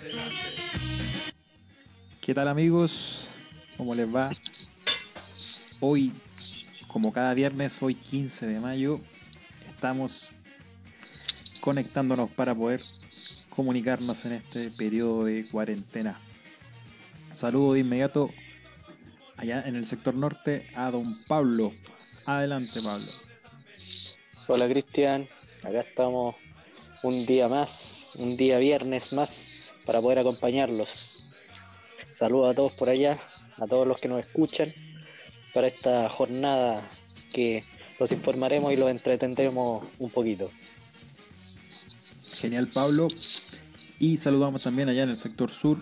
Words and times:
de. 0.00 0.12
¿Qué 2.20 2.34
tal 2.34 2.48
amigos? 2.48 3.34
¿Cómo 3.76 3.94
les 3.94 4.14
va? 4.14 4.30
Hoy, 5.80 6.12
como 6.86 7.12
cada 7.12 7.34
viernes, 7.34 7.82
hoy 7.82 7.96
15 7.96 8.46
de 8.46 8.60
mayo, 8.60 9.00
estamos 9.74 10.32
conectándonos 11.60 12.30
para 12.30 12.54
poder 12.54 12.80
comunicarnos 13.50 14.24
en 14.24 14.32
este 14.32 14.70
periodo 14.70 15.24
de 15.24 15.48
cuarentena. 15.48 16.18
Saludo 17.34 17.72
de 17.72 17.80
inmediato 17.80 18.30
allá 19.36 19.62
en 19.66 19.76
el 19.76 19.86
sector 19.86 20.14
norte 20.14 20.66
a 20.74 20.90
don 20.90 21.22
Pablo. 21.24 21.72
Adelante 22.24 22.80
Pablo. 22.82 23.06
Hola 24.48 24.68
Cristian, 24.68 25.26
acá 25.62 25.80
estamos 25.80 26.36
un 27.02 27.26
día 27.26 27.48
más, 27.48 28.10
un 28.16 28.36
día 28.36 28.58
viernes 28.58 29.12
más 29.12 29.50
para 29.86 30.00
poder 30.00 30.18
acompañarlos. 30.18 31.24
Saludos 32.10 32.52
a 32.52 32.54
todos 32.54 32.72
por 32.72 32.88
allá, 32.88 33.18
a 33.58 33.66
todos 33.66 33.86
los 33.86 34.00
que 34.00 34.08
nos 34.08 34.20
escuchan 34.20 34.72
para 35.54 35.66
esta 35.66 36.08
jornada 36.08 36.80
que 37.32 37.64
los 37.98 38.12
informaremos 38.12 38.72
y 38.72 38.76
los 38.76 38.90
entretendremos 38.90 39.86
un 39.98 40.10
poquito. 40.10 40.50
Genial 42.34 42.68
Pablo. 42.68 43.08
Y 43.98 44.16
saludamos 44.16 44.64
también 44.64 44.88
allá 44.88 45.04
en 45.04 45.10
el 45.10 45.16
sector 45.16 45.50
sur, 45.50 45.80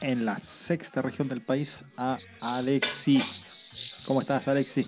en 0.00 0.24
la 0.24 0.38
sexta 0.38 1.02
región 1.02 1.28
del 1.28 1.42
país, 1.42 1.84
a 1.96 2.18
Alexi. 2.40 3.20
¿Cómo 4.06 4.20
estás 4.20 4.48
Alexi? 4.48 4.84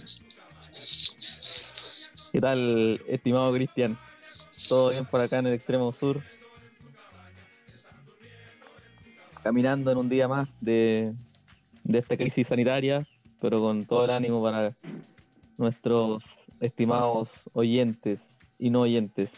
¿Qué 2.33 2.41
tal, 2.41 3.01
estimado 3.07 3.53
Cristian? 3.53 3.99
¿Todo 4.69 4.91
bien 4.91 5.05
por 5.05 5.21
acá 5.21 5.39
en 5.39 5.49
el 5.49 5.55
extremo 5.55 5.93
sur? 5.93 6.23
Caminando 9.43 9.91
en 9.91 9.99
un 9.99 10.09
día 10.09 10.29
más 10.29 10.49
de, 10.61 11.13
de 11.85 11.99
esta 11.99 12.17
crisis 12.17 12.47
sanitaria, 12.47 13.07
pero 13.41 13.61
con 13.61 13.85
todo 13.85 14.05
el 14.05 14.11
ánimo 14.13 14.43
para 14.43 14.73
nuestros 15.59 16.23
estimados 16.61 17.29
oyentes 17.53 18.39
y 18.59 18.71
no 18.71 18.83
oyentes. 18.83 19.33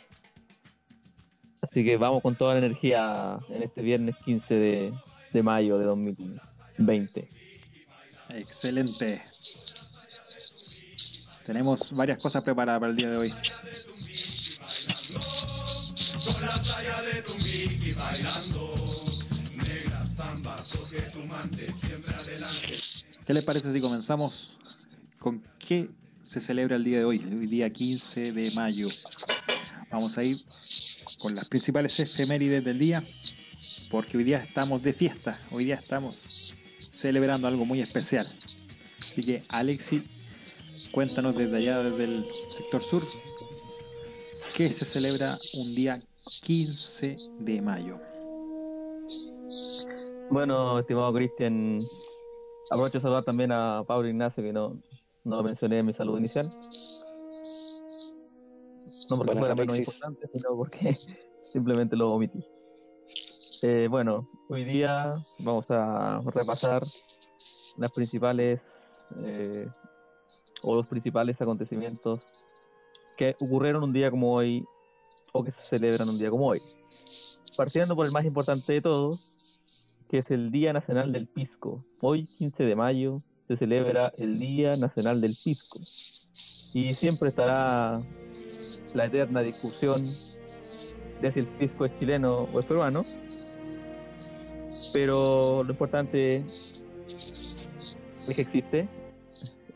Así 1.63 1.85
que 1.85 1.97
vamos 1.97 2.23
con 2.23 2.37
toda 2.37 2.53
la 2.53 2.59
energía 2.59 3.39
en 3.49 3.63
este 3.63 3.81
viernes 3.81 4.15
15 4.25 4.55
de, 4.55 4.93
de 5.35 5.43
mayo 5.43 5.79
de 5.79 5.85
2020. 5.85 7.29
Excelente. 8.37 9.23
Tenemos 11.45 11.93
varias 11.93 12.19
cosas 12.19 12.43
preparadas 12.45 12.81
para 12.81 12.91
el 12.91 12.97
día 12.97 13.11
de 13.11 13.17
hoy. 13.17 13.33
¿Qué 23.27 23.35
les 23.35 23.45
parece 23.45 23.73
si 23.73 23.81
comenzamos 23.81 24.57
con 25.19 25.43
qué 25.59 25.91
se 26.21 26.41
celebra 26.41 26.77
el 26.77 26.85
día 26.85 26.99
de 26.99 27.05
hoy, 27.05 27.17
el 27.19 27.51
día 27.51 27.71
15 27.71 28.33
de 28.33 28.51
mayo? 28.53 28.89
Vamos 29.91 30.17
a 30.17 30.23
ir 30.23 30.39
con 31.19 31.35
las 31.35 31.49
principales 31.49 31.99
efemérides 31.99 32.65
del 32.65 32.79
día, 32.79 33.03
porque 33.95 34.17
hoy 34.17 34.25
día 34.25 34.43
estamos 34.43 34.83
de 34.83 34.93
fiesta, 34.93 35.39
hoy 35.53 35.67
día 35.67 35.77
estamos 35.77 36.57
celebrando 36.79 37.47
algo 37.47 37.65
muy 37.65 37.81
especial. 37.81 38.27
Así 38.99 39.23
que 39.23 39.45
Alexi, 39.51 40.03
cuéntanos 40.91 41.37
desde 41.37 41.57
allá, 41.59 41.79
desde 41.81 42.03
el 42.03 42.27
sector 42.51 42.83
sur, 42.83 43.05
qué 44.57 44.69
se 44.73 44.85
celebra 44.85 45.39
un 45.59 45.77
día 45.77 46.03
15 46.43 47.17
de 47.39 47.63
mayo. 47.63 48.01
Bueno, 50.29 50.81
estimado 50.81 51.15
Cristian, 51.15 51.79
aprovecho 52.73 52.99
de 52.99 53.03
saludar 53.03 53.25
también 53.25 53.53
a 53.53 53.85
Pablo 53.87 54.09
Ignacio, 54.09 54.43
que 54.43 54.53
no, 54.53 54.77
no 55.23 55.37
lo 55.37 55.45
mencioné 55.45 55.79
en 55.79 55.87
mi 55.87 55.93
saludo 55.93 56.19
inicial. 56.19 56.51
No 59.09 59.17
porque 59.19 59.35
Buenas, 59.35 59.47
fuera 59.47 59.55
menos 59.55 59.79
importante, 59.79 60.29
sino 60.33 60.57
porque 60.57 60.97
simplemente 61.53 61.95
lo 61.95 62.11
omití. 62.11 62.45
Eh, 63.67 63.89
bueno, 63.89 64.27
hoy 64.51 64.63
día 64.63 65.15
vamos 65.39 65.71
a 65.71 66.21
repasar 66.35 66.83
las 67.79 67.93
principales 67.93 68.63
eh, 69.25 69.67
o 70.61 70.77
los 70.77 70.87
principales 70.87 71.41
acontecimientos 71.41 72.21
que 73.17 73.35
ocurrieron 73.41 73.83
un 73.83 73.95
día 73.95 74.11
como 74.11 74.35
hoy 74.35 74.67
o 75.33 75.43
que 75.43 75.51
se 75.51 75.63
celebran 75.63 76.11
un 76.11 76.19
día 76.19 76.29
como 76.29 76.49
hoy. 76.49 76.61
Partiendo 77.57 77.97
por 77.97 78.05
el 78.05 78.13
más 78.13 78.27
importante 78.27 78.71
de 78.71 78.83
todos, 78.83 79.35
que 80.11 80.19
es 80.19 80.31
el 80.31 80.51
Día 80.51 80.75
Nacional 80.75 81.11
del 81.11 81.27
Pisco. 81.27 81.83
Hoy, 82.03 82.27
15 82.37 82.67
de 82.67 82.77
mayo, 82.77 83.23
se 83.49 83.57
celebra 83.57 84.13
el 84.19 84.39
Día 84.39 84.77
Nacional 84.77 85.23
del 85.23 85.35
Pisco. 85.43 85.79
Y 86.75 86.93
siempre 86.93 87.31
estará 87.31 88.03
la 88.93 89.07
eterna 89.07 89.41
discusión 89.41 90.07
de 91.23 91.33
si 91.33 91.41
el 91.41 91.47
pisco 91.47 91.87
es 91.87 91.97
chileno 91.99 92.47
o 92.53 92.61
es 92.61 92.67
peruano. 92.67 93.07
Pero 94.95 95.65
lo 95.65 95.73
importante 95.73 96.37
es 96.37 96.85
que 98.33 98.41
existe 98.41 98.89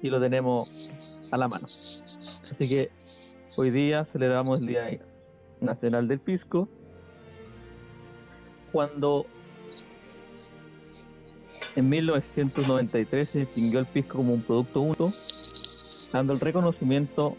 y 0.01 0.11
lo 0.11 0.21
tenemos 0.21 0.93
a 1.33 1.37
la 1.37 1.49
mano. 1.49 1.65
Así 1.67 2.69
que 2.69 2.89
hoy 3.56 3.71
día 3.71 4.05
celebramos 4.05 4.61
el 4.61 4.67
Día 4.69 5.01
Nacional 5.61 6.06
del 6.06 6.21
Pisco. 6.21 6.69
Cuando 8.71 9.27
en 11.75 11.89
1993 11.89 13.29
se 13.29 13.41
distinguió 13.41 13.81
el 13.81 13.87
pisco 13.87 14.19
como 14.19 14.35
un 14.35 14.43
producto 14.43 14.83
único, 14.83 15.11
dando 16.12 16.33
el 16.33 16.39
reconocimiento 16.39 17.37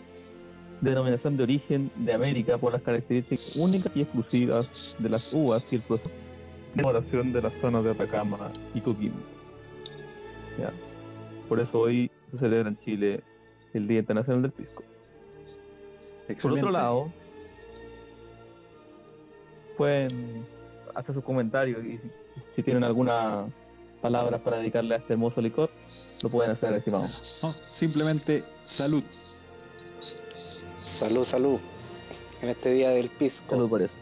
de 0.81 0.89
denominación 0.89 1.37
de 1.37 1.43
origen 1.43 1.91
de 1.95 2.11
América 2.11 2.57
por 2.57 2.73
las 2.73 2.81
características 2.81 3.55
únicas 3.55 3.93
y 3.95 4.01
exclusivas 4.01 4.97
de 4.99 5.07
las 5.07 5.31
uvas 5.31 5.63
y 5.71 5.77
el 5.77 5.81
proceso 5.81 6.28
de 6.73 6.81
elaboración 6.81 7.33
de 7.33 7.41
las 7.41 7.53
zonas 7.55 7.83
de 7.83 7.91
Atacama 7.91 8.51
y 8.73 8.81
Coquimbo. 8.81 9.19
Ya. 10.59 10.71
Por 11.47 11.59
eso 11.59 11.79
hoy 11.79 12.11
se 12.31 12.37
celebra 12.37 12.69
en 12.69 12.77
Chile 12.79 13.23
el 13.73 13.87
Día 13.87 13.99
Internacional 13.99 14.41
del 14.41 14.51
Pisco. 14.51 14.83
Por 16.41 16.51
otro 16.51 16.69
lado, 16.71 17.11
pueden 19.77 20.45
hacer 20.95 21.15
sus 21.15 21.23
comentarios 21.23 21.83
y 21.83 21.99
si- 22.55 22.63
tienen 22.63 22.83
alguna 22.83 23.45
palabra 24.01 24.37
para 24.37 24.57
dedicarle 24.57 24.95
a 24.95 24.97
este 24.97 25.13
hermoso 25.13 25.41
licor, 25.41 25.69
lo 26.21 26.29
pueden 26.29 26.51
hacer, 26.51 26.73
estimado. 26.73 27.03
No, 27.03 27.51
simplemente 27.65 28.43
salud. 28.63 29.03
Salud, 30.77 31.23
salud. 31.23 31.59
En 32.41 32.49
este 32.49 32.71
día 32.73 32.89
del 32.89 33.09
pisco. 33.09 33.51
Salud 33.55 33.69
por 33.69 33.81
eso. 33.81 33.93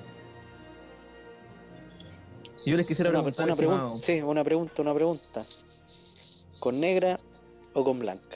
Yo 2.67 2.75
les 2.75 2.85
quisiera 2.85 3.11
Una, 3.11 3.21
preguntar, 3.21 3.45
una 3.45 3.55
pregunta, 3.55 4.03
sí, 4.03 4.21
una 4.21 4.43
pregunta, 4.43 4.81
una 4.81 4.93
pregunta. 4.93 5.41
¿Con 6.59 6.81
negra 6.81 7.17
o 7.73 7.81
con 7.81 7.97
blanca? 7.97 8.35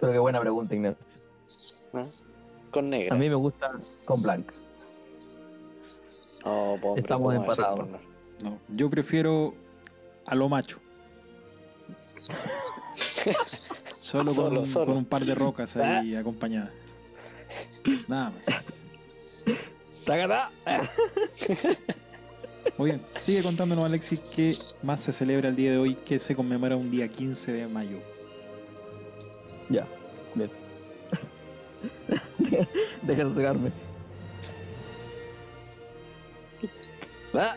pero 0.00 0.12
qué 0.12 0.18
buena 0.18 0.40
pregunta, 0.40 0.74
Ignacio. 0.74 1.06
¿Ah? 1.92 2.06
Con 2.72 2.90
negra. 2.90 3.14
A 3.14 3.18
mí 3.18 3.28
me 3.28 3.36
gusta 3.36 3.70
con 4.04 4.20
blanca. 4.20 4.52
Oh, 6.42 6.76
Estamos 6.96 7.32
¿cómo 7.32 7.46
va 7.46 7.52
a 7.52 7.54
ser 7.54 7.64
empatados. 7.64 8.00
No, 8.42 8.58
yo 8.74 8.90
prefiero 8.90 9.54
a 10.26 10.34
lo 10.34 10.48
macho. 10.48 10.80
Solo, 13.96 14.34
con, 14.34 14.66
Solo, 14.66 14.86
con 14.86 14.96
un 14.96 15.04
par 15.04 15.24
de 15.24 15.36
rocas 15.36 15.76
ahí 15.76 16.16
acompañadas. 16.16 16.72
Nada 18.08 18.30
más. 18.30 18.46
¡Tacatá! 20.04 20.50
Muy 22.76 22.90
bien, 22.90 23.02
sigue 23.16 23.42
contándonos 23.42 23.84
Alexis 23.84 24.20
qué 24.34 24.56
más 24.82 25.00
se 25.00 25.12
celebra 25.12 25.48
el 25.48 25.56
día 25.56 25.70
de 25.72 25.78
hoy, 25.78 25.94
que 25.94 26.18
se 26.18 26.34
conmemora 26.34 26.76
un 26.76 26.90
día 26.90 27.08
15 27.08 27.52
de 27.52 27.66
mayo. 27.68 27.98
Ya, 29.68 29.86
bien. 30.34 30.50
Deja 33.02 33.24
de 33.24 33.34
sacarme. 33.34 33.70
Ah. 37.34 37.56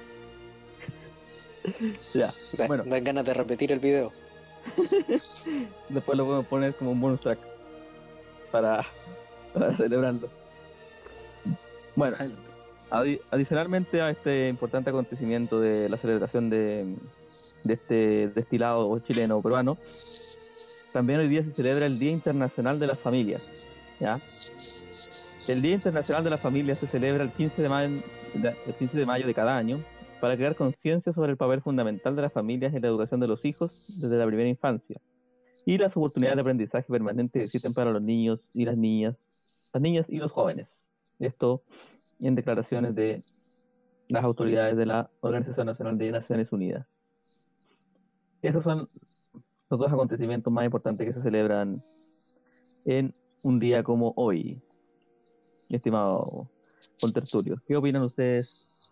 Ya, 2.14 2.30
Da- 2.58 2.68
Bueno. 2.68 2.84
Dan 2.86 3.04
ganas 3.04 3.26
de 3.26 3.34
repetir 3.34 3.72
el 3.72 3.80
video. 3.80 4.12
después 5.90 6.18
lo 6.18 6.26
podemos 6.26 6.46
poner 6.48 6.76
como 6.76 6.92
un 6.92 7.00
bonus 7.02 7.22
track 7.22 7.40
para, 8.52 8.86
para 9.54 9.76
celebrarlo. 9.76 10.30
Bueno, 11.96 12.16
Adelante. 12.18 12.50
Adi- 12.90 13.20
adicionalmente 13.32 14.02
a 14.02 14.10
este 14.10 14.48
importante 14.50 14.90
acontecimiento 14.90 15.60
de 15.60 15.90
la 15.90 15.98
celebración 15.98 16.50
de, 16.50 16.96
este 17.68 18.30
destilado 18.30 18.98
chileno 19.00 19.38
o 19.38 19.42
peruano, 19.42 19.78
también 20.94 21.20
hoy 21.20 21.28
día 21.28 21.44
se 21.44 21.52
celebra 21.52 21.86
el 21.86 22.00
Día 22.00 22.12
Internacional 22.12 22.80
de 22.80 22.88
las 22.88 23.00
Familias. 23.00 23.68
El 25.48 25.62
Día 25.62 25.74
Internacional 25.74 26.24
de 26.24 26.30
las 26.30 26.40
Familias 26.40 26.80
se 26.80 26.88
celebra 26.88 27.24
el 27.24 27.32
15 27.32 27.62
de 27.62 27.70
mayo, 27.70 28.02
el 28.34 28.74
15 28.76 28.98
de, 28.98 29.06
mayo 29.06 29.28
de 29.28 29.34
cada 29.34 29.58
año 29.58 29.84
para 30.22 30.36
crear 30.36 30.56
conciencia 30.56 31.14
sobre 31.14 31.32
el 31.32 31.38
papel 31.38 31.62
fundamental 31.62 32.16
de 32.16 32.22
las 32.22 32.34
familias 32.34 32.74
en 32.74 32.82
la 32.82 32.88
educación 32.88 33.20
de 33.20 33.28
los 33.28 33.44
hijos 33.46 33.86
desde 34.00 34.18
la 34.18 34.26
primera 34.26 34.50
infancia 34.50 35.00
y 35.66 35.78
las 35.78 35.96
oportunidades 35.98 36.38
de 36.38 36.42
aprendizaje 36.42 36.88
permanente 36.90 37.40
que 37.40 37.46
existen 37.46 37.74
para 37.74 37.92
los 37.92 38.02
niños 38.02 38.50
y 38.54 38.66
las 38.66 38.78
niñas, 38.78 39.30
las 39.74 39.82
niñas 39.82 40.10
y 40.10 40.18
los 40.18 40.32
jóvenes. 40.32 40.88
Esto 41.20 41.64
en 42.20 42.36
declaraciones 42.36 42.96
de 42.96 43.24
las 44.10 44.24
autoridades 44.24 44.78
de 44.78 44.86
la 44.86 45.10
Organización 45.20 45.68
Nacional 45.68 45.98
de 45.98 46.12
Naciones 46.12 46.52
Unidas. 46.52 46.98
Esos 48.42 48.64
son 48.64 48.90
los 49.70 49.80
dos 49.80 49.92
acontecimientos 49.92 50.52
más 50.52 50.66
importantes 50.66 51.08
que 51.08 51.14
se 51.14 51.22
celebran 51.22 51.82
en 52.86 53.14
un 53.42 53.60
día 53.60 53.84
como 53.84 54.14
hoy. 54.16 54.62
Estimado 55.70 56.50
contertulio, 57.02 57.62
¿qué 57.68 57.76
opinan 57.76 58.04
ustedes 58.04 58.92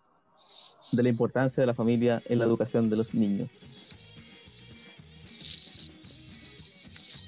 de 0.92 1.02
la 1.02 1.08
importancia 1.08 1.62
de 1.62 1.66
la 1.66 1.74
familia 1.74 2.22
en 2.26 2.38
la 2.38 2.44
educación 2.44 2.90
de 2.90 2.96
los 2.96 3.14
niños? 3.14 3.48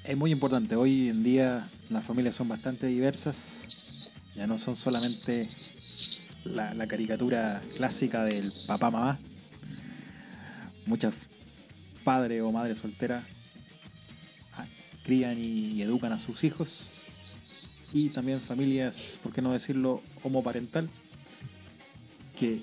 Es 0.05 0.17
muy 0.17 0.31
importante. 0.31 0.75
Hoy 0.75 1.09
en 1.09 1.23
día 1.23 1.69
las 1.89 2.05
familias 2.05 2.35
son 2.35 2.47
bastante 2.47 2.87
diversas. 2.87 4.13
Ya 4.35 4.47
no 4.47 4.57
son 4.57 4.75
solamente 4.75 5.47
la, 6.43 6.73
la 6.73 6.87
caricatura 6.87 7.61
clásica 7.75 8.23
del 8.23 8.51
papá-mamá. 8.67 9.19
Muchas 10.85 11.13
padres 12.03 12.41
o 12.41 12.51
madres 12.51 12.79
solteras 12.79 13.23
ah, 14.53 14.65
crían 15.03 15.37
y 15.37 15.81
educan 15.81 16.11
a 16.11 16.19
sus 16.19 16.43
hijos. 16.43 17.11
Y 17.93 18.09
también 18.09 18.39
familias, 18.39 19.19
por 19.23 19.33
qué 19.33 19.41
no 19.41 19.51
decirlo, 19.51 20.01
homoparental. 20.23 20.89
Que 22.37 22.59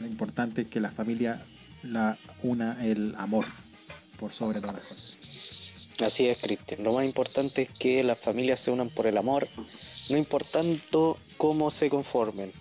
lo 0.00 0.06
importante 0.06 0.62
es 0.62 0.68
que 0.68 0.80
la 0.80 0.90
familia 0.90 1.42
la 1.82 2.18
una 2.42 2.84
el 2.84 3.14
amor 3.16 3.46
por 4.18 4.32
sobre 4.32 4.60
cosas. 4.60 5.88
Así 6.04 6.26
es, 6.26 6.42
Cristian. 6.42 6.84
Lo 6.84 6.92
más 6.92 7.04
importante 7.04 7.62
es 7.62 7.68
que 7.70 8.04
las 8.04 8.18
familias 8.18 8.60
se 8.60 8.70
unan 8.70 8.90
por 8.90 9.06
el 9.06 9.16
amor, 9.16 9.48
no 10.10 10.16
importando 10.16 11.18
cómo 11.38 11.70
se 11.70 11.88
conformen. 11.88 12.52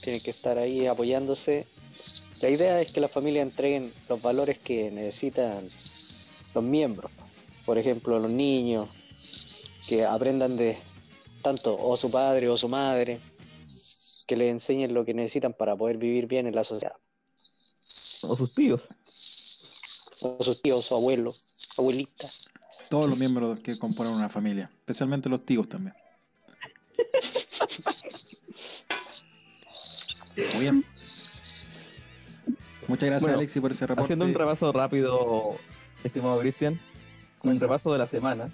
Tienen 0.00 0.20
que 0.20 0.30
estar 0.30 0.58
ahí 0.58 0.86
apoyándose. 0.86 1.66
La 2.40 2.50
idea 2.50 2.80
es 2.80 2.92
que 2.92 3.00
las 3.00 3.10
familias 3.10 3.42
entreguen 3.46 3.92
los 4.08 4.20
valores 4.20 4.58
que 4.58 4.90
necesitan 4.90 5.68
los 6.54 6.64
miembros. 6.64 7.10
Por 7.64 7.78
ejemplo, 7.78 8.18
los 8.18 8.30
niños, 8.30 8.88
que 9.86 10.04
aprendan 10.04 10.56
de 10.56 10.76
tanto 11.42 11.76
o 11.78 11.96
su 11.96 12.10
padre 12.10 12.48
o 12.48 12.56
su 12.56 12.68
madre, 12.68 13.20
que 14.26 14.36
les 14.36 14.50
enseñen 14.50 14.92
lo 14.92 15.04
que 15.04 15.14
necesitan 15.14 15.52
para 15.52 15.76
poder 15.76 15.96
vivir 15.96 16.26
bien 16.26 16.46
en 16.46 16.54
la 16.54 16.64
sociedad. 16.64 16.96
O 18.22 18.36
sus 18.36 18.54
tíos. 18.54 18.82
O 20.20 20.42
sus 20.42 20.60
tíos, 20.60 20.84
su 20.84 20.94
abuelo, 20.94 21.34
abuelita. 21.78 22.28
Todos 22.88 23.08
los 23.08 23.18
miembros 23.18 23.60
que 23.60 23.78
componen 23.78 24.12
una 24.12 24.28
familia, 24.28 24.70
especialmente 24.80 25.28
los 25.28 25.44
tíos 25.44 25.68
también. 25.68 25.94
Muy 30.54 30.60
bien. 30.60 30.84
Muchas 32.88 33.08
gracias, 33.08 33.22
Bueno, 33.22 33.38
Alexi, 33.38 33.60
por 33.60 33.72
ese 33.72 33.86
reporte. 33.86 34.04
Haciendo 34.04 34.24
un 34.26 34.34
repaso 34.34 34.70
rápido, 34.72 35.56
estimado 36.04 36.38
Cristian, 36.38 36.78
un 37.42 37.58
repaso 37.58 37.92
de 37.92 37.98
la 37.98 38.06
semana. 38.06 38.48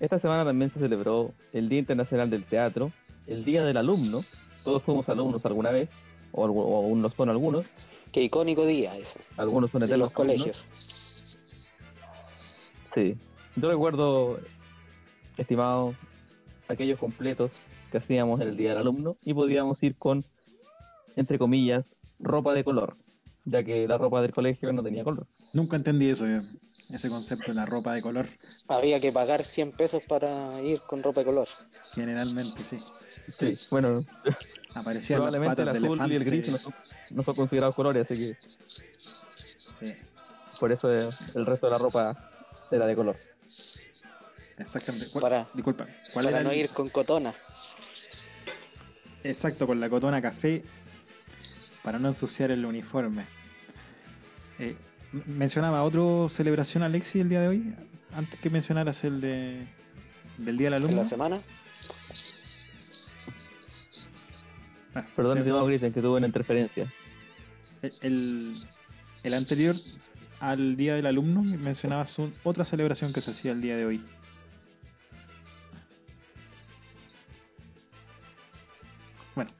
Esta 0.00 0.18
semana 0.18 0.44
también 0.44 0.70
se 0.70 0.78
celebró 0.78 1.32
el 1.52 1.68
Día 1.68 1.78
Internacional 1.78 2.30
del 2.30 2.44
Teatro, 2.44 2.92
el 3.26 3.44
Día 3.44 3.64
del 3.64 3.76
Alumno. 3.76 4.22
Todos 4.64 4.82
fuimos 4.82 5.08
alumnos 5.08 5.44
alguna 5.44 5.70
vez, 5.70 5.88
o, 6.32 6.44
o 6.44 6.76
aún 6.84 7.02
lo 7.02 7.10
son 7.10 7.28
algunos. 7.28 7.66
Qué 8.12 8.22
icónico 8.22 8.64
día 8.66 8.96
ese. 8.96 9.20
Algunos 9.36 9.70
son 9.70 9.82
En 9.82 9.88
eternos 9.88 10.10
los 10.12 10.18
alumnos. 10.18 10.42
colegios. 10.42 10.66
Sí. 12.94 13.16
Yo 13.56 13.70
recuerdo, 13.70 14.40
estimado, 15.36 15.94
aquellos 16.68 16.98
completos 16.98 17.50
que 17.90 17.98
hacíamos 17.98 18.40
en 18.40 18.48
el 18.48 18.56
Día 18.56 18.70
del 18.70 18.78
Alumno 18.78 19.16
y 19.24 19.34
podíamos 19.34 19.82
ir 19.82 19.96
con, 19.96 20.24
entre 21.16 21.38
comillas, 21.38 21.88
ropa 22.20 22.54
de 22.54 22.62
color, 22.64 22.96
ya 23.44 23.64
que 23.64 23.88
la 23.88 23.98
ropa 23.98 24.20
del 24.22 24.32
colegio 24.32 24.72
no 24.72 24.82
tenía 24.82 25.02
color. 25.04 25.26
Nunca 25.52 25.76
entendí 25.76 26.08
eso, 26.10 26.26
yo. 26.26 26.40
ese 26.90 27.08
concepto 27.08 27.46
de 27.50 27.54
la 27.54 27.66
ropa 27.66 27.94
de 27.94 28.02
color. 28.02 28.28
Había 28.68 29.00
que 29.00 29.10
pagar 29.10 29.42
100 29.44 29.72
pesos 29.72 30.02
para 30.04 30.60
ir 30.62 30.80
con 30.82 31.02
ropa 31.02 31.20
de 31.20 31.26
color. 31.26 31.48
Generalmente, 31.94 32.62
sí. 32.64 32.78
Sí, 33.38 33.58
bueno, 33.70 34.04
Aparecían 34.74 35.20
las 35.20 35.30
probablemente 35.30 35.62
patas 35.62 35.76
el 35.76 35.82
de 35.82 35.88
azul 35.88 36.12
y 36.12 36.16
el 36.16 36.24
gris 36.24 36.48
no 36.48 36.58
son, 36.58 36.72
no 37.10 37.22
son 37.22 37.34
considerados 37.34 37.74
colores, 37.74 38.02
así 38.02 38.16
que 38.20 38.36
Sí, 39.80 39.92
por 40.60 40.70
eso 40.70 40.92
eh, 40.92 41.08
el 41.34 41.46
resto 41.46 41.66
de 41.66 41.72
la 41.72 41.78
ropa 41.78 42.16
era 42.70 42.86
de 42.86 42.94
color. 42.94 43.16
exactamente. 44.58 45.08
¿Cuál- 45.12 45.22
Para- 45.22 45.46
disculpa, 45.54 45.86
¿cuál 46.12 46.26
Para 46.26 46.38
era 46.40 46.44
no 46.44 46.52
el- 46.52 46.58
ir 46.58 46.68
con 46.68 46.88
cotona. 46.88 47.32
Exacto, 49.24 49.66
con 49.66 49.80
la 49.80 49.88
cotona 49.90 50.22
café 50.22 50.62
para 51.86 52.00
no 52.00 52.08
ensuciar 52.08 52.50
el 52.50 52.66
uniforme. 52.66 53.22
Eh, 54.58 54.74
mencionaba 55.26 55.84
otro 55.84 56.28
celebración, 56.28 56.82
Alexi, 56.82 57.20
el 57.20 57.28
día 57.28 57.40
de 57.40 57.46
hoy, 57.46 57.74
antes 58.12 58.40
que 58.40 58.50
mencionaras 58.50 59.04
el 59.04 59.20
de 59.20 59.68
del 60.38 60.56
Día 60.58 60.66
del 60.66 60.74
En 60.78 60.82
Alumno. 60.82 61.02
la 61.02 61.04
semana. 61.08 61.40
Ah, 64.96 65.04
Perdón, 65.14 65.34
sí, 65.34 65.38
estimado 65.38 65.66
Cristian, 65.66 65.92
que 65.92 66.00
tuve 66.02 66.16
una 66.18 66.26
interferencia. 66.26 66.86
el, 68.00 68.56
el 69.22 69.34
anterior 69.34 69.76
al 70.40 70.76
Día 70.76 70.94
del 70.96 71.06
Alumno 71.06 71.42
mencionabas 71.44 72.18
un- 72.18 72.34
otra 72.42 72.64
celebración 72.64 73.12
que 73.12 73.20
se 73.20 73.30
hacía 73.30 73.52
el 73.52 73.62
día 73.62 73.76
de 73.76 73.86
hoy. 73.86 74.02
Bueno, 79.34 79.50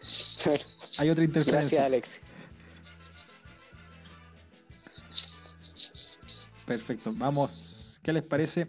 hay 0.98 1.10
otra 1.10 1.24
Gracias, 1.24 1.46
interferencia. 1.46 1.84
Alex. 1.84 2.20
Perfecto, 6.66 7.12
vamos. 7.14 8.00
¿Qué 8.02 8.12
les 8.12 8.22
parece? 8.22 8.66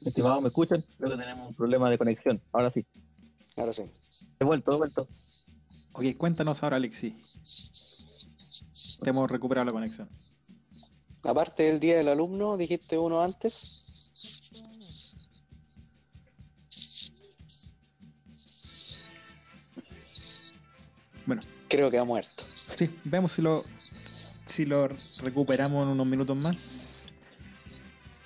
Estimado, 0.00 0.40
¿me 0.40 0.48
escuchan? 0.48 0.84
Creo 0.98 1.10
que 1.10 1.16
tenemos 1.16 1.48
un 1.48 1.54
problema 1.54 1.90
de 1.90 1.98
conexión. 1.98 2.40
Ahora 2.52 2.70
sí. 2.70 2.84
Ahora 3.56 3.72
sí. 3.72 3.84
He 4.38 4.44
vuelto, 4.44 4.72
he 4.72 4.76
vuelto. 4.76 5.08
Ok, 5.92 6.04
cuéntanos 6.16 6.62
ahora, 6.62 6.76
Alexi. 6.76 7.16
Te 9.02 9.10
hemos 9.10 9.30
recuperado 9.30 9.64
la 9.66 9.72
conexión. 9.72 10.08
Aparte 11.24 11.64
del 11.64 11.78
día 11.78 11.96
del 11.96 12.08
alumno, 12.08 12.56
dijiste 12.56 12.98
uno 12.98 13.22
antes. 13.22 13.81
Creo 21.72 21.90
que 21.90 21.98
ha 21.98 22.04
muerto. 22.04 22.44
sí, 22.76 22.90
veamos 23.02 23.32
si 23.32 23.40
lo, 23.40 23.64
si 24.44 24.66
lo 24.66 24.88
recuperamos 25.22 25.84
en 25.84 25.88
unos 25.88 26.06
minutos 26.06 26.38
más. 26.38 27.10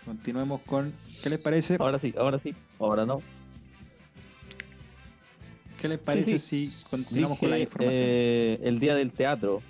Continuemos 0.05 0.61
con. 0.63 0.93
¿Qué 1.23 1.31
les 1.31 1.39
parece? 1.39 1.77
Ahora 1.79 1.99
sí, 2.01 2.13
ahora 2.19 2.39
sí. 2.41 2.55
Ahora 2.81 3.07
no. 3.07 3.23
¿Qué 5.81 5.89
les 5.89 5.99
parece 6.01 6.41
sí. 6.41 6.69
si 6.69 6.85
continuamos 6.91 7.39
con 7.39 7.51
la 7.51 7.57
Dije, 7.57 7.65
información? 7.69 8.05
eh, 8.05 8.61
el 8.65 8.81
día 8.81 8.97
del 8.97 9.13
teatro. 9.13 9.63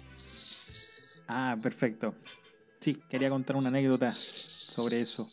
Ah, 1.28 1.56
perfecto. 1.62 2.14
Sí, 2.80 2.95
quería 3.11 3.28
contar 3.28 3.56
una 3.56 3.68
anécdota 3.68 4.11
sobre 4.12 5.00
eso. 5.02 5.26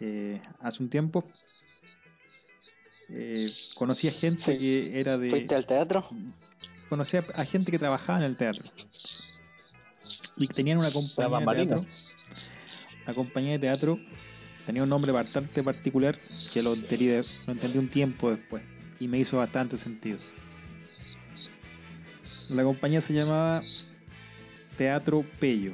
Eh, 0.00 0.42
hace 0.60 0.82
un 0.82 0.90
tiempo 0.90 1.24
eh, 3.08 3.48
conocí 3.76 4.08
a 4.08 4.12
gente 4.12 4.58
que 4.58 5.00
era 5.00 5.16
de. 5.16 5.30
¿Fuiste 5.30 5.54
al 5.54 5.64
teatro? 5.64 6.04
Conocí 6.88 7.16
a, 7.16 7.44
gente 7.44 7.70
que 7.72 7.78
trabajaba 7.78 8.20
en 8.20 8.24
el 8.26 8.36
teatro. 8.36 8.64
Y 10.36 10.46
tenían 10.48 10.78
una 10.78 10.90
compañía 10.90 11.38
de 11.40 11.44
teatro. 11.66 11.86
La 13.06 13.14
compañía 13.14 13.52
de 13.52 13.58
teatro 13.58 14.00
tenía 14.66 14.82
un 14.82 14.88
nombre 14.88 15.12
bastante 15.12 15.62
particular 15.62 16.18
que 16.52 16.62
lo 16.62 16.74
entendí, 16.74 17.06
de- 17.06 17.24
lo 17.46 17.52
entendí 17.52 17.78
un 17.78 17.88
tiempo 17.88 18.30
después. 18.30 18.62
Y 19.00 19.08
me 19.08 19.18
hizo 19.18 19.36
bastante 19.38 19.76
sentido. 19.76 20.18
La 22.48 22.62
compañía 22.62 23.00
se 23.00 23.12
llamaba 23.12 23.60
Teatro 24.78 25.24
Pello. 25.40 25.72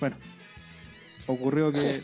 Bueno, 0.00 0.16
ocurrió 1.26 1.72
que 1.72 2.00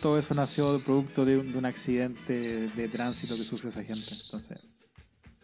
todo 0.00 0.18
eso 0.18 0.34
nació 0.34 0.78
producto 0.80 1.24
de 1.26 1.38
un, 1.38 1.52
de 1.52 1.58
un 1.58 1.66
accidente 1.66 2.68
de 2.68 2.88
tránsito 2.88 3.36
que 3.36 3.44
sufrió 3.44 3.68
esa 3.68 3.84
gente. 3.84 4.08
Entonces, 4.24 4.58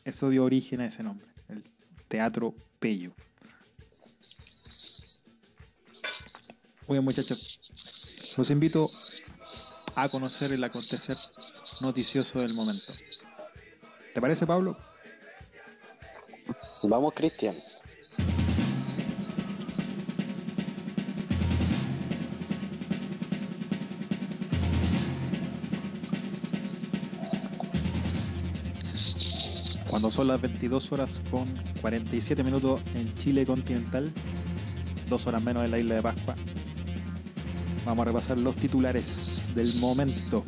eso 0.04 0.30
dio 0.30 0.44
origen 0.44 0.80
a 0.80 0.86
ese 0.86 1.02
nombre, 1.02 1.26
el 1.48 1.64
Teatro 2.08 2.54
Pello. 2.78 3.12
Muy 6.88 6.96
bien, 6.98 7.04
muchachos. 7.04 7.60
Los 8.36 8.50
invito 8.50 8.90
a 9.94 10.08
conocer 10.08 10.52
el 10.52 10.64
acontecer 10.64 11.16
noticioso 11.80 12.40
del 12.40 12.54
momento. 12.54 12.92
¿Te 14.14 14.20
parece, 14.20 14.46
Pablo? 14.46 14.76
Vamos, 16.82 17.12
Cristian. 17.14 17.54
Cuando 30.02 30.16
son 30.16 30.26
las 30.26 30.40
22 30.40 30.90
horas 30.90 31.20
con 31.30 31.46
47 31.80 32.42
minutos 32.42 32.80
en 32.96 33.14
Chile 33.18 33.46
continental, 33.46 34.12
dos 35.08 35.28
horas 35.28 35.40
menos 35.44 35.64
en 35.64 35.70
la 35.70 35.78
isla 35.78 35.94
de 35.94 36.02
Pascua, 36.02 36.34
vamos 37.86 38.02
a 38.02 38.06
repasar 38.06 38.36
los 38.36 38.56
titulares 38.56 39.52
del 39.54 39.72
momento. 39.76 40.42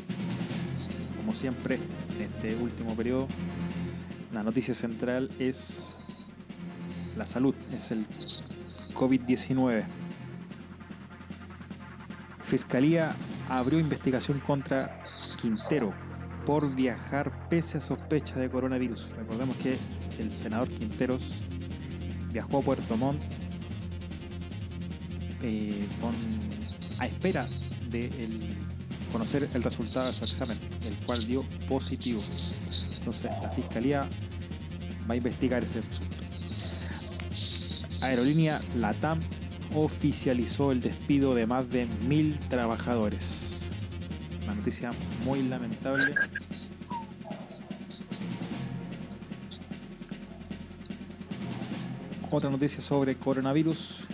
Como 1.18 1.32
siempre, 1.32 1.78
en 2.16 2.22
este 2.22 2.56
último 2.56 2.96
periodo, 2.96 3.28
la 4.32 4.42
noticia 4.42 4.74
central 4.74 5.30
es 5.38 6.00
la 7.16 7.24
salud, 7.24 7.54
es 7.72 7.92
el 7.92 8.08
COVID-19. 8.92 9.84
Fiscalía 12.42 13.14
abrió 13.48 13.78
investigación 13.78 14.40
contra 14.40 15.00
Quintero 15.40 15.94
por 16.46 16.74
viajar 16.74 17.48
pese 17.48 17.78
a 17.78 17.80
sospecha 17.80 18.36
de 18.36 18.50
coronavirus. 18.50 19.10
Recordemos 19.16 19.56
que 19.58 19.76
el 20.18 20.32
senador 20.32 20.68
Quinteros 20.68 21.34
viajó 22.32 22.58
a 22.58 22.62
Puerto 22.62 22.96
Montt 22.96 23.20
eh, 25.42 25.86
con, 26.00 26.14
a 26.98 27.06
espera 27.06 27.46
de 27.90 28.06
el- 28.06 28.56
conocer 29.12 29.48
el 29.54 29.62
resultado 29.62 30.06
de 30.06 30.12
su 30.12 30.24
examen, 30.24 30.58
el 30.84 30.94
cual 31.06 31.24
dio 31.26 31.44
positivo. 31.68 32.20
Entonces 32.98 33.30
la 33.42 33.48
fiscalía 33.48 34.08
va 35.08 35.14
a 35.14 35.16
investigar 35.16 35.62
ese 35.62 35.78
asunto. 35.80 36.16
Aerolínea 38.04 38.60
Latam 38.76 39.20
oficializó 39.74 40.72
el 40.72 40.80
despido 40.80 41.34
de 41.34 41.46
más 41.46 41.70
de 41.70 41.86
mil 42.08 42.38
trabajadores. 42.50 43.60
Una 44.44 44.54
noticia 44.56 44.90
muy 45.24 45.42
lamentable. 45.44 46.12
Otra 52.36 52.50
noticia 52.50 52.80
sobre 52.80 53.14
coronavirus. 53.14 54.08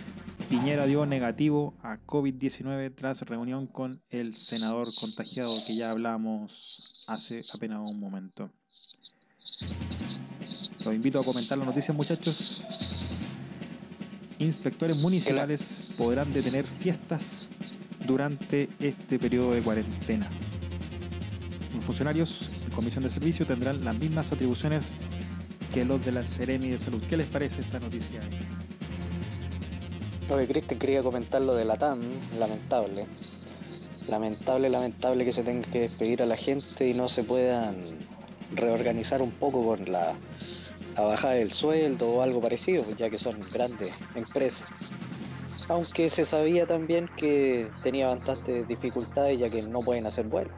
Piñera 0.47 0.85
dio 0.85 1.07
negativo 1.07 1.73
a 1.81 1.97
COVID-19 2.05 2.93
tras 2.93 3.23
reunión 3.23 3.65
con 3.65 3.99
el 4.11 4.35
senador 4.35 4.93
contagiado 4.93 5.51
que 5.65 5.75
ya 5.75 5.89
hablamos 5.89 7.03
hace 7.07 7.41
apenas 7.51 7.79
un 7.89 7.99
momento. 7.99 8.51
Los 10.85 10.93
invito 10.93 11.19
a 11.19 11.23
comentar 11.23 11.57
las 11.57 11.65
noticias 11.65 11.97
muchachos. 11.97 12.63
Inspectores 14.37 15.01
municipales 15.01 15.91
podrán 15.97 16.31
detener 16.31 16.67
fiestas 16.67 17.49
durante 18.05 18.69
este 18.79 19.17
periodo 19.17 19.55
de 19.55 19.63
cuarentena. 19.63 20.29
Los 21.73 21.83
funcionarios 21.83 22.51
en 22.67 22.71
comisión 22.71 23.03
de 23.03 23.09
servicio 23.09 23.47
tendrán 23.47 23.83
las 23.83 23.97
mismas 23.97 24.31
atribuciones 24.31 24.93
que 25.73 25.85
los 25.85 26.03
de 26.03 26.11
la 26.11 26.23
Seremi 26.23 26.69
de 26.69 26.79
Salud. 26.79 27.01
¿Qué 27.09 27.15
les 27.17 27.27
parece 27.27 27.61
esta 27.61 27.79
noticia? 27.79 28.19
Oye, 30.29 30.47
Cristian, 30.47 30.79
quería 30.79 31.03
comentar 31.03 31.41
lo 31.41 31.55
de 31.55 31.65
la 31.65 31.77
TAM, 31.77 31.99
lamentable. 32.39 33.05
Lamentable, 34.09 34.69
lamentable 34.69 35.25
que 35.25 35.31
se 35.31 35.43
tenga 35.43 35.69
que 35.69 35.81
despedir 35.81 36.21
a 36.21 36.25
la 36.25 36.35
gente 36.35 36.87
y 36.87 36.93
no 36.93 37.07
se 37.07 37.23
puedan 37.23 37.83
reorganizar 38.55 39.21
un 39.21 39.31
poco 39.31 39.63
con 39.63 39.91
la, 39.91 40.13
la 40.95 41.01
bajada 41.01 41.35
del 41.35 41.51
sueldo 41.51 42.09
o 42.09 42.21
algo 42.21 42.41
parecido, 42.41 42.83
ya 42.97 43.09
que 43.09 43.17
son 43.17 43.39
grandes 43.53 43.93
empresas. 44.15 44.67
Aunque 45.69 46.09
se 46.09 46.25
sabía 46.25 46.65
también 46.65 47.09
que 47.15 47.69
tenía 47.83 48.07
bastantes 48.07 48.67
dificultades 48.67 49.39
ya 49.39 49.49
que 49.49 49.61
no 49.61 49.79
pueden 49.79 50.05
hacer 50.05 50.25
vuelos. 50.25 50.53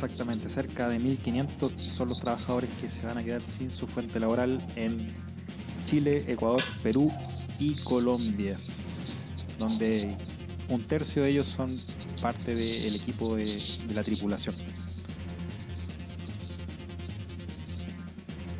Exactamente, 0.00 0.48
cerca 0.48 0.88
de 0.88 1.00
1.500 1.00 1.76
son 1.76 2.10
los 2.10 2.20
trabajadores 2.20 2.70
que 2.80 2.88
se 2.88 3.04
van 3.04 3.18
a 3.18 3.24
quedar 3.24 3.42
sin 3.42 3.68
su 3.68 3.84
fuente 3.88 4.20
laboral 4.20 4.64
en 4.76 5.08
Chile, 5.86 6.24
Ecuador, 6.28 6.62
Perú 6.84 7.12
y 7.58 7.74
Colombia, 7.82 8.56
donde 9.58 10.16
un 10.68 10.86
tercio 10.86 11.24
de 11.24 11.30
ellos 11.30 11.46
son 11.46 11.76
parte 12.22 12.54
del 12.54 12.94
equipo 12.94 13.34
de, 13.34 13.44
de 13.88 13.92
la 13.92 14.04
tripulación. 14.04 14.54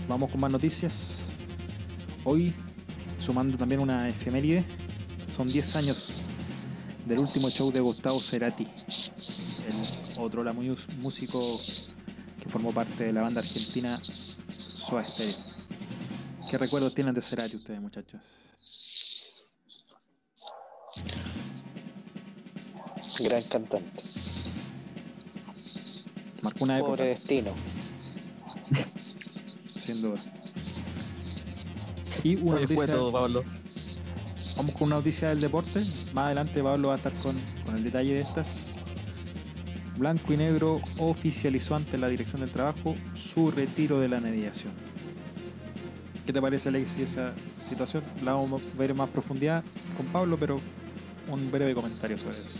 Vamos 0.08 0.32
con 0.32 0.40
más 0.40 0.50
noticias. 0.50 1.26
Hoy, 2.24 2.52
sumando 3.20 3.56
también 3.56 3.80
una 3.80 4.08
efeméride, 4.08 4.64
son 5.28 5.46
10 5.46 5.76
años 5.76 6.14
del 7.06 7.20
último 7.20 7.48
show 7.48 7.70
de 7.70 7.78
Gustavo 7.78 8.18
Cerati, 8.18 8.66
otro 10.18 10.44
la 10.44 10.52
mu- 10.52 10.76
músico 10.98 11.40
que 12.42 12.48
formó 12.48 12.72
parte 12.72 13.04
de 13.04 13.12
la 13.12 13.22
banda 13.22 13.40
argentina 13.40 13.98
Soda 14.02 15.02
Stereo. 15.02 15.34
¿Qué 16.50 16.58
recuerdos 16.58 16.94
tienen 16.94 17.14
de 17.14 17.20
Cerati 17.22 17.56
ustedes, 17.56 17.80
muchachos? 17.80 18.20
Gran 23.24 23.42
cantante. 23.44 24.02
Marcó 26.42 26.64
una 26.64 26.78
época, 26.78 26.90
Pobre 26.92 27.08
destino. 27.08 27.50
sin 29.66 30.02
duda. 30.02 30.20
Y 32.22 32.36
una 32.36 32.56
Oye, 32.56 32.66
fue 32.66 32.76
noticia, 32.76 32.94
todo, 32.94 33.12
Pablo. 33.12 33.44
vamos 34.56 34.72
con 34.74 34.82
una 34.84 34.96
noticia 34.96 35.28
del 35.30 35.40
deporte. 35.40 35.80
Más 36.12 36.26
adelante 36.26 36.62
Pablo 36.62 36.88
va 36.88 36.94
a 36.94 36.96
estar 36.96 37.12
con, 37.14 37.36
con 37.64 37.76
el 37.76 37.84
detalle 37.84 38.14
de 38.14 38.20
estas. 38.22 38.67
Blanco 39.98 40.32
y 40.32 40.36
Negro 40.36 40.80
oficializó 40.98 41.74
ante 41.74 41.98
la 41.98 42.08
Dirección 42.08 42.40
del 42.40 42.50
Trabajo 42.50 42.94
su 43.14 43.50
retiro 43.50 44.00
de 44.00 44.08
la 44.08 44.20
mediación. 44.20 44.72
¿Qué 46.24 46.32
te 46.32 46.40
parece, 46.40 46.68
Alexis, 46.68 47.12
esa 47.12 47.34
situación? 47.36 48.04
La 48.22 48.34
vamos 48.34 48.62
a 48.62 48.78
ver 48.78 48.90
en 48.90 48.96
más 48.96 49.08
profundidad 49.10 49.64
con 49.96 50.06
Pablo, 50.06 50.36
pero 50.38 50.60
un 51.28 51.50
breve 51.50 51.74
comentario 51.74 52.16
sobre 52.16 52.38
eso. 52.38 52.58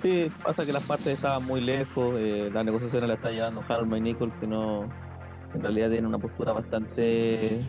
Sí, 0.00 0.30
pasa 0.42 0.66
que 0.66 0.72
las 0.72 0.82
partes 0.82 1.08
estaban 1.08 1.44
muy 1.44 1.60
lejos, 1.60 2.14
eh, 2.18 2.50
la 2.52 2.64
negociación 2.64 3.06
la 3.06 3.14
está 3.14 3.30
llevando 3.30 3.64
Harold 3.68 3.92
Nichols, 4.00 4.32
que 4.40 4.46
no, 4.46 4.88
en 5.54 5.62
realidad 5.62 5.90
tiene 5.90 6.06
una 6.08 6.18
postura 6.18 6.52
bastante 6.52 7.60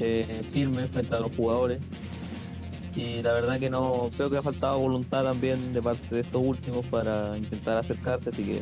eh, 0.00 0.48
firme 0.52 0.86
frente 0.88 1.14
a 1.14 1.20
los 1.20 1.34
jugadores. 1.34 1.80
Y 2.96 3.22
la 3.22 3.32
verdad 3.32 3.58
que 3.58 3.70
no, 3.70 4.10
creo 4.16 4.30
que 4.30 4.36
ha 4.36 4.42
faltado 4.42 4.78
voluntad 4.78 5.24
también 5.24 5.74
de 5.74 5.82
parte 5.82 6.14
de 6.14 6.20
estos 6.20 6.42
últimos 6.44 6.84
para 6.86 7.36
intentar 7.36 7.76
acercarse, 7.78 8.30
así 8.30 8.44
que 8.44 8.60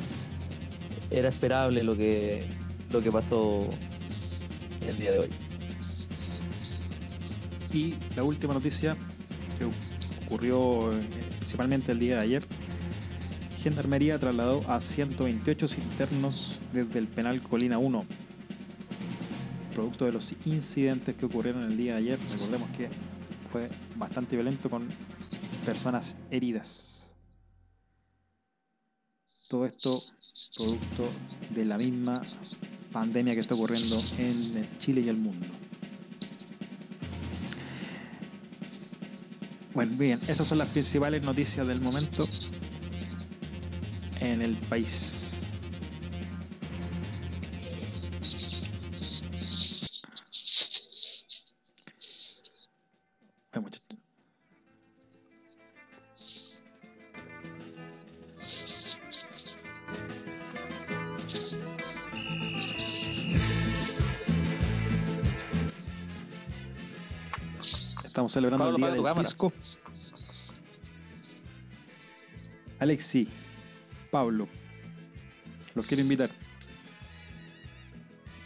era 1.10 1.28
esperable 1.28 1.82
lo 1.82 1.94
que, 1.96 2.46
lo 2.90 3.02
que 3.02 3.12
pasó 3.12 3.68
el 4.86 4.98
día 4.98 5.12
de 5.12 5.18
hoy. 5.18 5.28
Y 7.72 7.94
la 8.16 8.22
última 8.22 8.54
noticia 8.54 8.96
que 9.58 9.66
ocurrió 10.26 10.90
eh, 10.92 11.02
principalmente 11.38 11.92
el 11.92 11.98
día 11.98 12.16
de 12.16 12.22
ayer. 12.22 12.44
Gendarmería 13.62 14.18
trasladó 14.18 14.62
a 14.68 14.80
128 14.80 15.66
internos 15.82 16.58
desde 16.72 16.98
el 16.98 17.06
penal 17.06 17.40
Colina 17.42 17.78
1. 17.78 18.04
Producto 19.74 20.06
de 20.06 20.12
los 20.12 20.34
incidentes 20.44 21.14
que 21.14 21.26
ocurrieron 21.26 21.64
el 21.64 21.76
día 21.76 21.92
de 21.92 21.98
ayer. 21.98 22.18
Recordemos 22.32 22.68
que 22.76 22.88
fue 23.52 23.68
bastante 23.97 24.35
violento 24.35 24.71
con 24.71 24.88
personas 25.66 26.16
heridas. 26.30 27.11
Todo 29.49 29.66
esto 29.66 30.02
producto 30.56 31.11
de 31.50 31.66
la 31.66 31.76
misma 31.76 32.21
pandemia 32.92 33.35
que 33.35 33.40
está 33.40 33.54
ocurriendo 33.54 34.02
en 34.18 34.66
Chile 34.78 35.02
y 35.04 35.09
el 35.11 35.18
mundo. 35.18 35.47
Bueno, 39.75 39.92
bien, 39.97 40.21
esas 40.28 40.47
son 40.47 40.59
las 40.59 40.68
principales 40.68 41.23
noticias 41.23 41.66
del 41.66 41.80
momento 41.80 42.26
en 44.21 44.40
el 44.40 44.56
país. 44.56 45.12
Estamos 68.32 68.50
celebrando 68.50 68.68
el 68.70 68.76
día 68.76 68.86
del 68.92 68.96
cámara. 69.02 69.20
disco. 69.28 69.52
Alexi, 72.78 73.28
Pablo, 74.10 74.48
los 75.74 75.86
quiero 75.86 76.02
invitar 76.02 76.30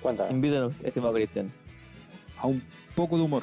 Cuéntame. 0.02 0.30
Invítanos, 0.30 0.72
estimado 0.84 1.14
Cristian. 1.14 1.52
a 2.38 2.46
un 2.46 2.62
poco 2.94 3.16
de 3.16 3.22
humor. 3.24 3.42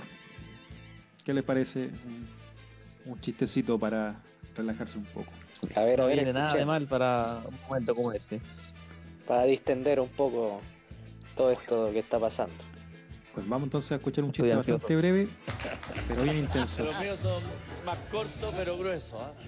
¿Qué 1.25 1.33
les 1.33 1.43
parece? 1.43 1.85
Un, 3.05 3.12
un 3.13 3.21
chistecito 3.21 3.79
para 3.79 4.15
relajarse 4.55 4.97
un 4.97 5.05
poco. 5.05 5.31
A 5.75 5.81
ver, 5.83 6.00
a 6.00 6.03
No 6.03 6.07
ver, 6.09 6.17
viene 6.17 6.33
nada 6.33 6.53
de 6.53 6.65
mal 6.65 6.85
para 6.88 7.41
un 7.47 7.57
momento 7.67 7.95
como 7.95 8.12
este. 8.12 8.39
para 9.25 9.43
distender 9.45 10.00
un 10.01 10.09
poco 10.09 10.62
todo 11.35 11.51
esto 11.51 11.89
que 11.91 12.00
está 12.00 12.19
pasando. 12.19 12.53
Pues 13.33 13.47
vamos 13.49 13.65
entonces 13.65 13.91
a 13.91 13.95
escuchar 13.95 14.23
un 14.23 14.29
Estoy 14.29 14.45
chiste 14.45 14.57
ansioso. 14.57 14.77
bastante 14.79 14.95
breve, 14.95 15.27
pero 16.07 16.21
bien 16.23 16.37
intenso. 16.37 16.83
Los 16.83 16.99
míos 16.99 17.19
son 17.19 17.41
más 17.83 17.97
cortos 18.11 18.53
pero 18.55 18.77
gruesos. 18.77 19.19
¿ah? 19.21 19.31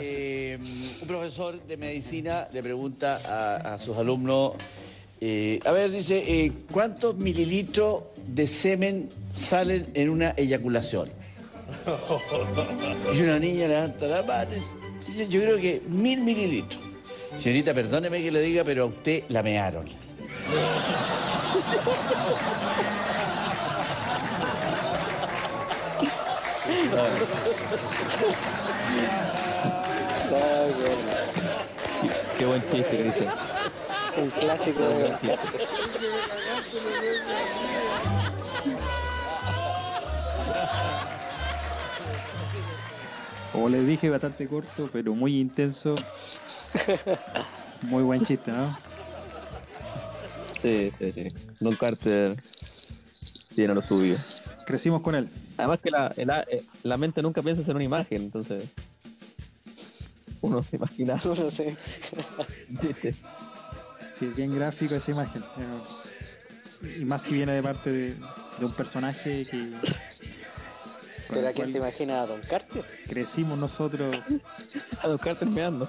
Eh, 0.00 0.58
un 1.02 1.08
profesor 1.08 1.60
de 1.60 1.76
medicina 1.76 2.46
le 2.52 2.62
pregunta 2.62 3.18
a, 3.26 3.74
a 3.74 3.78
sus 3.78 3.96
alumnos, 3.96 4.52
eh, 5.20 5.58
a 5.64 5.72
ver, 5.72 5.90
dice, 5.90 6.22
eh, 6.24 6.52
¿cuántos 6.70 7.16
mililitros 7.16 8.04
de 8.26 8.46
semen 8.46 9.08
salen 9.34 9.88
en 9.94 10.10
una 10.10 10.30
eyaculación? 10.36 11.08
Y 13.14 13.20
una 13.22 13.38
niña 13.40 13.66
levanta 13.66 14.06
la 14.06 14.22
mano, 14.22 14.50
yo 15.28 15.40
creo 15.40 15.56
que 15.56 15.82
mil 15.88 16.20
mililitros. 16.20 16.80
Señorita, 17.36 17.74
perdóneme 17.74 18.22
que 18.22 18.30
le 18.30 18.40
diga, 18.40 18.62
pero 18.62 18.84
a 18.84 18.86
usted 18.86 19.24
la 19.30 19.42
mearon. 19.42 19.86
Ay, 26.86 26.92
bueno, 30.78 30.96
Qué 32.38 32.46
buen 32.46 32.62
chiste, 32.70 32.98
Cristian. 33.00 33.34
un 34.18 34.30
clásico 34.30 34.80
de 34.80 34.94
buen 34.94 35.18
chiste. 35.20 35.38
Como 43.52 43.68
les 43.68 43.86
dije, 43.86 44.10
bastante 44.10 44.46
corto, 44.46 44.88
pero 44.92 45.14
muy 45.14 45.40
intenso. 45.40 45.96
Muy 47.82 48.02
buen 48.02 48.24
chiste, 48.24 48.52
¿no? 48.52 48.76
Sí, 50.62 50.92
sí, 50.98 51.12
sí. 51.12 51.28
Don 51.60 51.74
Carter 51.76 52.36
tiene 53.54 53.74
lo 53.74 53.82
suyo. 53.82 54.16
Crecimos 54.66 55.02
con 55.02 55.14
él. 55.14 55.30
Además 55.58 55.80
que 55.80 55.90
la, 55.90 56.12
el- 56.16 56.30
eh, 56.30 56.64
la 56.82 56.96
mente 56.96 57.22
nunca 57.22 57.42
piensa 57.42 57.62
en 57.68 57.76
una 57.76 57.84
imagen, 57.84 58.22
entonces 58.22 58.64
uno 60.40 60.62
se 60.62 60.76
imagina 60.76 61.18
No 61.24 61.50
sé. 61.50 61.76
chistes. 62.80 63.16
Sí, 64.18 64.26
bien 64.36 64.54
gráfico 64.54 64.94
esa 64.94 65.10
imagen. 65.10 65.42
Y 66.98 67.04
más 67.04 67.22
si 67.22 67.34
viene 67.34 67.52
de 67.52 67.62
parte 67.62 67.90
de, 67.90 68.14
de 68.58 68.64
un 68.64 68.72
personaje 68.72 69.44
que. 69.46 69.72
¿Pero 71.28 71.48
a 71.48 71.52
quién 71.52 71.72
te 71.72 71.78
imaginas 71.78 72.18
a 72.22 72.26
Don 72.26 72.40
Carter? 72.42 72.84
crecimos 73.08 73.58
nosotros, 73.58 74.14
A 75.02 75.08
Don 75.08 75.18
Carter 75.18 75.48
meando. 75.48 75.88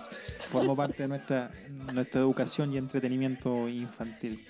formó 0.51 0.75
parte 0.75 1.03
de 1.03 1.09
nuestra, 1.09 1.51
nuestra 1.93 2.21
educación 2.21 2.73
y 2.73 2.77
entretenimiento 2.77 3.67
infantil. 3.69 4.43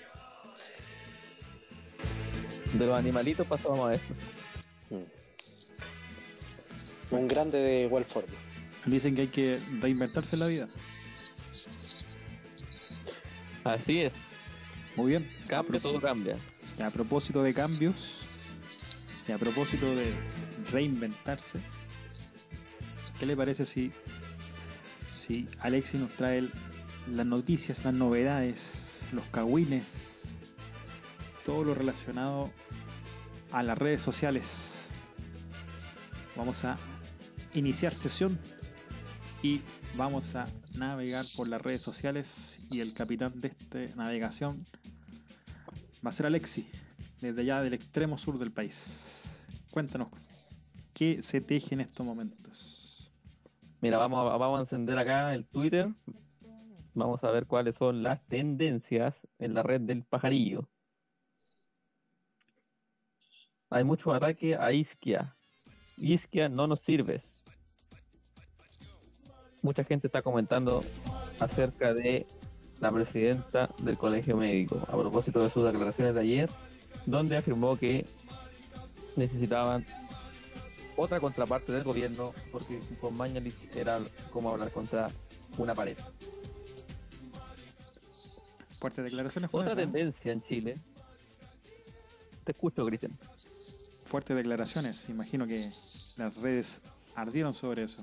De 2.72 2.86
los 2.86 2.98
animalitos 2.98 3.46
pasamos 3.46 3.90
a 3.90 3.94
esto. 3.94 4.14
Un 7.10 7.28
grande 7.28 7.58
de 7.58 7.86
Walford. 7.86 8.26
Dicen 8.86 9.14
que 9.14 9.22
hay 9.22 9.28
que 9.28 9.58
reinventarse 9.80 10.36
en 10.36 10.40
la 10.40 10.46
vida. 10.46 10.68
Así 13.64 14.00
es. 14.00 14.12
Muy 14.96 15.10
bien. 15.10 15.28
Cambia, 15.46 15.80
todo 15.80 16.00
cambia. 16.00 16.36
Y 16.78 16.82
a 16.82 16.90
propósito 16.90 17.42
de 17.42 17.54
cambios, 17.54 18.20
y 19.26 19.32
a 19.32 19.38
propósito 19.38 19.94
de 19.94 20.12
reinventarse, 20.70 21.58
¿qué 23.18 23.26
le 23.26 23.36
parece 23.36 23.66
si, 23.66 23.92
si 25.12 25.48
Alexi 25.60 25.98
nos 25.98 26.12
trae 26.12 26.38
el- 26.38 26.52
las 27.12 27.26
noticias, 27.26 27.84
las 27.84 27.94
novedades, 27.94 29.02
los 29.12 29.24
cagüines, 29.26 29.84
todo 31.44 31.64
lo 31.64 31.74
relacionado 31.74 32.50
a 33.52 33.62
las 33.62 33.76
redes 33.76 34.02
sociales? 34.02 34.77
Vamos 36.38 36.64
a 36.64 36.76
iniciar 37.52 37.92
sesión 37.92 38.38
y 39.42 39.60
vamos 39.96 40.36
a 40.36 40.46
navegar 40.78 41.24
por 41.36 41.48
las 41.48 41.60
redes 41.60 41.82
sociales 41.82 42.60
y 42.70 42.78
el 42.78 42.94
capitán 42.94 43.40
de 43.40 43.48
esta 43.48 43.96
navegación 43.96 44.64
va 46.06 46.10
a 46.10 46.12
ser 46.12 46.26
Alexi, 46.26 46.70
desde 47.20 47.40
allá 47.40 47.60
del 47.60 47.74
extremo 47.74 48.16
sur 48.16 48.38
del 48.38 48.52
país. 48.52 49.44
Cuéntanos, 49.72 50.10
¿qué 50.94 51.22
se 51.22 51.40
teje 51.40 51.74
en 51.74 51.80
estos 51.80 52.06
momentos? 52.06 53.10
Mira, 53.80 53.98
vamos 53.98 54.58
a, 54.58 54.60
encender 54.60 54.96
acá 54.96 55.34
el 55.34 55.44
Twitter. 55.44 55.92
Vamos 56.94 57.24
a 57.24 57.32
ver 57.32 57.46
cuáles 57.46 57.74
son 57.74 58.04
las 58.04 58.24
tendencias 58.28 59.26
en 59.40 59.54
la 59.54 59.64
red 59.64 59.80
del 59.80 60.04
pajarillo. 60.04 60.68
Hay 63.70 63.82
mucho 63.82 64.12
ataque 64.14 64.54
a 64.54 64.72
Isquia. 64.72 65.34
Isquia, 66.00 66.48
no 66.48 66.66
nos 66.66 66.80
sirves. 66.80 67.36
Mucha 69.62 69.84
gente 69.84 70.06
está 70.06 70.22
comentando 70.22 70.82
acerca 71.40 71.92
de 71.92 72.26
la 72.80 72.92
presidenta 72.92 73.68
del 73.82 73.98
Colegio 73.98 74.36
Médico, 74.36 74.76
a 74.86 74.96
propósito 74.96 75.42
de 75.42 75.50
sus 75.50 75.64
declaraciones 75.64 76.14
de 76.14 76.20
ayer, 76.20 76.50
donde 77.06 77.36
afirmó 77.36 77.76
que 77.76 78.06
necesitaban 79.16 79.84
otra 80.96 81.20
contraparte 81.20 81.72
del 81.72 81.84
gobierno, 81.84 82.32
porque 82.52 82.80
con 83.00 83.16
Mañalich 83.16 83.76
era 83.76 83.98
como 84.30 84.50
hablar 84.50 84.70
contra 84.70 85.10
una 85.56 85.74
pared. 85.74 85.96
Fuertes 88.78 89.04
declaraciones. 89.04 89.50
Otra 89.52 89.70
¿no? 89.70 89.76
tendencia 89.76 90.32
en 90.32 90.42
Chile. 90.42 90.74
Te 92.44 92.52
escucho, 92.52 92.84
Cristian. 92.86 93.12
Fuertes 94.08 94.36
declaraciones. 94.36 95.08
Imagino 95.10 95.46
que 95.46 95.70
las 96.16 96.34
redes 96.36 96.80
ardieron 97.14 97.52
sobre 97.52 97.84
eso. 97.84 98.02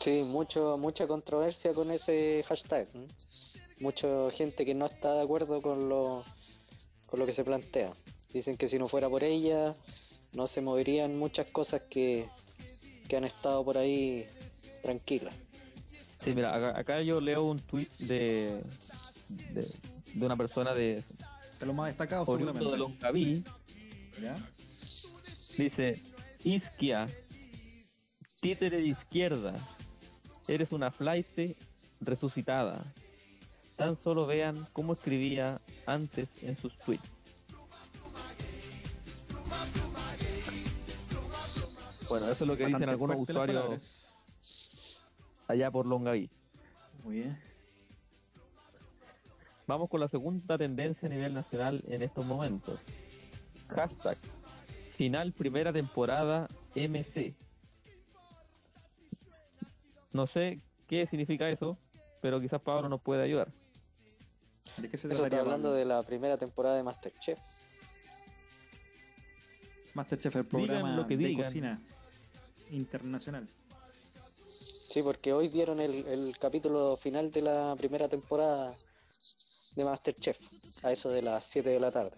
Sí, 0.00 0.22
mucho, 0.22 0.78
mucha 0.78 1.08
controversia 1.08 1.74
con 1.74 1.90
ese 1.90 2.44
hashtag. 2.46 2.86
¿eh? 2.94 3.08
Mucha 3.80 4.30
gente 4.30 4.64
que 4.64 4.74
no 4.74 4.86
está 4.86 5.14
de 5.14 5.22
acuerdo 5.22 5.60
con 5.60 5.88
lo, 5.88 6.22
con 7.06 7.18
lo 7.18 7.26
que 7.26 7.32
se 7.32 7.42
plantea. 7.42 7.92
Dicen 8.32 8.56
que 8.56 8.68
si 8.68 8.78
no 8.78 8.86
fuera 8.86 9.08
por 9.08 9.24
ella, 9.24 9.74
no 10.34 10.46
se 10.46 10.60
moverían 10.60 11.18
muchas 11.18 11.46
cosas 11.48 11.82
que, 11.90 12.28
que 13.08 13.16
han 13.16 13.24
estado 13.24 13.64
por 13.64 13.76
ahí 13.76 14.26
tranquilas. 14.82 15.34
Sí, 16.22 16.32
mira, 16.32 16.54
acá, 16.54 16.78
acá 16.78 17.02
yo 17.02 17.20
leo 17.20 17.42
un 17.44 17.58
tweet 17.58 17.88
de, 17.98 18.62
de, 19.50 19.68
de 20.14 20.26
una 20.26 20.36
persona 20.36 20.74
de 20.74 21.02
De 21.58 21.66
lo 21.66 21.72
más 21.72 21.88
destacado, 21.88 22.24
oriundo 22.26 22.52
de 22.52 22.58
seguramente. 22.60 22.94
Longaví. 22.94 23.44
¿Ya? 24.22 24.36
Dice, 25.56 26.02
Isquia, 26.42 27.06
títere 28.40 28.78
de 28.78 28.88
izquierda, 28.88 29.54
eres 30.48 30.72
una 30.72 30.90
flaite 30.90 31.56
resucitada. 32.00 32.92
Tan 33.76 33.96
solo 33.96 34.26
vean 34.26 34.66
cómo 34.72 34.94
escribía 34.94 35.60
antes 35.86 36.42
en 36.42 36.56
sus 36.56 36.76
tweets. 36.78 37.08
Bueno, 42.08 42.26
eso 42.26 42.44
es 42.44 42.48
lo 42.48 42.56
que 42.56 42.66
dicen 42.66 42.88
algunos 42.88 43.16
usuarios 43.18 44.16
allá 45.48 45.70
por 45.70 45.86
Longaví. 45.86 46.30
Muy 47.02 47.16
bien. 47.16 47.38
Vamos 49.66 49.88
con 49.88 50.00
la 50.00 50.08
segunda 50.08 50.58
tendencia 50.58 51.06
a 51.06 51.10
nivel 51.10 51.32
nacional 51.32 51.82
en 51.88 52.02
estos 52.02 52.26
momentos. 52.26 52.78
Hashtag 53.68 54.18
final 54.96 55.32
primera 55.32 55.72
temporada 55.72 56.48
MC. 56.74 57.34
No 60.12 60.26
sé 60.26 60.60
qué 60.86 61.06
significa 61.06 61.48
eso, 61.50 61.76
pero 62.20 62.40
quizás 62.40 62.60
Pablo 62.60 62.88
nos 62.88 63.00
puede 63.00 63.22
ayudar. 63.24 63.48
¿De 64.76 64.88
qué 64.88 64.96
se 64.96 65.06
Eso 65.08 65.14
está 65.16 65.22
trataría? 65.28 65.40
hablando 65.40 65.72
de 65.74 65.84
la 65.84 66.02
primera 66.02 66.36
temporada 66.38 66.76
de 66.76 66.82
Masterchef. 66.82 67.38
Masterchef, 69.94 70.34
el 70.36 70.42
Digan 70.44 70.50
programa 70.66 70.96
lo 70.96 71.06
que 71.06 71.16
de 71.16 71.26
digan. 71.28 71.44
cocina 71.44 71.80
internacional. 72.70 73.48
Sí, 74.88 75.02
porque 75.02 75.32
hoy 75.32 75.48
dieron 75.48 75.80
el, 75.80 76.06
el 76.06 76.38
capítulo 76.38 76.96
final 76.96 77.30
de 77.32 77.42
la 77.42 77.74
primera 77.76 78.08
temporada 78.08 78.72
de 79.74 79.84
Masterchef, 79.84 80.38
a 80.84 80.92
eso 80.92 81.10
de 81.10 81.22
las 81.22 81.44
7 81.46 81.68
de 81.68 81.80
la 81.80 81.90
tarde. 81.90 82.12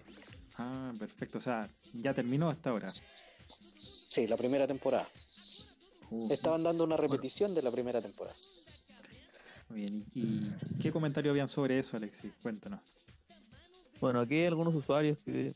Ah, 0.58 0.92
perfecto. 0.98 1.38
O 1.38 1.40
sea, 1.40 1.68
ya 1.92 2.14
terminó 2.14 2.48
hasta 2.48 2.70
ahora. 2.70 2.92
Sí, 3.78 4.26
la 4.26 4.36
primera 4.36 4.66
temporada. 4.66 5.08
Uh, 6.10 6.32
Estaban 6.32 6.62
dando 6.62 6.84
una 6.84 6.96
repetición 6.96 7.54
de 7.54 7.62
la 7.62 7.70
primera 7.70 8.00
temporada. 8.00 8.36
Muy 9.68 9.80
bien. 9.80 10.04
¿Y, 10.14 10.20
y 10.20 10.78
qué 10.80 10.92
comentario 10.92 11.30
habían 11.32 11.48
sobre 11.48 11.78
eso, 11.78 11.96
Alexis? 11.96 12.32
Cuéntanos. 12.42 12.80
Bueno, 14.00 14.20
aquí 14.20 14.34
hay 14.34 14.46
algunos 14.46 14.74
usuarios 14.74 15.18
que, 15.24 15.54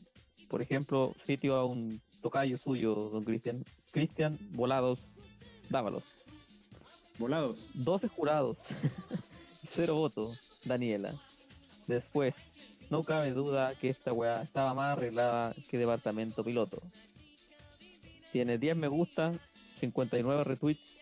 por 0.49 0.61
ejemplo, 0.61 1.15
sitio 1.25 1.55
a 1.55 1.65
un 1.65 2.01
tocayo 2.21 2.57
suyo, 2.57 2.93
don 2.95 3.23
Cristian, 3.23 3.63
Cristian 3.91 4.37
Volados 4.51 4.99
Dávalos. 5.71 6.03
Volados. 7.17 7.67
12 7.75 8.09
jurados, 8.09 8.57
cero 9.65 9.95
votos, 9.95 10.59
Daniela. 10.65 11.13
Después, 11.87 12.35
no 12.91 13.03
cabe 13.03 13.31
duda 13.31 13.73
que 13.75 13.87
esta 13.87 14.11
weá 14.11 14.41
estaba 14.41 14.73
más 14.73 14.97
arreglada 14.97 15.55
que 15.69 15.77
departamento 15.77 16.43
piloto. 16.43 16.81
Tiene 18.33 18.57
10 18.57 18.75
me 18.75 18.89
gusta, 18.89 19.31
59 19.79 20.43
retweets, 20.43 20.97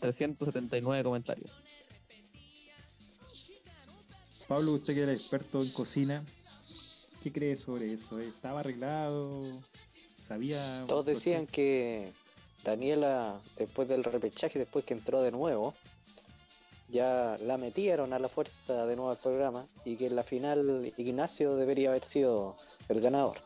379 0.00 1.02
comentarios. 1.02 1.50
Pablo, 4.46 4.74
usted 4.74 4.94
que 4.94 5.00
era 5.00 5.12
experto 5.12 5.60
en 5.60 5.70
cocina, 5.70 6.22
¿qué 7.22 7.32
cree 7.32 7.56
sobre 7.56 7.94
eso? 7.94 8.20
¿Estaba 8.20 8.60
arreglado? 8.60 9.42
¿Sabía? 10.28 10.84
Todos 10.86 11.06
decían 11.06 11.46
que 11.46 12.12
Daniela, 12.62 13.40
después 13.56 13.88
del 13.88 14.04
repechaje, 14.04 14.58
después 14.58 14.84
que 14.84 14.94
entró 14.94 15.22
de 15.22 15.32
nuevo, 15.32 15.74
ya 16.88 17.36
la 17.42 17.56
metieron 17.56 18.12
a 18.12 18.18
la 18.18 18.28
fuerza 18.28 18.86
de 18.86 18.96
nuevo 18.96 19.10
al 19.10 19.16
programa 19.16 19.66
y 19.84 19.96
que 19.96 20.06
en 20.06 20.16
la 20.16 20.22
final 20.22 20.92
Ignacio 20.96 21.56
debería 21.56 21.90
haber 21.90 22.04
sido 22.04 22.56
el 22.88 23.00
ganador. 23.00 23.38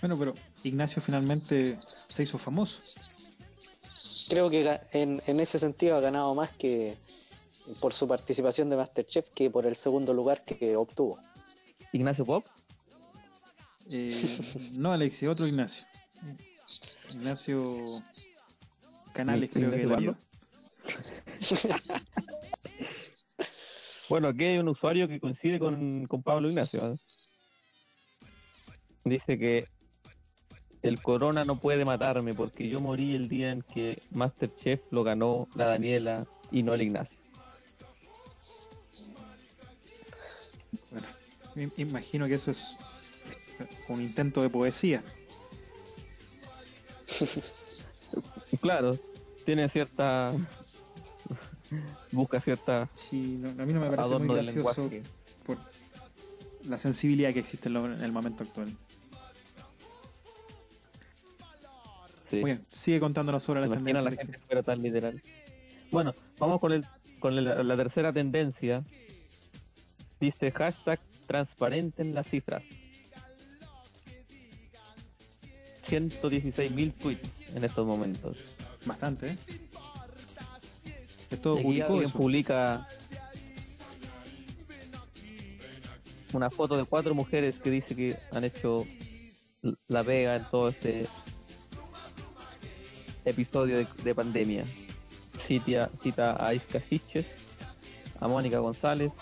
Bueno, 0.00 0.18
pero 0.18 0.34
Ignacio 0.62 1.02
finalmente 1.02 1.78
se 2.08 2.22
hizo 2.22 2.38
famoso. 2.38 2.80
Creo 4.28 4.48
que 4.48 4.80
en, 4.92 5.20
en 5.26 5.40
ese 5.40 5.58
sentido 5.58 5.96
ha 5.96 6.00
ganado 6.00 6.34
más 6.34 6.50
que 6.50 6.96
por 7.80 7.92
su 7.92 8.06
participación 8.08 8.70
de 8.70 8.76
Masterchef 8.76 9.28
que 9.30 9.50
por 9.50 9.66
el 9.66 9.76
segundo 9.76 10.14
lugar 10.14 10.44
que 10.44 10.76
obtuvo. 10.76 11.18
Ignacio 11.92 12.24
Pop, 12.24 12.46
Eh, 13.90 14.14
no, 14.72 14.92
Alexis, 14.92 15.28
otro 15.28 15.46
Ignacio. 15.46 15.84
Ignacio 17.12 18.02
Canales, 19.12 19.50
creo 19.52 19.70
que 19.70 19.82
Ignacio 19.82 19.96
era 19.96 20.00
yo. 20.00 20.29
Bueno, 24.10 24.26
aquí 24.26 24.44
hay 24.44 24.58
un 24.58 24.66
usuario 24.66 25.06
que 25.06 25.20
coincide 25.20 25.60
con, 25.60 26.04
con 26.06 26.20
Pablo 26.24 26.48
Ignacio. 26.48 26.84
¿eh? 26.84 26.96
Dice 29.04 29.38
que 29.38 29.68
el 30.82 31.00
corona 31.00 31.44
no 31.44 31.60
puede 31.60 31.84
matarme 31.84 32.34
porque 32.34 32.68
yo 32.68 32.80
morí 32.80 33.14
el 33.14 33.28
día 33.28 33.52
en 33.52 33.62
que 33.62 34.02
Masterchef 34.10 34.80
lo 34.90 35.04
ganó 35.04 35.46
la 35.54 35.66
Daniela 35.66 36.26
y 36.50 36.64
no 36.64 36.74
el 36.74 36.82
Ignacio. 36.82 37.16
Bueno, 40.90 41.06
me 41.54 41.70
imagino 41.76 42.26
que 42.26 42.34
eso 42.34 42.50
es 42.50 42.74
un 43.88 44.02
intento 44.02 44.42
de 44.42 44.50
poesía. 44.50 45.04
Claro, 48.60 48.98
tiene 49.44 49.68
cierta... 49.68 50.34
Busca 52.12 52.40
cierta 52.40 52.88
Sí, 52.94 53.38
no- 53.40 53.50
a 53.62 53.66
mí 53.66 53.72
no 53.72 53.80
me 53.80 53.90
parece 53.90 54.18
muy 54.18 54.36
gracioso 54.36 54.90
por 55.46 55.58
la 56.68 56.78
sensibilidad 56.78 57.32
que 57.32 57.40
existe 57.40 57.68
en, 57.68 57.74
lo- 57.74 57.92
en 57.92 58.02
el 58.02 58.12
momento 58.12 58.44
actual. 58.44 58.76
Sí. 62.28 62.36
Muy 62.36 62.52
bien, 62.52 62.64
sigue 62.68 63.00
contándonos 63.00 63.42
sobre 63.42 63.60
¿Te 63.62 63.68
las 63.68 63.78
tendencias. 63.78 64.04
la 64.04 64.10
gente 64.22 64.38
fuera 64.38 64.62
tan 64.62 64.80
literal? 64.82 65.22
Bueno, 65.90 66.14
vamos 66.38 66.60
con 66.60 66.72
el 66.72 66.84
con 67.18 67.36
el- 67.36 67.66
la 67.68 67.76
tercera 67.76 68.12
tendencia. 68.12 68.84
Dice 70.20 70.50
hashtag 70.52 71.00
transparenten 71.26 72.14
las 72.14 72.28
cifras. 72.28 72.64
116 75.84 76.70
mil 76.72 76.92
tweets 76.92 77.54
en 77.56 77.64
estos 77.64 77.86
momentos. 77.86 78.56
Bastante, 78.86 79.26
¿eh? 79.26 79.36
Es 81.30 81.40
todo 81.40 81.56
Y 81.56 81.58
aquí 81.58 81.64
público 81.64 81.92
alguien 81.92 82.08
eso. 82.08 82.18
publica 82.18 82.86
una 86.32 86.50
foto 86.50 86.76
de 86.76 86.84
cuatro 86.84 87.14
mujeres 87.14 87.58
que 87.58 87.70
dice 87.70 87.96
que 87.96 88.16
han 88.32 88.44
hecho 88.44 88.86
la 89.88 90.02
vega 90.02 90.36
en 90.36 90.44
todo 90.50 90.68
este 90.68 91.06
episodio 93.24 93.78
de, 93.78 93.86
de 94.04 94.14
pandemia. 94.14 94.64
Cita 95.46 95.90
a 96.38 96.54
Isca 96.54 96.80
Siches, 96.80 97.26
a 98.20 98.28
Mónica 98.28 98.58
González 98.58 99.12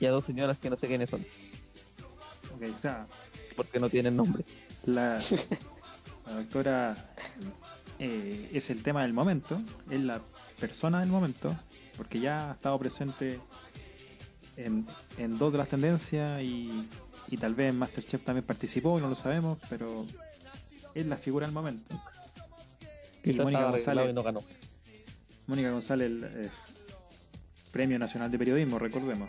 y 0.00 0.06
a 0.06 0.10
dos 0.10 0.24
señoras 0.24 0.58
que 0.58 0.68
no 0.70 0.76
sé 0.76 0.88
quiénes 0.88 1.10
son, 1.10 1.24
Ok, 2.54 2.62
o 2.74 2.78
sea, 2.78 3.06
porque 3.54 3.78
no 3.78 3.88
tienen 3.88 4.16
nombre. 4.16 4.44
la, 4.86 5.18
la 6.26 6.32
doctora 6.34 6.96
eh, 8.00 8.48
es 8.54 8.70
el 8.70 8.82
tema 8.82 9.02
del 9.02 9.12
momento, 9.12 9.60
es 9.90 10.00
la 10.00 10.22
persona 10.58 11.00
del 11.00 11.10
momento, 11.10 11.54
porque 11.98 12.18
ya 12.18 12.50
ha 12.50 12.54
estado 12.54 12.78
presente 12.78 13.38
en, 14.56 14.86
en 15.18 15.38
dos 15.38 15.52
de 15.52 15.58
las 15.58 15.68
tendencias 15.68 16.40
y, 16.40 16.88
y 17.28 17.36
tal 17.36 17.54
vez 17.54 17.68
en 17.68 17.78
Masterchef 17.78 18.24
también 18.24 18.46
participó, 18.46 18.98
no 18.98 19.08
lo 19.08 19.14
sabemos, 19.14 19.58
pero 19.68 20.06
es 20.94 21.06
la 21.06 21.18
figura 21.18 21.46
del 21.46 21.54
momento. 21.54 21.94
Y 23.22 23.34
Mónica 23.34 23.70
González, 23.70 24.08
y 24.08 24.12
no 24.14 24.22
ganó. 24.22 24.40
Mónica 25.46 25.70
González, 25.70 26.06
el, 26.06 26.24
eh, 26.24 26.50
Premio 27.70 27.98
Nacional 27.98 28.30
de 28.30 28.38
Periodismo, 28.38 28.78
recordemos. 28.78 29.28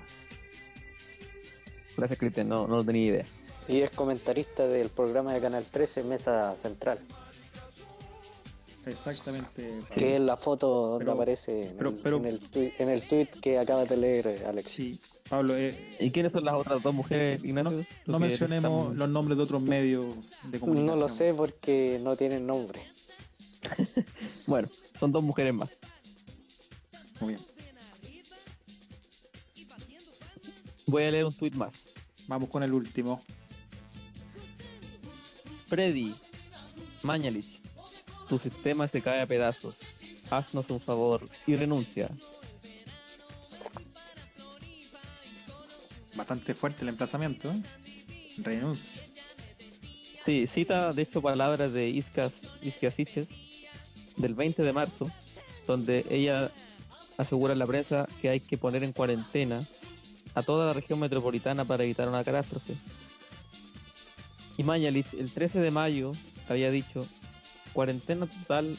Gracias, 1.98 2.18
Cristian, 2.18 2.48
no, 2.48 2.68
no 2.68 2.84
tenía 2.86 3.06
idea. 3.06 3.26
Y 3.68 3.82
es 3.82 3.92
comentarista 3.92 4.66
del 4.66 4.90
programa 4.90 5.34
de 5.34 5.42
Canal 5.42 5.66
13, 5.70 6.06
Mesa 6.06 6.56
Central, 6.56 7.00
Exactamente. 8.86 9.80
que 9.96 10.16
es 10.16 10.22
la 10.22 10.38
foto 10.38 10.68
donde 10.68 11.06
Pero- 11.06 11.12
aparece 11.14 11.70
en, 11.70 11.78
pero- 11.78 11.90
el, 11.92 11.96
pero- 11.98 12.18
en 12.18 12.26
el 12.26 12.40
tui- 12.42 12.74
en 12.80 12.90
el 12.90 13.02
tweet 13.08 13.28
que 13.42 13.60
acabas 13.60 13.88
de 13.90 13.98
leer, 13.98 14.28
eh, 14.28 14.46
Alex. 14.46 14.70
Sí, 14.70 15.00
Pablo, 15.30 15.56
eh, 15.56 15.96
¿Y 16.00 16.12
quiénes 16.12 16.32
son 16.32 16.44
las 16.46 16.56
otras 16.56 16.82
dos 16.84 16.94
mujeres, 16.94 17.44
Ignacio? 17.44 17.86
no, 18.08 18.20
mencionemos 18.20 18.96
los 18.96 19.10
nombres 19.10 19.38
de 19.38 19.44
otros 19.44 19.62
medios 19.62 20.06
de 20.50 20.60
comunicación. 20.60 20.86
No 20.88 20.96
lo 20.96 21.08
sé 21.10 21.34
porque 21.34 22.00
no 22.04 22.16
tienen 22.16 22.46
nombre. 22.48 22.82
Bueno, 24.48 24.68
son 25.00 25.12
dos 25.12 25.24
mujeres 25.24 25.54
más. 25.54 25.70
Muy 27.22 27.36
bien. 27.36 27.46
Voy 30.88 31.04
a 31.04 31.12
leer 31.12 31.26
un 31.26 31.34
tweet 31.34 31.52
más. 31.52 31.76
Vamos 32.28 32.50
con 32.50 32.64
el 32.64 32.74
último. 32.74 33.22
Freddy, 35.68 36.14
Mañalich, 37.04 37.61
tu 38.32 38.40
sistema 38.40 38.88
se 38.88 39.02
cae 39.02 39.20
a 39.20 39.28
pedazos. 39.28 39.76
Haznos 40.30 40.70
un 40.70 40.80
favor 40.80 41.28
y 41.46 41.58
renuncia. 41.58 42.10
Bastante 46.16 46.54
fuerte 46.54 46.84
el 46.84 46.90
emplazamiento. 46.90 47.52
¿eh? 47.52 47.62
Renuncia. 48.38 49.04
Sí, 50.26 50.48
cita 50.48 50.94
de 50.94 51.02
hecho 51.02 51.22
palabras 51.22 51.74
de 51.74 51.90
Iscas 51.90 52.36
Isquiasiches 52.62 53.32
del 54.16 54.34
20 54.34 54.64
de 54.64 54.72
marzo, 54.72 55.12
donde 55.68 56.06
ella 56.10 56.50
asegura 57.18 57.52
a 57.52 57.58
la 57.58 57.68
prensa 57.68 58.08
que 58.22 58.30
hay 58.30 58.40
que 58.40 58.58
poner 58.58 58.86
en 58.86 58.94
cuarentena 58.94 59.62
a 60.36 60.42
toda 60.42 60.68
la 60.68 60.74
región 60.74 61.00
metropolitana 61.00 61.66
para 61.66 61.84
evitar 61.84 62.08
una 62.08 62.24
catástrofe. 62.24 62.76
Y 64.56 64.64
Mañalich 64.64 65.14
el 65.16 65.30
13 65.30 65.60
de 65.60 65.72
mayo 65.72 66.14
había 66.48 66.72
dicho 66.72 67.06
cuarentena 67.74 68.26
total 68.26 68.78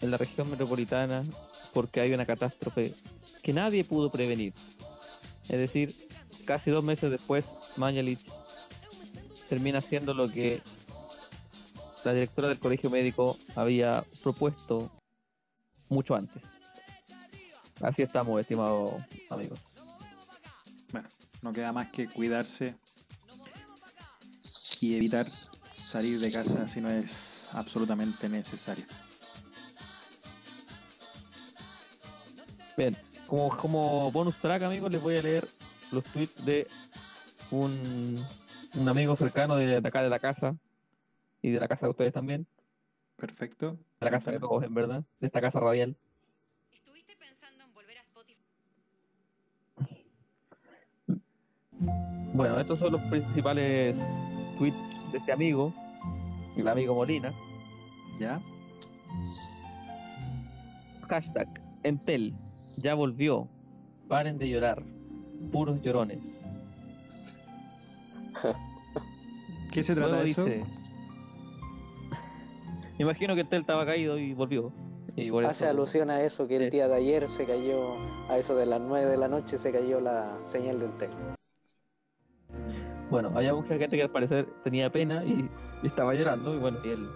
en 0.00 0.10
la 0.10 0.16
región 0.16 0.50
metropolitana 0.50 1.24
porque 1.72 2.00
hay 2.00 2.12
una 2.12 2.26
catástrofe 2.26 2.94
que 3.42 3.52
nadie 3.52 3.84
pudo 3.84 4.10
prevenir. 4.10 4.52
Es 5.48 5.58
decir, 5.58 5.94
casi 6.44 6.70
dos 6.70 6.84
meses 6.84 7.10
después, 7.10 7.46
Mañalich 7.76 8.20
termina 9.48 9.78
haciendo 9.78 10.14
lo 10.14 10.30
que 10.30 10.60
la 12.04 12.12
directora 12.12 12.48
del 12.48 12.58
colegio 12.58 12.90
médico 12.90 13.36
había 13.54 14.04
propuesto 14.22 14.90
mucho 15.88 16.14
antes. 16.14 16.44
Así 17.80 18.02
estamos, 18.02 18.40
estimados 18.40 18.94
amigos. 19.30 19.58
Bueno, 20.92 21.08
no 21.42 21.52
queda 21.52 21.72
más 21.72 21.90
que 21.90 22.08
cuidarse 22.08 22.74
y 24.80 24.96
evitar 24.96 25.26
salir 25.72 26.18
de 26.18 26.32
casa 26.32 26.66
si 26.66 26.80
no 26.80 26.90
es 26.90 27.31
absolutamente 27.52 28.28
necesario. 28.28 28.84
Bien, 32.76 32.96
como, 33.26 33.56
como 33.56 34.10
bonus 34.10 34.36
track, 34.36 34.62
amigos, 34.62 34.90
les 34.90 35.02
voy 35.02 35.16
a 35.18 35.22
leer 35.22 35.46
los 35.90 36.04
tweets 36.04 36.44
de 36.44 36.66
un, 37.50 38.24
un 38.74 38.88
amigo 38.88 39.14
cercano 39.16 39.56
de 39.56 39.76
acá 39.76 40.02
de 40.02 40.08
la 40.08 40.18
casa 40.18 40.56
y 41.42 41.50
de 41.50 41.60
la 41.60 41.68
casa 41.68 41.86
de 41.86 41.90
ustedes 41.90 42.12
también, 42.12 42.46
Perfecto. 43.16 43.72
de 44.00 44.04
la 44.06 44.10
casa 44.10 44.30
de 44.30 44.40
todos, 44.40 44.64
en 44.64 44.74
verdad, 44.74 45.04
de 45.20 45.26
esta 45.26 45.40
casa 45.40 45.60
radial. 45.60 45.96
pensando 47.18 47.64
en 47.64 47.74
volver 47.74 47.98
a 47.98 48.00
Spotify. 48.00 48.42
Bueno, 52.32 52.58
estos 52.58 52.78
son 52.78 52.92
los 52.92 53.02
principales 53.02 53.96
tweets 54.58 55.12
de 55.12 55.18
este 55.18 55.32
amigo, 55.32 55.74
el 56.56 56.68
amigo 56.68 56.94
Molina. 56.94 57.32
¿Ya? 58.18 58.40
Hashtag 61.08 61.48
Entel, 61.82 62.34
ya 62.76 62.94
volvió. 62.94 63.48
Paren 64.08 64.38
de 64.38 64.48
llorar. 64.48 64.82
Puros 65.50 65.80
llorones. 65.82 66.34
¿Qué 69.70 69.82
se 69.82 69.94
trata 69.94 70.08
Luego 70.10 70.24
de 70.24 70.30
eso? 70.30 70.44
dice. 70.44 70.64
Me 72.98 73.04
imagino 73.04 73.34
que 73.34 73.40
Entel 73.40 73.62
estaba 73.62 73.84
caído 73.86 74.18
y 74.18 74.34
volvió. 74.34 74.72
Y 75.16 75.30
por 75.30 75.44
Hace 75.44 75.64
eso- 75.64 75.70
alusión 75.72 76.10
a 76.10 76.22
eso 76.22 76.46
que 76.48 76.56
el 76.56 76.70
día 76.70 76.88
de 76.88 76.94
ayer 76.94 77.26
se 77.28 77.44
cayó, 77.44 77.94
a 78.30 78.38
eso 78.38 78.54
de 78.56 78.66
las 78.66 78.80
9 78.80 79.06
de 79.10 79.16
la 79.18 79.28
noche 79.28 79.58
se 79.58 79.72
cayó 79.72 80.00
la 80.00 80.38
señal 80.46 80.78
del 80.78 80.90
tel. 80.98 81.10
Bueno, 83.12 83.32
había 83.36 83.54
mucha 83.54 83.76
gente 83.78 83.96
que 83.96 84.02
al 84.02 84.10
parecer 84.10 84.46
tenía 84.64 84.90
pena 84.90 85.24
y, 85.24 85.48
y 85.82 85.86
estaba 85.86 86.14
llorando. 86.14 86.54
Y 86.54 86.58
bueno, 86.58 86.78
y 86.84 86.88
él 86.88 87.08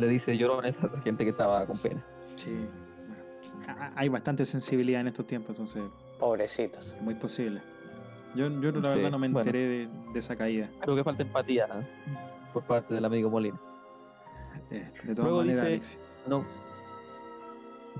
le 0.00 0.08
dice 0.08 0.36
llorones 0.36 0.74
a 0.82 0.86
la 0.94 1.00
gente 1.02 1.24
que 1.24 1.30
estaba 1.30 1.64
con 1.66 1.78
pena. 1.78 2.04
Sí. 2.36 2.50
Bueno, 3.06 3.80
a- 3.80 3.92
hay 3.96 4.08
bastante 4.08 4.44
sensibilidad 4.44 5.00
en 5.00 5.08
estos 5.08 5.26
tiempos, 5.26 5.58
entonces 5.58 5.82
Pobrecitos. 6.18 6.96
muy 7.00 7.14
posible. 7.14 7.60
Yo, 8.34 8.48
yo 8.60 8.70
la 8.72 8.92
Sí, 8.92 8.96
verdad 8.98 9.10
no 9.10 9.18
me 9.18 9.28
bueno. 9.28 9.40
enteré 9.40 9.66
de, 9.66 9.88
de 10.12 10.18
esa 10.18 10.36
caída. 10.36 10.68
Creo 10.80 10.94
que 10.94 11.02
falta 11.04 11.22
empatía 11.22 11.64
¿eh? 11.66 11.86
por 12.52 12.62
parte 12.64 12.92
del 12.94 13.04
amigo 13.04 13.30
Molina. 13.30 13.58
Eh, 14.70 14.90
de 15.04 15.14
todas 15.14 15.18
Luego 15.30 15.38
maneras, 15.38 15.62
dice- 15.62 15.66
Alexis. 15.72 15.98
No. 16.26 16.44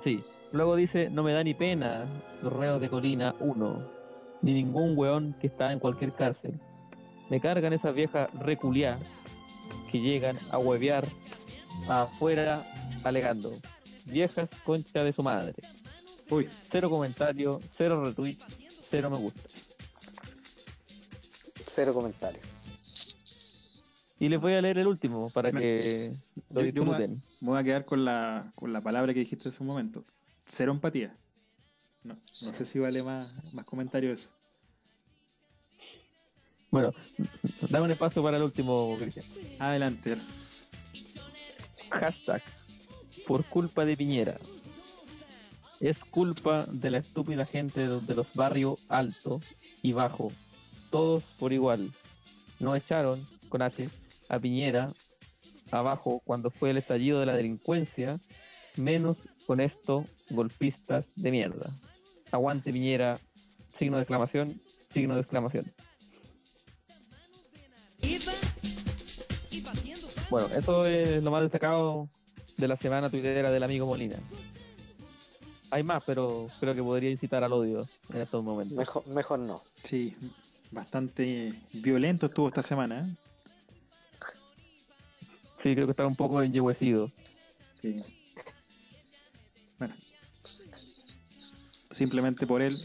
Sí. 0.01 0.23
Luego 0.53 0.77
dice, 0.77 1.11
no 1.11 1.23
me 1.23 1.33
da 1.33 1.43
ni 1.45 1.55
pena 1.55 2.07
los 2.43 2.53
reos 2.53 2.81
de 2.81 2.89
Colina 2.89 3.35
1, 3.41 3.83
ni 4.43 4.55
ningún 4.55 4.97
weón 4.97 5.35
que 5.41 5.47
está 5.49 5.73
en 5.73 5.79
cualquier 5.79 6.15
cárcel. 6.15 6.55
Me 7.31 7.41
cargan 7.41 7.73
esas 7.73 7.95
viejas 7.95 8.29
reculiadas 8.35 9.01
que 9.91 10.01
llegan 10.01 10.37
a 10.51 10.59
huevear 10.59 11.07
afuera 11.89 12.65
alegando. 13.05 13.53
Viejas 14.07 14.51
concha 14.65 15.03
de 15.05 15.13
su 15.13 15.23
madre. 15.23 15.55
Uy, 16.31 16.49
Cero 16.69 16.89
comentarios, 16.91 17.59
cero 17.77 18.03
retweets, 18.05 18.45
cero 18.89 19.11
me 19.11 19.17
gusta. 19.19 19.43
Cero 21.63 21.95
comentarios. 21.95 22.45
Y 24.21 24.29
les 24.29 24.41
voy 24.41 24.55
a 24.55 24.61
leer 24.63 24.79
el 24.79 24.87
último 24.89 25.31
para 25.31 25.53
Me- 25.53 25.61
que 25.61 26.11
lo 26.51 26.61
yo- 26.63 26.67
yo 26.71 26.85
me- 26.85 26.91
disfruten. 26.99 27.23
me 27.41 27.49
voy 27.51 27.59
a 27.59 27.65
quedar 27.65 27.85
con 27.85 28.05
la, 28.05 28.51
con 28.57 28.73
la 28.73 28.81
palabra 28.81 29.15
que 29.15 29.21
dijiste 29.21 29.49
hace 29.51 29.63
un 29.63 29.69
momento. 29.69 30.05
Cero 30.47 30.73
empatía. 30.73 31.17
No, 32.09 32.15
no 32.15 32.55
sé 32.55 32.65
si 32.65 32.79
vale 32.79 33.03
más, 33.03 33.53
más 33.53 33.67
comentario 33.67 34.13
eso. 34.13 34.31
Bueno, 36.71 36.93
dame 37.69 37.85
un 37.85 37.91
espacio 37.91 38.23
para 38.23 38.39
el 38.39 38.43
último, 38.43 38.97
Cristian. 38.99 39.27
Adelante. 39.59 40.17
Hashtag 41.91 42.43
por 43.27 43.45
culpa 43.45 43.85
de 43.85 43.95
Piñera. 43.95 44.39
Es 45.81 45.99
culpa 46.01 46.65
de 46.71 46.91
la 46.91 46.99
estúpida 46.99 47.45
gente 47.45 47.87
de 47.87 48.01
de 48.01 48.15
los 48.15 48.35
barrios 48.35 48.81
alto 48.89 49.41
y 49.83 49.93
bajo. 49.93 50.33
Todos 50.91 51.25
por 51.39 51.53
igual. 51.53 51.91
No 52.59 52.75
echaron 52.75 53.25
con 53.51 53.61
H 53.61 53.89
a 54.31 54.39
Piñera 54.39 54.95
abajo 55.71 56.23
cuando 56.25 56.51
fue 56.51 56.71
el 56.71 56.79
estallido 56.79 57.21
de 57.21 57.27
la 57.27 57.37
delincuencia. 57.37 58.19
Menos 58.77 59.19
con 59.47 59.61
esto, 59.61 60.07
golpistas 60.31 61.13
de 61.17 61.31
mierda. 61.31 61.71
Aguante 62.31 62.73
Piñera. 62.73 63.19
Signo 63.75 63.97
de 63.97 64.03
exclamación. 64.03 64.61
Signo 64.91 65.15
de 65.15 65.21
exclamación. 65.21 65.73
Bueno, 70.31 70.49
eso 70.49 70.87
es 70.87 71.23
lo 71.23 71.31
más 71.31 71.43
destacado 71.43 72.09
de 72.57 72.69
la 72.69 72.77
semana 72.77 73.09
tuitera 73.09 73.51
del 73.51 73.63
amigo 73.63 73.87
Molina. 73.87 74.17
Hay 75.71 75.83
más, 75.83 76.03
pero 76.05 76.49
creo 76.61 76.75
que 76.75 76.83
podría 76.83 77.11
incitar 77.11 77.45
al 77.45 77.53
odio 77.53 77.87
en 78.13 78.21
estos 78.21 78.43
momentos. 78.45 78.77
Mejor, 78.77 79.07
mejor 79.09 79.39
no. 79.39 79.63
Sí, 79.83 80.15
bastante 80.71 81.53
violento 81.73 82.27
estuvo 82.27 82.49
esta 82.49 82.63
semana. 82.63 83.01
¿eh? 83.01 83.15
Sí, 85.59 85.75
creo 85.75 85.87
que 85.87 85.93
está 85.93 86.07
un 86.07 86.17
poco 86.17 86.43
enyehuecido. 86.43 87.11
Sí. 87.81 88.03
Simplemente 91.99 92.47
por 92.47 92.63
él, 92.63 92.79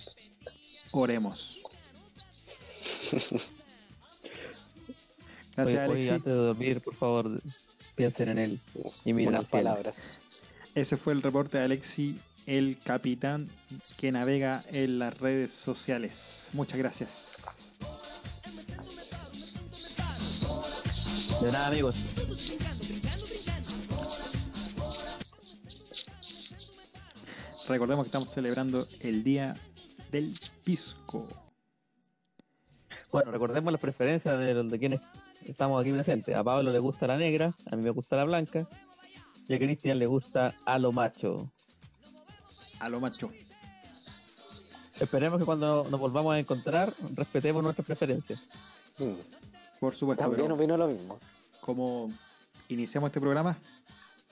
oremos. 0.92 1.60
Gracias, 5.56 5.78
hoy, 5.78 5.78
Alexis. 5.78 6.12
antes 6.12 6.34
de 6.34 6.40
dormir, 6.40 6.82
por 6.82 6.96
favor, 6.96 7.42
piensen 7.96 8.30
en 8.30 8.38
él 8.40 8.60
y 9.06 9.14
miren 9.14 9.34
cielo. 9.34 9.48
palabras. 9.52 10.20
Ese 10.74 10.98
fue 10.98 11.14
el 11.14 11.22
reporte 11.22 11.60
de 11.60 11.66
Alexi, 11.66 12.18
el 12.48 12.80
capitán 12.84 13.48
que 13.98 14.12
navega 14.12 14.64
en 14.72 14.98
las 14.98 15.16
redes 15.20 15.54
sociales. 15.54 16.50
Muchas 16.54 16.80
gracias. 16.80 17.34
De 21.40 21.52
nada, 21.52 21.68
amigos. 21.68 21.98
Recordemos 27.68 28.06
que 28.06 28.08
estamos 28.10 28.30
celebrando 28.30 28.86
el 29.00 29.24
Día 29.24 29.56
del 30.12 30.38
Pisco. 30.64 31.28
Bueno, 33.12 33.32
recordemos 33.32 33.72
las 33.72 33.82
preferencias 33.82 34.38
de, 34.40 34.54
los- 34.54 34.70
de 34.70 34.80
quienes 34.80 35.02
estamos 35.46 35.80
aquí 35.82 35.92
presentes. 35.92 36.36
A 36.36 36.44
Pablo 36.44 36.72
le 36.72 36.80
gusta 36.80 37.08
la 37.08 37.18
negra, 37.18 37.54
a 37.72 37.76
mí 37.76 37.84
me 37.84 37.90
gusta 37.92 38.16
la 38.18 38.26
blanca, 38.26 38.68
y 39.48 39.54
a 39.54 39.58
Cristian 39.58 40.00
le 40.00 40.08
gusta 40.08 40.56
a 40.66 40.80
lo 40.80 40.92
macho. 40.92 41.52
A 42.80 42.90
lo 42.90 43.00
macho. 43.00 43.32
Esperemos 45.00 45.40
que 45.40 45.46
cuando 45.46 45.86
nos 45.90 46.00
volvamos 46.00 46.34
a 46.34 46.40
encontrar 46.40 46.94
respetemos 47.16 47.64
nuestras 47.64 47.86
preferencias. 47.86 48.42
Mm, 49.00 49.14
Por 49.80 49.96
supuesto. 49.96 50.24
También 50.24 50.44
pero 50.44 50.56
opino 50.56 50.78
lo 50.78 50.88
mismo. 50.88 51.20
como 51.62 52.12
iniciamos 52.68 53.08
este 53.10 53.20
programa, 53.22 53.58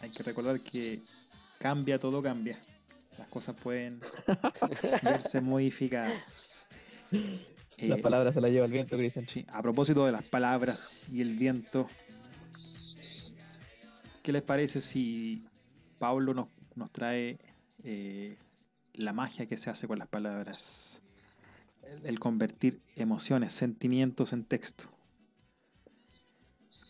hay 0.02 0.10
que 0.10 0.22
recordar 0.24 0.60
que 0.60 1.00
cambia, 1.60 2.00
todo 2.00 2.22
cambia. 2.22 2.60
Las 3.18 3.28
cosas 3.28 3.56
pueden 3.56 4.00
verse 5.04 5.42
modificadas. 5.42 6.68
Las 7.12 8.00
Eh, 8.00 8.02
palabras 8.02 8.34
se 8.34 8.42
las 8.42 8.52
lleva 8.52 8.66
el 8.66 8.72
viento, 8.72 8.98
Cristian. 8.98 9.28
Sí, 9.28 9.46
a 9.50 9.62
propósito 9.62 10.06
de 10.06 10.12
las 10.12 10.30
palabras 10.30 11.08
y 11.10 11.22
el 11.22 11.36
viento, 11.38 11.88
¿qué 14.24 14.32
les 14.32 14.42
parece 14.42 14.82
si 14.82 15.46
Pablo 16.00 16.34
nos, 16.34 16.50
nos 16.76 16.92
trae 16.92 17.40
eh, 17.84 18.38
la 18.94 19.14
magia 19.14 19.46
que 19.46 19.58
se 19.58 19.70
hace 19.70 19.88
con 19.88 20.00
las 20.00 20.08
palabras? 20.10 21.02
El, 21.84 22.06
el 22.06 22.20
convertir 22.20 22.82
emociones, 22.96 23.54
sentimientos 23.54 24.34
en 24.34 24.44
texto. 24.44 24.86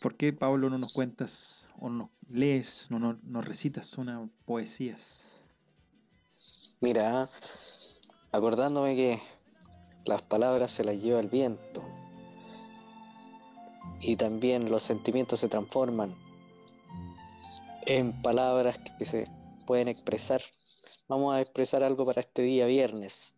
¿Por 0.01 0.15
qué, 0.17 0.33
Pablo, 0.33 0.69
no 0.71 0.79
nos 0.79 0.93
cuentas 0.93 1.69
o 1.79 1.89
no 1.89 1.95
nos 1.97 2.09
lees, 2.27 2.87
no 2.89 2.97
nos, 2.99 3.23
nos 3.23 3.45
recitas 3.45 3.97
unas 3.99 4.29
poesías? 4.45 5.30
Mira, 6.83 7.29
acordándome 8.31 8.95
que 8.95 9.19
las 10.05 10.23
palabras 10.23 10.71
se 10.71 10.83
las 10.83 10.99
lleva 10.99 11.19
el 11.19 11.27
viento 11.27 11.83
y 13.99 14.15
también 14.15 14.71
los 14.71 14.81
sentimientos 14.81 15.41
se 15.41 15.47
transforman 15.47 16.11
en 17.85 18.19
palabras 18.23 18.79
que 18.97 19.05
se 19.05 19.27
pueden 19.67 19.89
expresar. 19.89 20.41
Vamos 21.07 21.35
a 21.35 21.41
expresar 21.41 21.83
algo 21.83 22.03
para 22.03 22.21
este 22.21 22.41
día 22.41 22.65
viernes. 22.65 23.35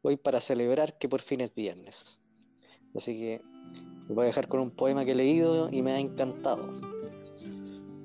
Hoy 0.00 0.16
para 0.16 0.40
celebrar 0.40 0.96
que 0.96 1.06
por 1.06 1.20
fin 1.20 1.42
es 1.42 1.54
viernes. 1.54 2.18
Así 2.96 3.14
que 3.14 3.42
voy 4.08 4.22
a 4.22 4.26
dejar 4.28 4.48
con 4.48 4.60
un 4.60 4.70
poema 4.70 5.04
que 5.04 5.10
he 5.10 5.16
leído 5.16 5.68
y 5.70 5.82
me 5.82 5.92
ha 5.92 5.98
encantado. 5.98 6.72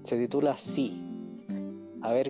Se 0.03 0.17
titula 0.17 0.57
Sí. 0.57 1.01
A 2.01 2.11
ver 2.11 2.29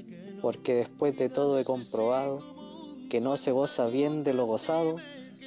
porque 0.41 0.75
después 0.75 1.17
de 1.17 1.29
todo 1.29 1.59
he 1.59 1.63
comprobado 1.63 2.41
que 3.09 3.21
no 3.21 3.37
se 3.37 3.51
goza 3.51 3.87
bien 3.87 4.23
de 4.23 4.33
lo 4.33 4.45
gozado, 4.45 4.97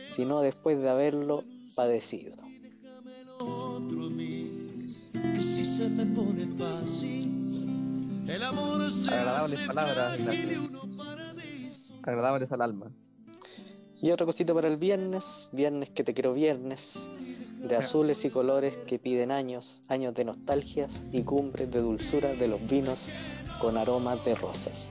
sino 0.08 0.40
después 0.40 0.78
de 0.78 0.90
haberlo 0.90 1.44
padecido. 1.74 2.36
Agradables 9.08 9.60
palabras. 9.66 10.18
Agradables 12.02 12.52
al 12.52 12.62
alma. 12.62 12.92
Y 14.02 14.10
otra 14.10 14.26
cosita 14.26 14.52
para 14.52 14.68
el 14.68 14.76
viernes, 14.76 15.48
viernes 15.52 15.88
que 15.88 16.04
te 16.04 16.12
quiero 16.12 16.34
viernes, 16.34 17.08
de 17.66 17.76
azules 17.76 18.24
y 18.26 18.30
colores 18.30 18.76
que 18.86 18.98
piden 18.98 19.30
años, 19.30 19.80
años 19.88 20.14
de 20.14 20.26
nostalgias 20.26 21.04
y 21.12 21.22
cumbres 21.22 21.70
de 21.70 21.80
dulzura 21.80 22.28
de 22.34 22.48
los 22.48 22.66
vinos 22.66 23.10
con 23.60 23.76
aromas 23.76 24.24
de 24.24 24.34
rosas. 24.34 24.90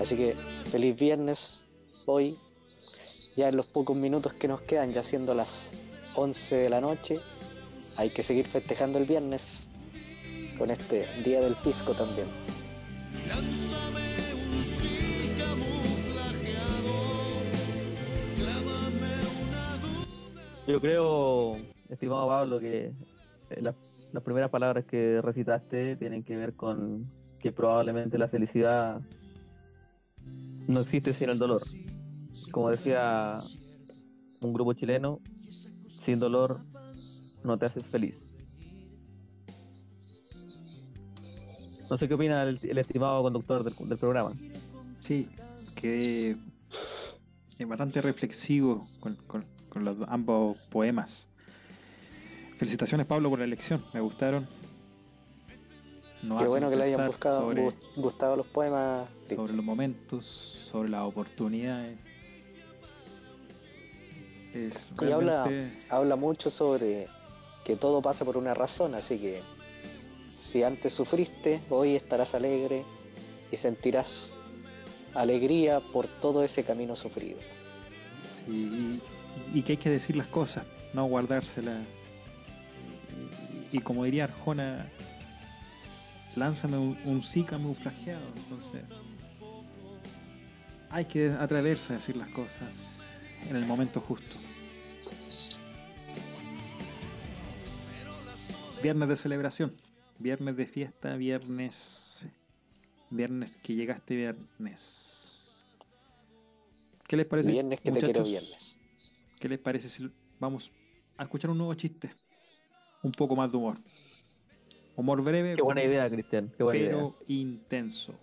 Así 0.00 0.16
que 0.16 0.34
feliz 0.34 0.96
viernes 0.96 1.66
hoy, 2.06 2.36
ya 3.36 3.48
en 3.48 3.56
los 3.56 3.66
pocos 3.66 3.96
minutos 3.96 4.32
que 4.32 4.48
nos 4.48 4.60
quedan, 4.62 4.92
ya 4.92 5.02
siendo 5.02 5.34
las 5.34 5.70
11 6.14 6.56
de 6.56 6.70
la 6.70 6.80
noche, 6.80 7.18
hay 7.96 8.10
que 8.10 8.22
seguir 8.22 8.46
festejando 8.46 8.98
el 8.98 9.04
viernes 9.06 9.68
con 10.56 10.70
este 10.70 11.06
día 11.24 11.40
del 11.40 11.54
pisco 11.54 11.92
también. 11.94 12.26
Yo 20.66 20.80
creo, 20.80 21.56
estimado 21.88 22.28
Pablo, 22.28 22.60
que 22.60 22.92
eh, 23.50 23.62
la- 23.62 23.74
las 24.12 24.22
primeras 24.22 24.50
palabras 24.50 24.84
que 24.84 25.20
recitaste 25.22 25.96
tienen 25.96 26.22
que 26.24 26.36
ver 26.36 26.54
con 26.54 27.10
que 27.40 27.52
probablemente 27.52 28.18
la 28.18 28.28
felicidad 28.28 29.00
no 30.66 30.80
existe 30.80 31.12
sin 31.12 31.30
el 31.30 31.38
dolor. 31.38 31.62
Como 32.50 32.70
decía 32.70 33.38
un 34.40 34.52
grupo 34.52 34.72
chileno, 34.72 35.20
sin 35.88 36.18
dolor 36.18 36.60
no 37.44 37.58
te 37.58 37.66
haces 37.66 37.86
feliz. 37.86 38.26
No 41.90 41.96
sé 41.96 42.06
qué 42.06 42.14
opina 42.14 42.42
el, 42.42 42.78
estimado 42.78 43.22
conductor 43.22 43.64
del, 43.64 43.88
del 43.88 43.98
programa. 43.98 44.32
Sí, 45.00 45.28
quedé 45.74 46.36
eh, 47.58 47.64
bastante 47.64 48.02
reflexivo 48.02 48.86
con, 49.00 49.14
con- 49.26 49.46
con 49.70 49.84
los 49.84 49.96
ambos 50.08 50.58
poemas. 50.70 51.28
Felicitaciones 52.58 53.06
Pablo 53.06 53.30
por 53.30 53.38
la 53.38 53.44
elección, 53.44 53.82
me 53.94 54.00
gustaron. 54.00 54.46
Nos 56.22 56.42
Qué 56.42 56.48
bueno 56.48 56.68
que 56.68 56.76
le 56.76 56.84
hayan 56.84 57.06
buscado, 57.06 57.40
sobre, 57.40 57.68
gustado 57.96 58.36
los 58.36 58.46
poemas. 58.46 59.08
sobre 59.34 59.52
los 59.52 59.64
momentos, 59.64 60.58
sobre 60.68 60.88
las 60.88 61.02
oportunidades. 61.02 61.96
Es 64.52 64.74
Y 65.00 65.12
habla, 65.12 65.48
habla 65.90 66.16
mucho 66.16 66.50
sobre 66.50 67.06
que 67.64 67.76
todo 67.76 68.02
pasa 68.02 68.24
por 68.24 68.36
una 68.36 68.54
razón, 68.54 68.94
así 68.94 69.18
que 69.18 69.42
si 70.26 70.62
antes 70.62 70.92
sufriste, 70.92 71.60
hoy 71.70 71.94
estarás 71.94 72.34
alegre 72.34 72.84
y 73.52 73.56
sentirás 73.56 74.34
alegría 75.14 75.80
por 75.92 76.06
todo 76.06 76.42
ese 76.42 76.64
camino 76.64 76.96
sufrido. 76.96 77.38
y, 78.48 79.00
y 79.54 79.62
que 79.62 79.72
hay 79.72 79.78
que 79.78 79.90
decir 79.90 80.16
las 80.16 80.26
cosas, 80.28 80.64
no 80.94 81.04
guardárselas. 81.04 81.78
Y, 83.72 83.76
y 83.76 83.80
como 83.80 84.04
diría 84.04 84.24
Arjona, 84.24 84.90
lánzame 86.38 86.78
un, 86.78 86.98
un 87.04 87.22
sí 87.22 87.42
camuflajeado. 87.42 88.26
Entonces, 88.36 88.82
hay 90.90 91.04
que 91.04 91.30
atreverse 91.30 91.92
a 91.92 91.96
decir 91.96 92.16
las 92.16 92.28
cosas 92.30 93.20
en 93.48 93.56
el 93.56 93.66
momento 93.66 94.00
justo. 94.00 94.36
Viernes 98.82 99.08
de 99.08 99.16
celebración, 99.16 99.76
viernes 100.18 100.56
de 100.56 100.66
fiesta, 100.66 101.16
viernes, 101.16 102.26
viernes 103.10 103.56
que 103.56 103.74
llegaste 103.74 104.14
viernes. 104.14 105.64
¿Qué 107.06 107.16
les 107.16 107.26
parece? 107.26 107.50
Viernes 107.50 107.80
que 107.80 107.90
te 107.90 108.00
quiero 108.00 108.22
viernes. 108.22 108.78
¿Qué 109.40 109.48
les 109.48 109.58
parece 109.58 109.88
si 109.88 110.10
vamos 110.38 110.70
a 111.16 111.24
escuchar 111.24 111.50
un 111.50 111.58
nuevo 111.58 111.74
chiste? 111.74 112.14
Un 113.02 113.12
poco 113.12 113.34
más 113.34 113.50
de 113.50 113.56
humor. 113.56 113.76
Humor 114.98 115.22
breve, 115.22 115.54
Qué 115.54 115.62
buena 115.62 115.84
idea, 115.84 116.10
Cristian. 116.10 116.52
Qué 116.56 116.64
buena 116.64 116.80
idea. 116.80 116.90
pero 116.90 117.14
intenso. 117.28 118.18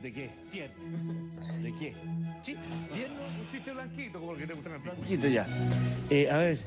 ¿De 0.00 0.12
qué? 0.12 0.30
¿De 1.60 1.74
qué? 1.74 1.94
¿Chiste? 2.40 2.62
¿Bien? 2.94 3.08
Un 3.10 3.48
chiste 3.50 3.72
blanquito, 3.72 4.20
como 4.20 4.32
el 4.34 4.38
que 4.38 4.46
te 4.46 4.54
gusta 4.54 4.76
el 4.76 4.82
blanquito 4.82 5.26
ya. 5.26 5.48
Eh, 6.08 6.30
a 6.30 6.38
ver, 6.38 6.58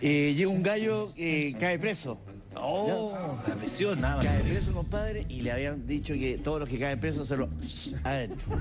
eh, 0.00 0.32
llega 0.34 0.48
un 0.48 0.62
gallo 0.62 1.12
que 1.14 1.54
cae 1.60 1.78
preso. 1.78 2.18
Oh, 2.56 3.36
la 3.46 3.56
presión, 3.56 4.00
nada 4.00 4.16
más. 4.16 4.24
Cae 4.26 4.42
preso, 4.44 4.72
compadre, 4.72 5.26
y 5.28 5.42
le 5.42 5.52
habían 5.52 5.86
dicho 5.86 6.14
que 6.14 6.38
todos 6.42 6.60
los 6.60 6.68
que 6.68 6.78
caen 6.78 6.98
presos 6.98 7.28
se 7.28 7.36
lo 7.36 7.50
adentro. 8.04 8.58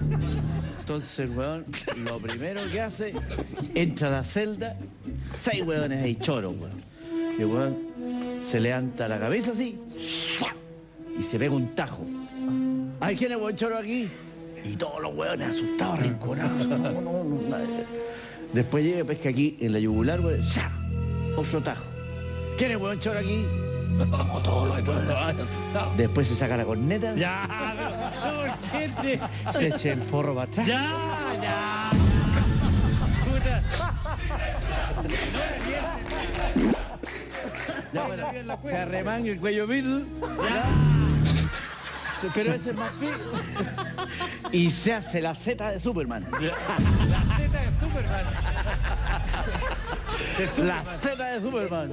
Entonces, 0.78 1.30
weón, 1.34 1.64
lo 2.04 2.20
primero 2.20 2.60
que 2.70 2.82
hace, 2.82 3.14
entra 3.76 4.10
a 4.10 4.12
la 4.12 4.24
celda, 4.26 4.78
seis 5.38 5.66
weones 5.66 6.04
ahí 6.04 6.16
choros, 6.18 6.54
weón. 6.60 6.90
Y 7.38 7.42
el 7.44 7.48
weón 7.48 7.89
se 8.50 8.60
levanta 8.60 9.08
la 9.08 9.20
cabeza 9.20 9.52
así, 9.52 9.78
y 11.20 11.24
se 11.24 11.38
pega 11.38 11.54
un 11.54 11.76
tajo. 11.76 12.04
¿Hay 13.00 13.16
quién 13.16 13.32
es 13.34 13.40
buen 13.40 13.56
choro 13.56 13.78
aquí? 13.78 14.10
Y 14.66 14.76
todos 14.76 15.02
los 15.02 15.14
hueones 15.14 15.50
asustados, 15.50 16.00
rinconados. 16.00 16.68
No, 16.68 16.78
no, 17.02 17.24
no. 17.24 17.40
Después 18.52 18.84
llega, 18.84 19.04
pesca 19.06 19.30
aquí 19.30 19.56
en 19.60 19.74
la 19.74 19.80
yugular, 19.80 20.20
¡sa! 20.42 20.72
Otro 21.38 21.62
tajo. 21.62 21.84
¿Quién 22.58 22.72
es 22.72 22.80
buen 22.80 23.00
choro 23.00 23.20
aquí? 23.20 23.46
Como 24.10 24.40
todos 24.40 24.68
los 24.68 24.88
hueones 24.88 25.18
asustados. 25.18 25.98
Después 25.98 26.28
se 26.28 26.36
saca 26.36 26.58
la 26.58 26.66
corneta. 26.66 27.16
Ya, 27.16 27.92
Se 29.54 29.68
echa 29.68 29.94
el 29.94 30.02
forro 30.02 30.34
para 30.34 30.50
atrás. 30.50 30.66
Ya, 30.66 30.92
ya. 31.42 31.90
Ya, 37.94 38.06
bueno, 38.06 38.28
se 38.62 38.78
arremanga 38.78 39.30
el 39.30 39.40
cuello 39.40 39.66
Beatle. 39.68 40.04
Pero 42.34 42.54
ese 42.54 42.72
es 42.72 42.76
más. 42.76 43.00
Y 44.52 44.70
se 44.70 44.94
hace 44.94 45.22
la 45.22 45.34
Z 45.34 45.72
de 45.72 45.80
Superman. 45.80 46.26
La 46.32 46.40
Z 46.42 47.60
de 47.60 47.70
Superman. 47.80 48.26
La 50.68 50.84
Z 51.02 51.26
de 51.26 51.42
Superman. 51.42 51.90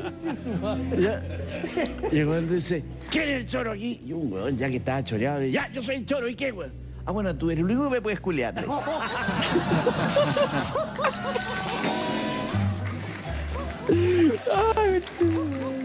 Y 2.12 2.24
weón 2.24 2.48
dice, 2.48 2.84
¿quién 3.10 3.28
es 3.28 3.36
el 3.36 3.46
choro 3.46 3.72
aquí? 3.72 4.00
Y 4.04 4.12
un 4.12 4.32
weón, 4.32 4.56
ya 4.56 4.68
que 4.68 4.76
estaba 4.76 5.02
choreado, 5.04 5.40
dice, 5.40 5.52
ya, 5.52 5.70
yo 5.72 5.82
soy 5.82 5.96
el 5.96 6.06
choro, 6.06 6.28
¿y 6.28 6.34
qué, 6.34 6.52
weón? 6.52 6.72
Ah, 7.04 7.12
bueno, 7.12 7.34
tú 7.36 7.50
eres 7.50 7.60
el 7.60 7.66
único 7.66 7.84
que 7.84 7.90
me 7.90 8.00
puedes 8.02 8.20
culiar. 8.20 8.54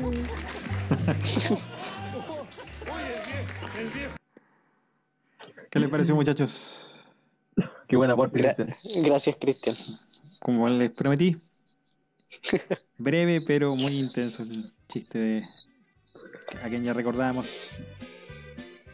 ¿Qué 5.70 5.80
les 5.80 5.90
pareció, 5.90 6.16
muchachos? 6.16 7.04
Qué 7.88 7.96
buena 7.96 8.14
aporte, 8.14 8.40
Gra- 8.40 8.56
Cristian. 8.56 9.04
gracias, 9.04 9.36
Cristian. 9.40 9.76
Como 10.40 10.68
les 10.68 10.90
prometí, 10.92 11.38
breve 12.98 13.42
pero 13.46 13.76
muy 13.76 13.98
intenso 14.00 14.44
el 14.44 14.64
chiste 14.88 15.20
de 15.20 15.42
a 16.64 16.68
quien 16.70 16.84
ya 16.84 16.94
recordamos, 16.94 17.78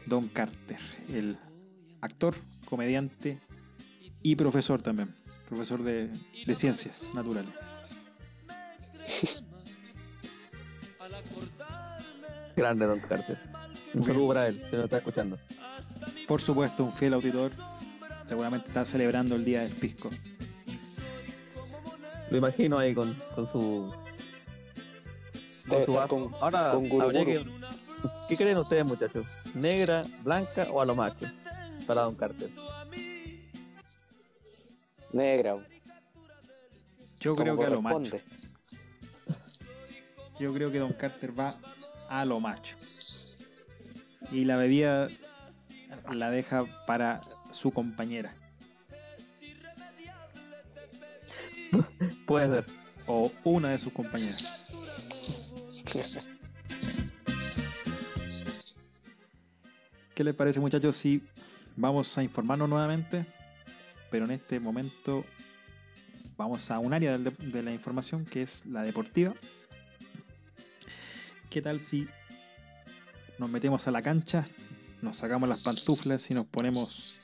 Don 0.06 0.28
Carter, 0.28 0.78
el 1.14 1.38
actor, 2.02 2.36
comediante 2.66 3.39
y 4.22 4.36
profesor 4.36 4.82
también, 4.82 5.14
profesor 5.48 5.82
de, 5.84 6.12
de 6.45 6.56
ciencias 6.56 7.14
naturales. 7.14 7.54
Grande 12.58 12.86
Don 12.88 12.99
Carter. 12.99 13.38
Un 13.93 14.03
saludo 14.03 14.28
para 14.30 14.47
él, 14.47 14.60
se 14.70 14.76
lo 14.78 14.84
está 14.86 14.97
escuchando. 14.97 15.38
Por 16.28 16.41
supuesto, 16.41 16.84
un 16.84 16.91
fiel 16.91 17.14
auditor, 17.14 17.51
seguramente 18.26 18.68
está 18.68 18.84
celebrando 18.84 19.36
el 19.36 19.45
día 19.45 19.62
del 19.62 19.72
pisco. 19.72 20.10
Lo 22.32 22.38
imagino 22.38 22.80
ahí 22.80 22.93
con, 22.93 23.14
con 23.36 23.49
su. 23.51 23.93
Debe 25.70 25.86
su 25.86 25.93
con- 26.08 26.34
Ahora, 26.41 26.72
con 26.72 26.89
guru 26.89 27.03
habría 27.05 27.24
guru. 27.24 27.43
que- 27.43 28.10
¿qué 28.30 28.38
creen 28.38 28.58
ustedes, 28.58 28.86
muchachos? 28.86 29.26
¿Negra, 29.53 30.01
blanca 30.24 30.64
o 30.72 30.82
a 30.82 30.86
lo 30.86 30.95
macho? 30.95 31.26
Para 31.86 32.01
Don 32.01 32.16
Carter. 32.16 32.49
Negra, 35.14 35.58
Yo 37.22 37.36
creo 37.36 37.58
que 37.58 37.66
a 37.66 37.70
lo 37.70 37.82
macho. 37.82 38.18
Yo 40.39 40.53
creo 40.53 40.72
que 40.72 40.80
Don 40.80 40.93
Carter 40.93 41.38
va 41.39 41.53
a 42.10 42.26
lo 42.26 42.39
macho. 42.39 42.76
Y 44.32 44.45
la 44.45 44.58
bebida 44.58 45.08
la 46.12 46.32
deja 46.32 46.66
para 46.86 47.22
su 47.51 47.72
compañera. 47.72 48.34
Puede 52.26 52.47
ser. 52.47 52.66
O 53.08 53.32
una 53.43 53.70
de 53.70 53.80
sus 53.80 53.93
compañeras. 53.93 54.66
¿Qué 60.14 60.24
les 60.24 60.36
parece 60.36 60.60
muchachos 60.60 60.97
si 60.97 61.24
vamos 61.76 62.18
a 62.18 62.24
informarnos 62.24 62.68
nuevamente? 62.68 63.26
Pero 64.12 64.26
en 64.26 64.32
este 64.32 64.60
momento 64.60 65.24
vamos 66.36 66.70
a 66.70 66.80
un 66.80 66.93
área 66.93 67.18
de 67.18 67.64
la 67.64 67.72
información 67.72 68.26
que 68.26 68.41
es 68.41 68.66
la 68.66 68.82
deportiva 68.82 69.34
¿Qué 71.50 71.62
tal 71.62 71.80
si 71.80 72.08
nos 73.38 73.50
metemos 73.50 73.88
a 73.88 73.91
la 73.91 74.02
cancha, 74.02 74.45
nos 75.02 75.18
sacamos 75.18 75.48
las 75.48 75.62
pantuflas 75.62 76.30
y 76.30 76.34
nos 76.34 76.45
ponemos 76.45 77.16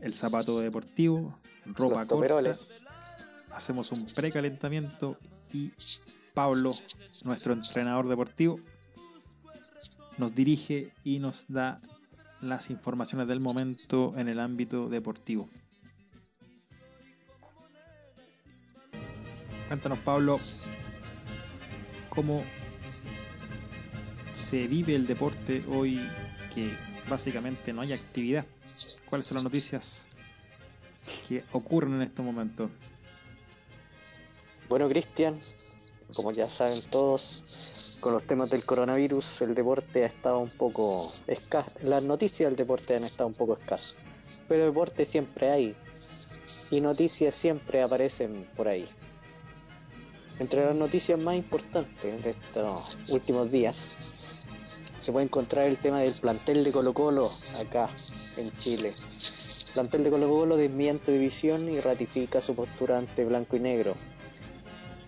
el 0.00 0.14
zapato 0.14 0.60
deportivo, 0.60 1.36
ropa 1.66 1.82
Los 1.82 1.92
corta, 1.92 2.06
toperoles. 2.08 2.84
hacemos 3.50 3.90
un 3.92 4.06
precalentamiento 4.06 5.18
y 5.52 5.72
Pablo, 6.32 6.74
nuestro 7.24 7.52
entrenador 7.52 8.08
deportivo, 8.08 8.60
nos 10.18 10.34
dirige 10.34 10.92
y 11.02 11.18
nos 11.18 11.46
da 11.48 11.80
las 12.40 12.70
informaciones 12.70 13.28
del 13.28 13.40
momento 13.40 14.14
en 14.16 14.28
el 14.28 14.38
ámbito 14.38 14.88
deportivo. 14.88 15.48
Cuéntanos, 19.68 19.98
Pablo, 20.00 20.38
cómo 22.10 22.44
se 24.32 24.66
vive 24.66 24.94
el 24.94 25.06
deporte 25.06 25.64
hoy 25.68 26.00
que 26.54 26.70
básicamente 27.08 27.72
no 27.72 27.82
hay 27.82 27.92
actividad. 27.92 28.44
¿Cuáles 29.08 29.26
son 29.26 29.36
las 29.36 29.44
noticias 29.44 30.08
que 31.28 31.44
ocurren 31.52 31.94
en 31.94 32.02
este 32.02 32.22
momento? 32.22 32.70
Bueno, 34.68 34.88
Cristian, 34.88 35.38
como 36.14 36.32
ya 36.32 36.48
saben 36.48 36.80
todos, 36.90 37.98
con 38.00 38.12
los 38.12 38.26
temas 38.26 38.50
del 38.50 38.64
coronavirus, 38.64 39.42
el 39.42 39.54
deporte 39.54 40.04
ha 40.04 40.06
estado 40.06 40.38
un 40.38 40.50
poco 40.50 41.12
escaso. 41.26 41.70
Las 41.82 42.02
noticias 42.02 42.48
del 42.50 42.56
deporte 42.56 42.96
han 42.96 43.04
estado 43.04 43.28
un 43.28 43.34
poco 43.34 43.54
escasos. 43.54 43.96
Pero 44.48 44.64
deporte 44.64 45.04
siempre 45.04 45.50
hay. 45.50 45.76
Y 46.70 46.80
noticias 46.80 47.34
siempre 47.34 47.82
aparecen 47.82 48.48
por 48.56 48.66
ahí. 48.66 48.88
Entre 50.38 50.64
las 50.64 50.74
noticias 50.74 51.18
más 51.18 51.36
importantes 51.36 52.24
de 52.24 52.30
estos 52.30 52.96
últimos 53.08 53.52
días, 53.52 53.90
se 55.02 55.10
puede 55.10 55.26
encontrar 55.26 55.66
el 55.66 55.78
tema 55.78 55.98
del 55.98 56.12
plantel 56.12 56.62
de 56.62 56.70
Colo 56.70 56.94
Colo 56.94 57.28
acá 57.60 57.90
en 58.36 58.56
Chile. 58.58 58.90
El 59.66 59.72
plantel 59.72 60.04
de 60.04 60.10
Colo 60.10 60.28
Colo 60.28 60.56
desmiente 60.56 61.10
división 61.10 61.68
y 61.68 61.80
ratifica 61.80 62.40
su 62.40 62.54
postura 62.54 62.98
ante 62.98 63.24
blanco 63.24 63.56
y 63.56 63.60
negro. 63.60 63.96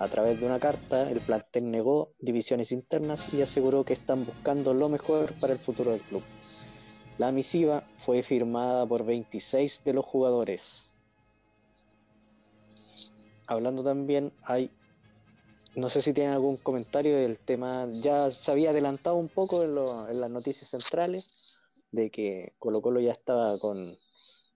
A 0.01 0.09
través 0.09 0.41
de 0.41 0.47
una 0.47 0.59
carta, 0.59 1.09
el 1.09 1.21
plantel 1.21 1.71
negó 1.71 2.11
divisiones 2.19 2.73
internas 2.73 3.33
y 3.33 3.41
aseguró 3.41 3.85
que 3.85 3.93
están 3.93 4.27
buscando 4.27 4.75
lo 4.75 4.89
mejor 4.89 5.33
para 5.35 5.53
el 5.53 5.61
futuro 5.61 5.93
del 5.93 6.01
club. 6.01 6.25
La 7.17 7.31
misiva 7.31 7.85
fue 7.97 8.25
firmada 8.25 8.85
por 8.87 9.05
26 9.05 9.85
de 9.85 9.93
los 9.93 10.05
jugadores. 10.05 10.93
Hablando 13.47 13.85
también, 13.85 14.33
hay, 14.43 14.73
no 15.77 15.89
sé 15.89 16.01
si 16.01 16.13
tienen 16.13 16.33
algún 16.33 16.57
comentario 16.57 17.17
del 17.17 17.39
tema, 17.39 17.89
ya 17.93 18.31
se 18.31 18.51
había 18.53 18.71
adelantado 18.71 19.17
un 19.17 19.29
poco 19.29 19.63
en, 19.65 19.75
lo- 19.75 20.09
en 20.09 20.21
las 20.21 20.31
noticias 20.31 20.71
centrales 20.71 21.31
de 21.91 22.11
que 22.11 22.53
Colo 22.59 22.81
Colo 22.81 23.01
ya 23.01 23.13
estaba 23.13 23.59
con 23.59 23.95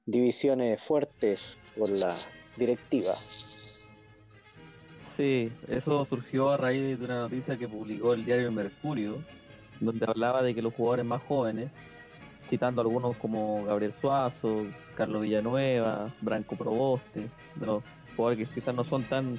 divisiones 0.06 0.80
fuertes 0.80 1.58
por 1.76 1.90
la 1.90 2.16
directiva. 2.56 3.14
Sí, 5.16 5.50
eso 5.68 6.06
surgió 6.08 6.50
a 6.50 6.56
raíz 6.56 6.98
de 6.98 7.04
una 7.04 7.20
noticia 7.22 7.58
que 7.58 7.68
publicó 7.68 8.12
el 8.14 8.24
diario 8.24 8.52
Mercurio, 8.52 9.16
donde 9.80 10.06
hablaba 10.08 10.42
de 10.42 10.54
que 10.54 10.62
los 10.62 10.72
jugadores 10.74 11.04
más 11.04 11.22
jóvenes, 11.24 11.70
citando 12.48 12.80
algunos 12.80 13.16
como 13.16 13.64
Gabriel 13.64 13.92
Suazo, 14.00 14.64
Carlos 14.96 15.22
Villanueva, 15.22 16.12
Branco 16.20 16.56
Proboste, 16.56 17.28
de 17.56 17.66
los 17.66 17.82
jugadores 18.16 18.48
que 18.48 18.54
quizás 18.54 18.74
no 18.74 18.84
son 18.84 19.02
tan 19.04 19.38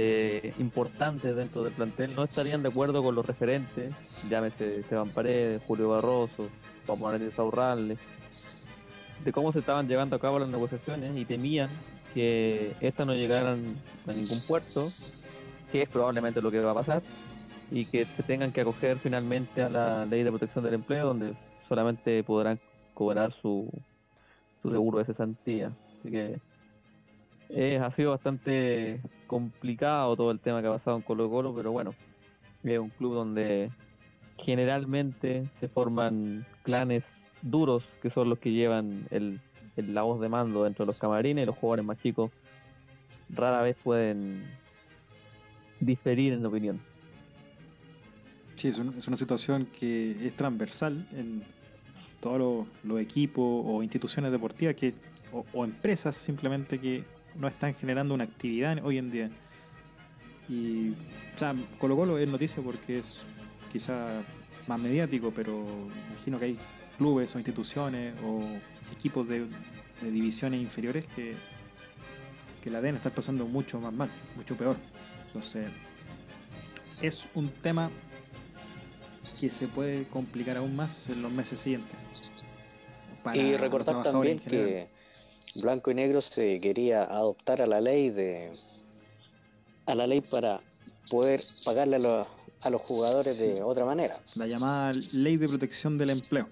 eh, 0.00 0.52
importantes 0.60 1.34
dentro 1.34 1.64
del 1.64 1.72
plantel, 1.72 2.14
no 2.14 2.22
estarían 2.22 2.62
de 2.62 2.68
acuerdo 2.68 3.02
con 3.02 3.16
los 3.16 3.26
referentes, 3.26 3.92
llámese 4.30 4.78
Esteban 4.78 5.08
Paredes, 5.08 5.60
Julio 5.66 5.88
Barroso, 5.88 6.48
Juan 6.86 6.98
Morales 7.00 7.34
Saurralde, 7.34 7.98
de 9.24 9.32
cómo 9.32 9.50
se 9.50 9.58
estaban 9.58 9.88
llevando 9.88 10.14
a 10.14 10.20
cabo 10.20 10.38
las 10.38 10.48
negociaciones 10.50 11.16
y 11.16 11.24
temían 11.24 11.68
que 12.14 12.76
estas 12.80 13.08
no 13.08 13.14
llegaran 13.14 13.74
a 14.06 14.12
ningún 14.12 14.40
puerto, 14.42 14.88
que 15.72 15.82
es 15.82 15.88
probablemente 15.88 16.40
lo 16.40 16.52
que 16.52 16.60
va 16.60 16.70
a 16.70 16.74
pasar, 16.74 17.02
y 17.72 17.84
que 17.84 18.04
se 18.04 18.22
tengan 18.22 18.52
que 18.52 18.60
acoger 18.60 18.98
finalmente 18.98 19.62
a 19.62 19.68
la 19.68 20.06
ley 20.06 20.22
de 20.22 20.30
protección 20.30 20.62
del 20.62 20.74
empleo, 20.74 21.08
donde 21.08 21.34
solamente 21.68 22.22
podrán 22.22 22.60
cobrar 22.94 23.32
su, 23.32 23.68
su 24.62 24.70
seguro 24.70 24.98
de 24.98 25.06
cesantía. 25.06 25.72
Así 25.98 26.08
que 26.12 26.40
eh, 27.50 27.78
ha 27.82 27.90
sido 27.90 28.10
bastante 28.10 29.00
complicado 29.26 30.16
todo 30.16 30.30
el 30.30 30.40
tema 30.40 30.60
que 30.60 30.68
ha 30.68 30.72
pasado 30.72 30.96
en 30.96 31.02
Colo 31.02 31.28
Colo, 31.30 31.54
pero 31.54 31.72
bueno, 31.72 31.94
es 32.64 32.78
un 32.78 32.90
club 32.90 33.14
donde 33.14 33.70
generalmente 34.38 35.48
se 35.60 35.68
forman 35.68 36.44
clanes 36.62 37.14
duros, 37.42 37.84
que 38.02 38.10
son 38.10 38.28
los 38.30 38.38
que 38.38 38.52
llevan 38.52 39.06
el, 39.10 39.40
la 39.76 40.02
voz 40.02 40.20
de 40.20 40.28
mando 40.28 40.64
dentro 40.64 40.84
de 40.84 40.88
los 40.88 40.98
camarines, 40.98 41.46
los 41.46 41.56
jugadores 41.56 41.84
más 41.84 42.00
chicos 42.00 42.30
rara 43.30 43.62
vez 43.62 43.76
pueden 43.82 44.42
diferir 45.80 46.32
en 46.32 46.44
opinión. 46.46 46.80
Sí, 48.56 48.68
es, 48.68 48.78
un- 48.78 48.94
es 48.96 49.06
una 49.06 49.16
situación 49.16 49.66
que 49.78 50.26
es 50.26 50.34
transversal 50.34 51.06
en 51.12 51.42
todos 52.20 52.66
los, 52.82 53.00
equipos 53.00 53.44
o 53.66 53.82
instituciones 53.82 54.32
deportivas 54.32 54.74
que, 54.74 54.94
o 55.52 55.64
empresas 55.64 56.16
simplemente 56.16 56.80
que 56.80 57.04
no 57.34 57.48
están 57.48 57.74
generando 57.74 58.14
una 58.14 58.24
actividad 58.24 58.84
hoy 58.84 58.98
en 58.98 59.10
día. 59.10 59.30
Y, 60.48 60.90
o 60.90 61.38
sea, 61.38 61.54
Colo 61.78 61.96
Colo 61.96 62.18
es 62.18 62.28
noticia 62.28 62.62
porque 62.62 62.98
es 62.98 63.18
quizá 63.72 64.22
más 64.66 64.80
mediático, 64.80 65.32
pero 65.34 65.64
imagino 66.12 66.38
que 66.38 66.44
hay 66.46 66.58
clubes 66.96 67.34
o 67.34 67.38
instituciones 67.38 68.14
o 68.24 68.42
equipos 68.92 69.28
de, 69.28 69.40
de 69.40 70.10
divisiones 70.10 70.60
inferiores 70.60 71.04
que, 71.14 71.34
que 72.62 72.70
la 72.70 72.80
deben 72.80 72.96
estar 72.96 73.12
pasando 73.12 73.46
mucho 73.46 73.80
más 73.80 73.92
mal, 73.92 74.08
mucho 74.36 74.56
peor. 74.56 74.76
Entonces, 75.26 75.68
es 77.02 77.26
un 77.34 77.48
tema 77.48 77.90
que 79.38 79.50
se 79.50 79.68
puede 79.68 80.04
complicar 80.04 80.56
aún 80.56 80.74
más 80.74 81.08
en 81.08 81.22
los 81.22 81.32
meses 81.32 81.60
siguientes. 81.60 81.96
Para 83.22 83.36
Y 83.36 83.56
recordar 83.56 84.02
también 84.02 84.38
que 84.38 84.88
Blanco 85.56 85.90
y 85.90 85.94
Negro 85.94 86.20
se 86.20 86.60
quería 86.60 87.02
adoptar 87.04 87.62
a 87.62 87.66
la 87.66 87.80
ley 87.80 88.10
de 88.10 88.52
a 89.86 89.94
la 89.94 90.06
ley 90.06 90.20
para 90.20 90.60
poder 91.10 91.40
pagarle 91.64 91.96
a 91.96 91.98
los, 91.98 92.28
a 92.60 92.70
los 92.70 92.80
jugadores 92.82 93.36
Sí. 93.36 93.46
de 93.46 93.62
otra 93.62 93.84
manera. 93.84 94.20
la 94.36 94.46
llamada 94.46 94.92
Ley 95.12 95.36
de 95.38 95.48
Protección 95.48 95.96
del 95.96 96.10
Empleo. 96.10 96.48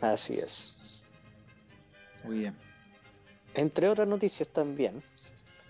Así 0.00 0.34
es. 0.38 0.74
Muy 2.24 2.38
bien. 2.40 2.56
Entre 3.54 3.88
otras 3.88 4.08
noticias 4.08 4.48
también, 4.48 5.00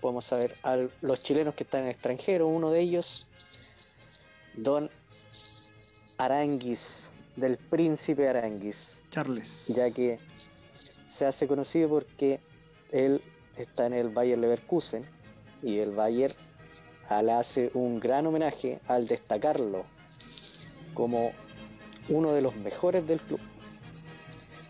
podemos 0.01 0.25
saber 0.25 0.55
a 0.63 0.77
los 1.01 1.21
chilenos 1.21 1.53
que 1.53 1.63
están 1.63 1.81
en 1.81 1.87
el 1.87 1.91
extranjero, 1.93 2.47
uno 2.47 2.71
de 2.71 2.79
ellos, 2.81 3.27
Don 4.55 4.89
Aranguis, 6.17 7.11
del 7.35 7.57
Príncipe 7.57 8.27
Aranguis, 8.27 9.03
Charles. 9.11 9.67
ya 9.67 9.91
que 9.91 10.17
se 11.05 11.25
hace 11.25 11.47
conocido 11.47 11.89
porque 11.89 12.39
él 12.91 13.21
está 13.57 13.85
en 13.85 13.93
el 13.93 14.09
Bayer 14.09 14.37
Leverkusen 14.37 15.05
y 15.63 15.79
el 15.79 15.91
Bayer 15.91 16.33
ah, 17.09 17.21
le 17.21 17.31
hace 17.33 17.71
un 17.73 17.99
gran 17.99 18.27
homenaje 18.27 18.79
al 18.87 19.07
destacarlo 19.07 19.85
como 20.93 21.31
uno 22.09 22.33
de 22.33 22.41
los 22.41 22.55
mejores 22.57 23.07
del 23.07 23.19
club. 23.19 23.39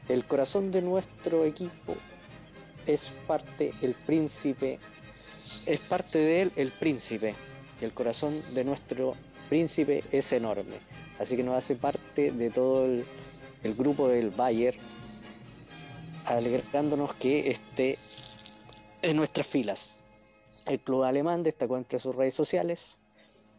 El 0.07 0.25
corazón 0.25 0.71
de 0.71 0.81
nuestro 0.81 1.45
equipo 1.45 1.95
es 2.85 3.13
parte 3.27 3.73
el 3.81 3.93
príncipe, 3.93 4.79
es 5.65 5.79
parte 5.81 6.19
de 6.19 6.41
él 6.43 6.51
el 6.55 6.71
príncipe. 6.71 7.33
El 7.81 7.91
corazón 7.91 8.41
de 8.53 8.63
nuestro 8.63 9.15
príncipe 9.49 10.03
es 10.11 10.31
enorme, 10.31 10.77
así 11.19 11.35
que 11.35 11.43
nos 11.43 11.55
hace 11.55 11.75
parte 11.75 12.31
de 12.31 12.49
todo 12.49 12.85
el, 12.85 13.03
el 13.63 13.73
grupo 13.75 14.07
del 14.07 14.29
Bayer, 14.29 14.77
alegrándonos 16.25 17.13
que 17.15 17.49
esté 17.49 17.97
en 19.01 19.17
nuestras 19.17 19.47
filas. 19.47 19.99
El 20.65 20.79
club 20.79 21.03
alemán 21.03 21.43
destacó 21.43 21.77
entre 21.77 21.99
sus 21.99 22.15
redes 22.15 22.33
sociales 22.33 22.97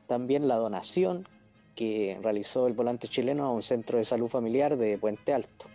también 0.06 0.48
la 0.48 0.56
donación 0.56 1.28
que 1.74 2.18
realizó 2.22 2.66
el 2.66 2.72
volante 2.72 3.08
chileno 3.08 3.44
a 3.44 3.50
un 3.50 3.62
centro 3.62 3.98
de 3.98 4.04
salud 4.04 4.28
familiar 4.28 4.76
de 4.76 4.98
Puente 4.98 5.34
Alto. 5.34 5.66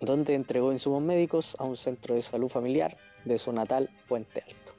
donde 0.00 0.36
entregó 0.36 0.70
insumos 0.70 1.02
médicos 1.02 1.56
a 1.58 1.64
un 1.64 1.76
centro 1.76 2.14
de 2.14 2.22
salud 2.22 2.48
familiar 2.48 2.96
de 3.24 3.36
su 3.36 3.52
natal 3.52 3.90
Puente 4.06 4.42
Alto. 4.46 4.72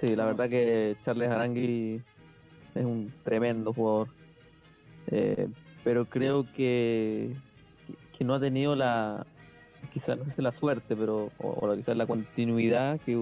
Sí, 0.00 0.16
la 0.16 0.26
verdad 0.26 0.48
que 0.48 0.96
Charles 1.04 1.30
Arangui 1.30 2.02
es 2.80 2.84
un 2.84 3.12
tremendo 3.24 3.72
jugador. 3.72 4.08
Eh, 5.08 5.48
pero 5.82 6.06
creo 6.06 6.46
que, 6.54 7.34
que 8.16 8.24
no 8.24 8.34
ha 8.34 8.40
tenido 8.40 8.74
la, 8.74 9.26
quizás 9.92 10.18
no 10.18 10.32
sé 10.32 10.42
la 10.42 10.52
suerte, 10.52 10.96
pero 10.96 11.30
o, 11.38 11.48
o 11.48 11.76
quizás 11.76 11.96
la 11.96 12.06
continuidad 12.06 12.98
que, 13.00 13.12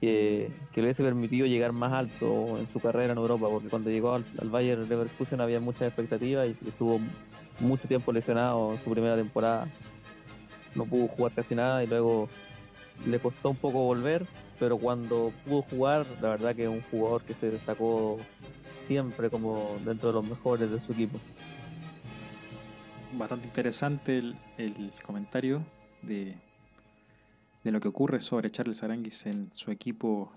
que, 0.00 0.50
que 0.72 0.80
le 0.80 0.86
hubiese 0.86 1.02
permitido 1.02 1.46
llegar 1.46 1.72
más 1.72 1.92
alto 1.92 2.56
en 2.58 2.68
su 2.72 2.80
carrera 2.80 3.12
en 3.12 3.18
Europa, 3.18 3.48
porque 3.48 3.68
cuando 3.68 3.90
llegó 3.90 4.14
al, 4.14 4.24
al 4.40 4.48
Bayern 4.48 4.88
Leverkusen 4.88 5.40
había 5.40 5.60
muchas 5.60 5.82
expectativas 5.82 6.46
y 6.46 6.68
estuvo 6.68 7.00
mucho 7.60 7.88
tiempo 7.88 8.12
lesionado 8.12 8.72
en 8.72 8.78
su 8.82 8.90
primera 8.90 9.16
temporada. 9.16 9.66
No 10.74 10.84
pudo 10.86 11.06
jugar 11.08 11.32
casi 11.32 11.54
nada 11.54 11.84
y 11.84 11.86
luego 11.86 12.28
le 13.06 13.18
costó 13.18 13.50
un 13.50 13.56
poco 13.56 13.84
volver, 13.84 14.26
pero 14.58 14.78
cuando 14.78 15.32
pudo 15.44 15.62
jugar, 15.62 16.06
la 16.20 16.30
verdad 16.30 16.54
que 16.54 16.64
es 16.64 16.68
un 16.68 16.82
jugador 16.82 17.22
que 17.22 17.34
se 17.34 17.50
destacó 17.50 18.18
siempre 18.86 19.30
como 19.30 19.76
dentro 19.84 20.08
de 20.08 20.14
los 20.14 20.28
mejores 20.28 20.70
de 20.70 20.80
su 20.80 20.92
equipo. 20.92 21.18
Bastante 23.12 23.46
interesante 23.46 24.18
el, 24.18 24.36
el 24.58 24.92
comentario 25.04 25.62
de, 26.02 26.34
de 27.62 27.70
lo 27.70 27.80
que 27.80 27.88
ocurre 27.88 28.20
sobre 28.20 28.50
Charles 28.50 28.82
Aranguis 28.82 29.26
en 29.26 29.50
su 29.54 29.70
equipo 29.70 30.32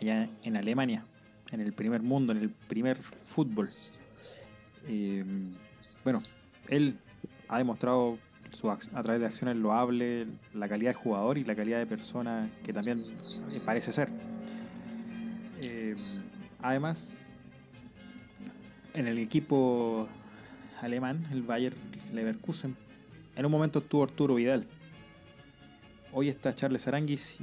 allá 0.00 0.28
en 0.42 0.56
Alemania, 0.56 1.04
en 1.50 1.60
el 1.60 1.72
primer 1.72 2.02
mundo, 2.02 2.32
en 2.32 2.38
el 2.38 2.50
primer 2.50 3.02
fútbol. 3.02 3.70
Eh, 4.86 5.24
bueno, 6.04 6.22
él 6.68 6.98
ha 7.48 7.58
demostrado 7.58 8.18
su, 8.56 8.70
a 8.70 8.78
través 8.78 9.20
de 9.20 9.26
acciones 9.26 9.56
loables 9.56 10.26
la 10.54 10.68
calidad 10.68 10.90
de 10.90 10.94
jugador 10.94 11.36
y 11.36 11.44
la 11.44 11.54
calidad 11.54 11.78
de 11.78 11.86
persona 11.86 12.50
que 12.64 12.72
también 12.72 12.98
eh, 12.98 13.60
parece 13.64 13.92
ser. 13.92 14.08
Eh, 15.60 15.94
además, 16.62 17.18
en 18.94 19.06
el 19.06 19.18
equipo 19.18 20.08
alemán, 20.80 21.26
el 21.30 21.42
Bayer 21.42 21.74
Leverkusen, 22.14 22.74
en 23.36 23.44
un 23.44 23.52
momento 23.52 23.80
estuvo 23.80 24.02
Arturo 24.02 24.34
Vidal. 24.34 24.66
Hoy 26.12 26.30
está 26.30 26.54
Charles 26.54 26.88
Aranguis, 26.88 27.38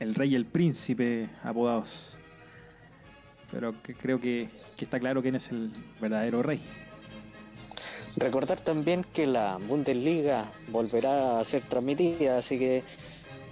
el 0.00 0.14
rey 0.16 0.32
y 0.32 0.34
el 0.34 0.46
príncipe 0.46 1.30
apodados. 1.44 2.18
Pero 3.52 3.80
que 3.80 3.94
creo 3.94 4.20
que 4.20 4.48
está 4.80 4.98
claro 4.98 5.22
quién 5.22 5.36
es 5.36 5.52
el 5.52 5.70
verdadero 6.00 6.42
rey. 6.42 6.60
Recordar 8.16 8.60
también 8.60 9.04
que 9.12 9.26
la 9.26 9.58
Bundesliga 9.58 10.46
volverá 10.68 11.38
a 11.38 11.44
ser 11.44 11.64
transmitida, 11.64 12.38
así 12.38 12.58
que 12.58 12.82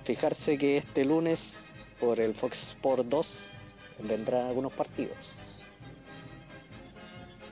fijarse 0.05 0.57
que 0.57 0.79
este 0.79 1.05
lunes 1.05 1.67
por 2.01 2.19
el 2.19 2.35
Fox 2.35 2.69
Sport 2.71 3.07
2 3.09 3.49
vendrán 4.09 4.47
algunos 4.47 4.73
partidos. 4.73 5.35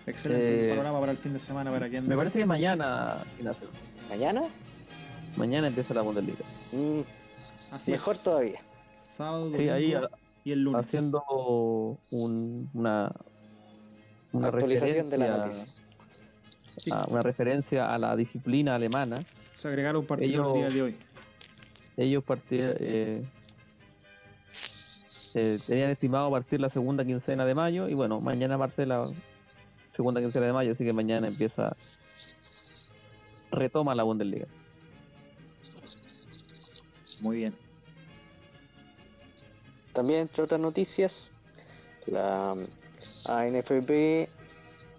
Excelente 0.07 0.67
Eh, 0.67 0.71
panorama 0.71 1.01
para 1.01 1.13
el 1.13 1.19
fin 1.19 1.33
de 1.35 1.39
semana 1.39 1.71
para 1.71 1.89
quien 1.89 2.09
Me 2.09 2.17
parece 2.17 2.39
que 2.41 2.47
mañana, 2.47 3.19
Ignacio, 3.39 3.69
¿Mañana? 4.09 4.43
mañana 5.37 5.69
empieza 5.69 5.95
la 5.95 6.03
Bundesliga. 6.03 6.45
Mm, 6.73 7.01
Así 7.73 7.91
mejor 7.93 8.15
es. 8.17 8.23
todavía. 8.25 8.61
Sábado, 9.11 9.53
Sí, 9.57 9.69
ahí 9.69 9.95
y 10.45 10.53
el 10.53 10.65
lunes. 10.65 10.87
haciendo 10.87 11.23
un- 12.11 12.69
una, 12.73 13.13
una 14.33 14.49
Actualización 14.49 15.09
de 15.11 15.19
la 15.19 15.37
noticia. 15.37 15.67
A- 16.91 17.07
una 17.09 17.23
referencia 17.23 17.93
a 17.95 17.99
la 17.99 18.17
disciplina 18.17 18.75
alemana. 18.75 19.17
Se 19.55 19.69
agregaron 19.69 20.05
partidos 20.07 20.33
Ellos- 20.33 20.49
el 20.49 20.55
día 20.55 20.69
de 20.69 20.83
hoy. 20.83 20.97
Ellos 21.97 22.25
partir- 22.25 22.77
eh, 22.81 23.23
eh, 25.35 25.59
tenían 25.67 25.91
estimado 25.91 26.31
partir 26.31 26.61
la 26.61 26.69
segunda 26.71 27.05
quincena 27.05 27.45
de 27.45 27.55
mayo 27.55 27.89
y 27.89 27.95
bueno, 27.95 28.21
mañana 28.21 28.59
parte 28.59 28.87
la 28.87 29.11
segunda 29.95 30.21
quincena 30.21 30.47
de 30.47 30.53
mayo, 30.53 30.73
así 30.73 30.85
que 30.85 30.93
mañana 30.93 31.29
empieza, 31.29 31.77
retoma 33.51 33.95
la 33.95 34.03
Bundesliga. 34.03 34.47
Muy 37.21 37.37
bien. 37.37 37.55
También, 39.93 40.21
entre 40.23 40.43
otras 40.45 40.61
noticias, 40.61 41.31
la 42.07 42.57
ANFP 43.27 44.29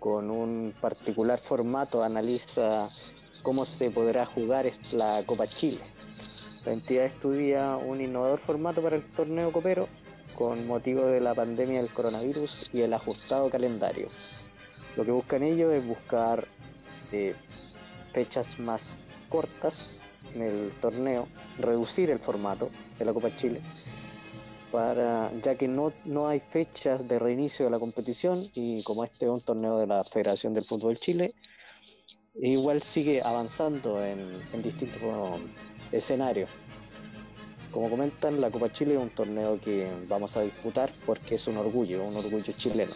con 0.03 0.29
un 0.29 0.73
particular 0.81 1.39
formato 1.39 2.03
analiza 2.03 2.89
cómo 3.41 3.63
se 3.63 3.89
podrá 3.89 4.25
jugar 4.25 4.69
la 4.91 5.23
Copa 5.25 5.47
Chile. 5.47 5.79
La 6.65 6.73
entidad 6.73 7.05
estudia 7.05 7.77
un 7.77 8.01
innovador 8.01 8.37
formato 8.37 8.81
para 8.81 8.97
el 8.97 9.03
torneo 9.03 9.53
copero 9.53 9.87
con 10.35 10.67
motivo 10.67 11.05
de 11.05 11.21
la 11.21 11.33
pandemia 11.33 11.81
del 11.81 11.89
coronavirus 11.89 12.69
y 12.73 12.81
el 12.81 12.93
ajustado 12.93 13.49
calendario. 13.49 14.09
Lo 14.97 15.05
que 15.05 15.11
buscan 15.11 15.41
ellos 15.41 15.71
es 15.73 15.87
buscar 15.87 16.45
eh, 17.13 17.33
fechas 18.11 18.59
más 18.59 18.97
cortas 19.29 19.99
en 20.35 20.41
el 20.41 20.73
torneo, 20.81 21.29
reducir 21.59 22.11
el 22.11 22.19
formato 22.19 22.69
de 22.99 23.05
la 23.05 23.13
Copa 23.13 23.33
Chile 23.33 23.61
para 24.73 25.31
ya 25.43 25.53
que 25.53 25.67
no, 25.67 25.93
no 26.03 26.27
hay 26.27 26.39
fechas 26.39 27.07
de 27.07 27.19
reinicio 27.19 27.65
de 27.65 27.71
la 27.71 27.77
competición 27.77 28.43
y 28.55 28.81
como 28.81 29.03
este 29.03 29.27
es 29.27 29.31
un 29.31 29.41
torneo 29.41 29.77
de 29.77 29.85
la 29.85 30.03
Federación 30.03 30.55
del 30.55 30.65
Fútbol 30.65 30.97
Chile, 30.97 31.35
igual 32.41 32.81
sigue 32.81 33.21
avanzando 33.23 34.03
en, 34.03 34.19
en 34.51 34.63
distintos 34.63 34.99
um, 35.03 35.39
escenarios. 35.91 36.49
Como 37.69 37.87
comentan, 37.87 38.41
la 38.41 38.49
Copa 38.49 38.71
Chile 38.71 38.95
es 38.95 38.99
un 38.99 39.11
torneo 39.11 39.61
que 39.61 39.87
vamos 40.09 40.37
a 40.37 40.41
disputar 40.41 40.91
porque 41.05 41.35
es 41.35 41.47
un 41.47 41.57
orgullo, 41.57 42.03
un 42.03 42.15
orgullo 42.15 42.53
chileno, 42.57 42.93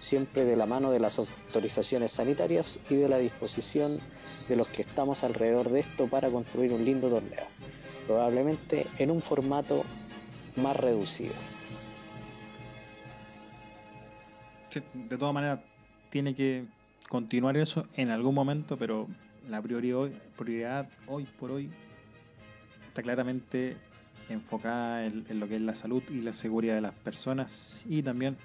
siempre 0.00 0.44
de 0.44 0.56
la 0.56 0.66
mano 0.66 0.90
de 0.90 0.98
las 0.98 1.20
autorizaciones 1.20 2.10
sanitarias 2.10 2.80
y 2.90 2.96
de 2.96 3.08
la 3.08 3.18
disposición 3.18 4.00
de 4.48 4.56
los 4.56 4.66
que 4.66 4.82
estamos 4.82 5.22
alrededor 5.22 5.70
de 5.70 5.78
esto 5.78 6.08
para 6.08 6.28
construir 6.28 6.72
un 6.72 6.84
lindo 6.84 7.08
torneo, 7.08 7.46
probablemente 8.08 8.88
en 8.98 9.12
un 9.12 9.22
formato 9.22 9.84
más 10.56 10.76
reducido. 10.76 11.34
Sí, 14.70 14.82
de 14.92 15.16
todas 15.16 15.34
maneras, 15.34 15.60
tiene 16.10 16.34
que 16.34 16.64
continuar 17.08 17.56
eso 17.56 17.86
en 17.94 18.10
algún 18.10 18.34
momento, 18.34 18.76
pero 18.76 19.08
la 19.48 19.60
prioridad 19.62 19.98
hoy, 19.98 20.16
prioridad 20.36 20.88
hoy 21.06 21.24
por 21.24 21.50
hoy 21.50 21.70
está 22.88 23.02
claramente 23.02 23.76
enfocada 24.28 25.06
en, 25.06 25.26
en 25.28 25.38
lo 25.38 25.48
que 25.48 25.56
es 25.56 25.62
la 25.62 25.74
salud 25.74 26.02
y 26.08 26.20
la 26.22 26.32
seguridad 26.32 26.74
de 26.74 26.80
las 26.80 26.94
personas 26.94 27.84
y 27.88 28.02
también 28.02 28.36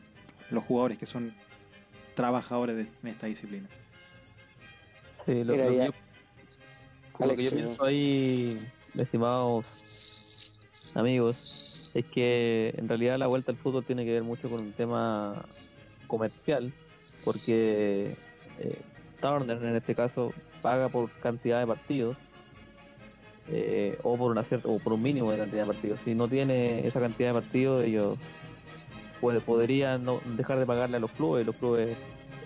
los 0.51 0.63
jugadores 0.63 0.97
que 0.97 1.05
son 1.05 1.33
trabajadores 2.15 2.75
de, 2.75 2.81
en 3.01 3.09
esta 3.09 3.27
disciplina. 3.27 3.67
Sí, 5.25 5.43
lo, 5.43 5.53
que 5.53 5.57
yo, 5.57 5.85
lo 5.85 7.35
que 7.35 7.43
yo 7.43 7.49
Alex, 7.49 7.53
pienso 7.53 7.85
ahí, 7.85 8.59
estimados 8.97 9.65
amigos, 10.95 11.68
es 11.93 12.05
que 12.05 12.73
en 12.77 12.87
realidad 12.87 13.17
la 13.17 13.27
vuelta 13.27 13.51
al 13.51 13.57
fútbol 13.57 13.83
tiene 13.83 14.05
que 14.05 14.11
ver 14.11 14.23
mucho 14.23 14.49
con 14.49 14.61
un 14.61 14.73
tema 14.73 15.45
comercial, 16.07 16.71
porque 17.25 18.15
eh, 18.59 18.79
Turner 19.21 19.57
en 19.63 19.75
este 19.75 19.95
caso 19.95 20.33
paga 20.61 20.89
por 20.89 21.09
cantidad 21.11 21.59
de 21.59 21.67
partidos 21.67 22.17
eh, 23.51 23.97
o 24.03 24.15
por 24.17 24.31
una 24.31 24.43
cierta 24.43 24.67
o 24.67 24.77
por 24.79 24.93
un 24.93 25.01
mínimo 25.01 25.31
de 25.31 25.37
cantidad 25.37 25.61
de 25.61 25.67
partidos. 25.67 25.99
Si 26.05 26.13
no 26.13 26.27
tiene 26.27 26.85
esa 26.85 26.99
cantidad 26.99 27.29
de 27.29 27.41
partidos, 27.41 27.83
ellos 27.83 28.17
puede, 29.19 29.39
podrían 29.39 30.03
no 30.03 30.19
dejar 30.37 30.59
de 30.59 30.65
pagarle 30.65 30.97
a 30.97 30.99
los 30.99 31.11
clubes. 31.11 31.45
Los 31.45 31.55
clubes, 31.55 31.97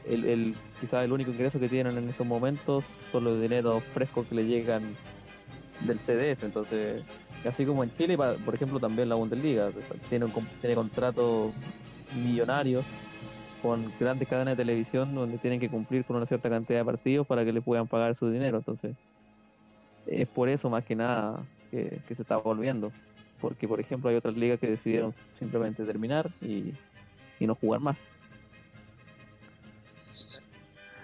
el, 0.07 0.25
el, 0.25 0.55
quizás 0.79 1.03
el 1.03 1.11
único 1.11 1.31
ingreso 1.31 1.59
que 1.59 1.67
tienen 1.67 1.97
en 1.97 2.09
estos 2.09 2.25
momentos 2.25 2.85
son 3.11 3.25
los 3.25 3.41
dineros 3.41 3.83
frescos 3.83 4.27
que 4.27 4.35
le 4.35 4.45
llegan 4.45 4.83
del 5.81 5.99
CDF. 5.99 6.43
Entonces, 6.43 7.03
así 7.45 7.65
como 7.65 7.83
en 7.83 7.95
Chile, 7.95 8.17
por 8.17 8.55
ejemplo, 8.55 8.79
también 8.79 9.09
la 9.09 9.15
Bundesliga 9.15 9.69
tiene, 10.09 10.25
un, 10.25 10.31
contratos 10.31 11.53
millonarios 12.23 12.85
con 13.61 13.91
grandes 13.99 14.27
cadenas 14.27 14.57
de 14.57 14.63
televisión 14.63 15.15
donde 15.15 15.37
tienen 15.37 15.59
que 15.59 15.69
cumplir 15.69 16.03
con 16.05 16.17
una 16.17 16.25
cierta 16.25 16.49
cantidad 16.49 16.79
de 16.79 16.85
partidos 16.85 17.25
para 17.25 17.45
que 17.45 17.53
le 17.53 17.61
puedan 17.61 17.87
pagar 17.87 18.15
su 18.15 18.29
dinero. 18.29 18.57
Entonces, 18.57 18.95
es 20.05 20.27
por 20.27 20.49
eso 20.49 20.69
más 20.69 20.83
que 20.83 20.95
nada 20.95 21.43
que, 21.71 21.99
que 22.07 22.15
se 22.15 22.21
está 22.23 22.37
volviendo. 22.37 22.91
Porque, 23.39 23.67
por 23.67 23.79
ejemplo, 23.79 24.09
hay 24.09 24.15
otras 24.15 24.35
ligas 24.35 24.59
que 24.59 24.69
decidieron 24.69 25.13
simplemente 25.39 25.83
terminar 25.83 26.31
y, 26.41 26.73
y 27.39 27.47
no 27.47 27.55
jugar 27.55 27.81
más. 27.81 28.11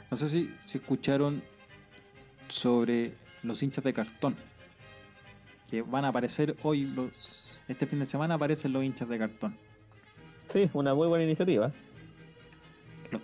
No 0.09 0.17
sé 0.17 0.27
si, 0.27 0.53
si 0.59 0.77
escucharon 0.77 1.41
sobre 2.47 3.13
los 3.43 3.61
hinchas 3.61 3.83
de 3.83 3.93
cartón. 3.93 4.35
Que 5.69 5.81
van 5.81 6.05
a 6.05 6.09
aparecer 6.09 6.55
hoy, 6.63 6.83
lo- 6.85 7.11
este 7.67 7.85
fin 7.85 7.99
de 7.99 8.05
semana 8.05 8.35
aparecen 8.35 8.73
los 8.73 8.83
hinchas 8.83 9.07
de 9.09 9.17
cartón. 9.19 9.55
Sí, 10.51 10.69
una 10.73 10.93
muy 10.95 11.07
buena 11.07 11.25
iniciativa. 11.25 11.71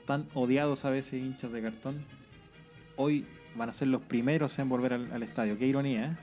tan 0.05 0.27
odiados 0.33 0.83
a 0.85 0.89
veces 0.89 1.13
hinchas 1.13 1.51
de 1.51 1.61
cartón, 1.61 2.03
hoy 2.97 3.25
van 3.55 3.69
a 3.69 3.73
ser 3.73 3.87
los 3.87 4.01
primeros 4.01 4.57
en 4.59 4.67
volver 4.69 4.93
al, 4.93 5.11
al 5.11 5.23
estadio. 5.23 5.57
Qué 5.57 5.65
ironía, 5.67 6.05
¿eh? 6.05 6.17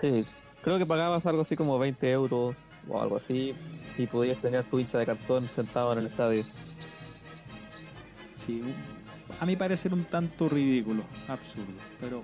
Sí, 0.00 0.26
creo 0.62 0.78
que 0.78 0.86
pagabas 0.86 1.24
algo 1.26 1.42
así 1.42 1.56
como 1.56 1.78
20 1.78 2.10
euros 2.10 2.54
o 2.88 3.00
algo 3.00 3.16
así 3.16 3.54
y 3.96 4.06
podías 4.06 4.36
tener 4.38 4.62
tu 4.64 4.78
hincha 4.78 4.98
de 4.98 5.06
cartón 5.06 5.46
sentado 5.46 5.92
en 5.94 6.00
el 6.00 6.06
estadio. 6.06 6.44
Sí, 8.44 8.62
a 9.40 9.46
mi 9.46 9.56
parecer 9.56 9.94
un 9.94 10.04
tanto 10.04 10.48
ridículo, 10.48 11.02
absurdo, 11.28 11.72
pero 12.00 12.22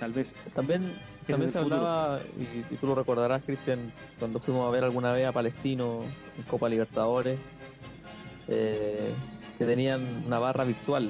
tal 0.00 0.12
vez 0.12 0.34
También, 0.54 0.82
también 1.26 1.52
se 1.52 1.58
hablaba, 1.58 2.18
y, 2.38 2.74
y 2.74 2.76
tú 2.78 2.86
lo 2.88 2.94
recordarás, 2.96 3.44
Cristian, 3.44 3.92
cuando 4.18 4.40
fuimos 4.40 4.66
a 4.66 4.70
ver 4.72 4.82
alguna 4.82 5.12
vez 5.12 5.26
a 5.28 5.32
Palestino 5.32 6.00
en 6.36 6.42
Copa 6.44 6.68
Libertadores, 6.68 7.38
eh, 8.48 9.12
que 9.58 9.64
tenían 9.66 10.00
una 10.26 10.38
barra 10.38 10.64
virtual. 10.64 11.04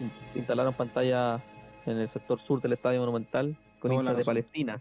In- 0.00 0.12
Instalaron 0.36 0.72
pantalla 0.72 1.40
en 1.84 1.98
el 1.98 2.08
sector 2.08 2.38
sur 2.40 2.62
del 2.62 2.72
Estadio 2.72 3.00
Monumental 3.00 3.56
con 3.80 3.92
hinchas 3.92 4.16
de. 4.16 4.24
Palestina. 4.24 4.80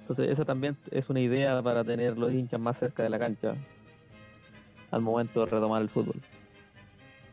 Entonces, 0.00 0.30
esa 0.30 0.44
también 0.44 0.76
es 0.90 1.08
una 1.08 1.20
idea 1.20 1.62
para 1.62 1.84
tener 1.84 2.18
los 2.18 2.32
hinchas 2.32 2.60
más 2.60 2.78
cerca 2.78 3.02
de 3.02 3.10
la 3.10 3.18
cancha 3.18 3.54
al 4.90 5.00
momento 5.02 5.40
de 5.40 5.46
retomar 5.46 5.82
el 5.82 5.88
fútbol. 5.88 6.20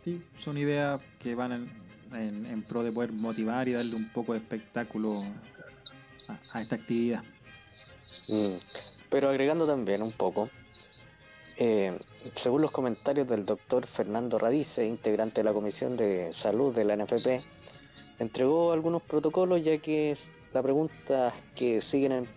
Sí, 0.04 0.22
son 0.38 0.58
ideas 0.58 1.02
que 1.20 1.36
van 1.36 1.52
en, 1.52 1.70
en- 2.14 2.64
pro 2.64 2.84
de 2.84 2.92
poder 2.92 3.12
motivar 3.12 3.68
y 3.68 3.74
darle 3.74 3.96
un 3.96 4.10
poco 4.10 4.34
de 4.34 4.40
espectáculo 4.40 5.22
a, 6.54 6.62
esta 6.62 6.76
actividad. 6.76 7.24
Mm, 8.28 8.56
Pero 9.10 9.30
agregando 9.30 9.66
también 9.68 10.02
un 10.02 10.12
poco, 10.14 10.50
eh, 11.58 11.98
según 12.36 12.62
los 12.62 12.72
comentarios 12.72 13.28
del 13.28 13.46
doctor 13.46 13.86
Fernando 13.86 14.40
Radice, 14.40 14.86
integrante 14.86 15.42
de 15.42 15.46
la 15.46 15.54
Comisión 15.54 15.98
de 15.98 16.32
Salud 16.32 16.74
de 16.74 16.86
la 16.86 16.94
NFP, 16.96 17.42
entregó 18.20 18.72
algunos 18.72 19.02
protocolos 19.02 19.64
ya 19.64 19.78
que 19.80 20.16
las 20.54 20.64
preguntas 20.64 21.34
que 21.56 21.82
siguen 21.82 22.12
en, 22.12 22.28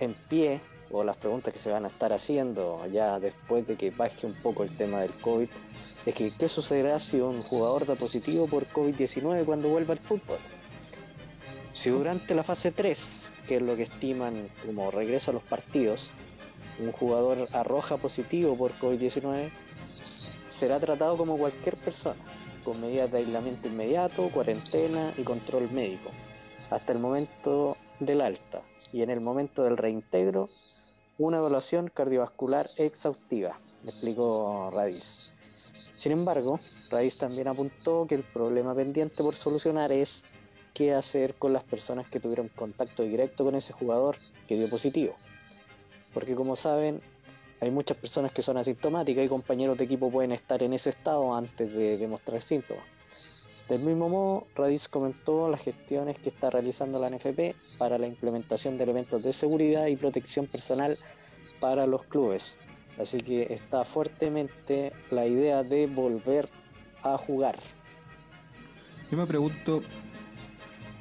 en 0.00 0.14
pie 0.28 0.60
o 0.90 1.02
las 1.02 1.16
preguntas 1.16 1.52
que 1.52 1.58
se 1.58 1.70
van 1.70 1.84
a 1.84 1.88
estar 1.88 2.12
haciendo 2.12 2.86
ya 2.92 3.18
después 3.18 3.66
de 3.66 3.76
que 3.76 3.90
baje 3.90 4.26
un 4.26 4.34
poco 4.34 4.62
el 4.62 4.70
tema 4.76 5.00
del 5.00 5.12
COVID 5.14 5.48
es 6.06 6.14
que 6.14 6.30
qué 6.30 6.48
sucederá 6.48 6.98
si 6.98 7.20
un 7.20 7.42
jugador 7.42 7.86
da 7.86 7.94
positivo 7.94 8.46
por 8.46 8.66
COVID-19 8.66 9.44
cuando 9.44 9.68
vuelva 9.68 9.92
al 9.94 10.00
fútbol. 10.00 10.38
Si 11.72 11.90
durante 11.90 12.34
la 12.34 12.42
fase 12.42 12.72
3, 12.72 13.30
que 13.46 13.56
es 13.56 13.62
lo 13.62 13.76
que 13.76 13.84
estiman 13.84 14.48
como 14.66 14.90
regreso 14.90 15.30
a 15.30 15.34
los 15.34 15.42
partidos, 15.42 16.10
un 16.78 16.92
jugador 16.92 17.48
arroja 17.52 17.96
positivo 17.96 18.56
por 18.56 18.72
COVID-19, 18.78 19.50
será 20.48 20.80
tratado 20.80 21.16
como 21.16 21.38
cualquier 21.38 21.76
persona, 21.76 22.20
con 22.64 22.80
medidas 22.80 23.10
de 23.10 23.18
aislamiento 23.18 23.68
inmediato, 23.68 24.28
cuarentena 24.28 25.12
y 25.16 25.22
control 25.22 25.70
médico, 25.70 26.10
hasta 26.70 26.92
el 26.92 26.98
momento 26.98 27.76
del 28.00 28.20
alta 28.20 28.62
y 28.92 29.02
en 29.02 29.10
el 29.10 29.20
momento 29.20 29.64
del 29.64 29.76
reintegro, 29.76 30.50
una 31.18 31.38
evaluación 31.38 31.88
cardiovascular 31.88 32.68
exhaustiva, 32.76 33.56
explicó 33.86 34.70
Radiz. 34.72 35.31
Sin 35.96 36.12
embargo, 36.12 36.58
Radiz 36.90 37.16
también 37.16 37.48
apuntó 37.48 38.06
que 38.06 38.14
el 38.14 38.24
problema 38.24 38.74
pendiente 38.74 39.22
por 39.22 39.34
solucionar 39.34 39.92
es 39.92 40.24
qué 40.74 40.94
hacer 40.94 41.34
con 41.34 41.52
las 41.52 41.64
personas 41.64 42.08
que 42.08 42.20
tuvieron 42.20 42.48
contacto 42.48 43.02
directo 43.02 43.44
con 43.44 43.54
ese 43.54 43.72
jugador 43.72 44.16
que 44.48 44.56
dio 44.56 44.68
positivo. 44.68 45.14
Porque 46.12 46.34
como 46.34 46.56
saben, 46.56 47.00
hay 47.60 47.70
muchas 47.70 47.96
personas 47.96 48.32
que 48.32 48.42
son 48.42 48.56
asintomáticas 48.56 49.24
y 49.24 49.28
compañeros 49.28 49.78
de 49.78 49.84
equipo 49.84 50.10
pueden 50.10 50.32
estar 50.32 50.62
en 50.62 50.72
ese 50.72 50.90
estado 50.90 51.34
antes 51.34 51.72
de 51.72 51.98
demostrar 51.98 52.42
síntomas. 52.42 52.84
Del 53.68 53.80
mismo 53.80 54.08
modo, 54.08 54.46
Radiz 54.56 54.88
comentó 54.88 55.48
las 55.48 55.62
gestiones 55.62 56.18
que 56.18 56.30
está 56.30 56.50
realizando 56.50 56.98
la 56.98 57.08
NFP 57.08 57.54
para 57.78 57.96
la 57.96 58.06
implementación 58.06 58.76
de 58.76 58.84
elementos 58.84 59.22
de 59.22 59.32
seguridad 59.32 59.86
y 59.86 59.96
protección 59.96 60.46
personal 60.46 60.98
para 61.60 61.86
los 61.86 62.02
clubes. 62.04 62.58
Así 63.02 63.18
que 63.20 63.52
está 63.52 63.84
fuertemente 63.84 64.92
la 65.10 65.26
idea 65.26 65.62
de 65.64 65.86
volver 65.88 66.48
a 67.02 67.18
jugar. 67.18 67.56
Yo 69.10 69.18
me 69.18 69.26
pregunto, 69.26 69.82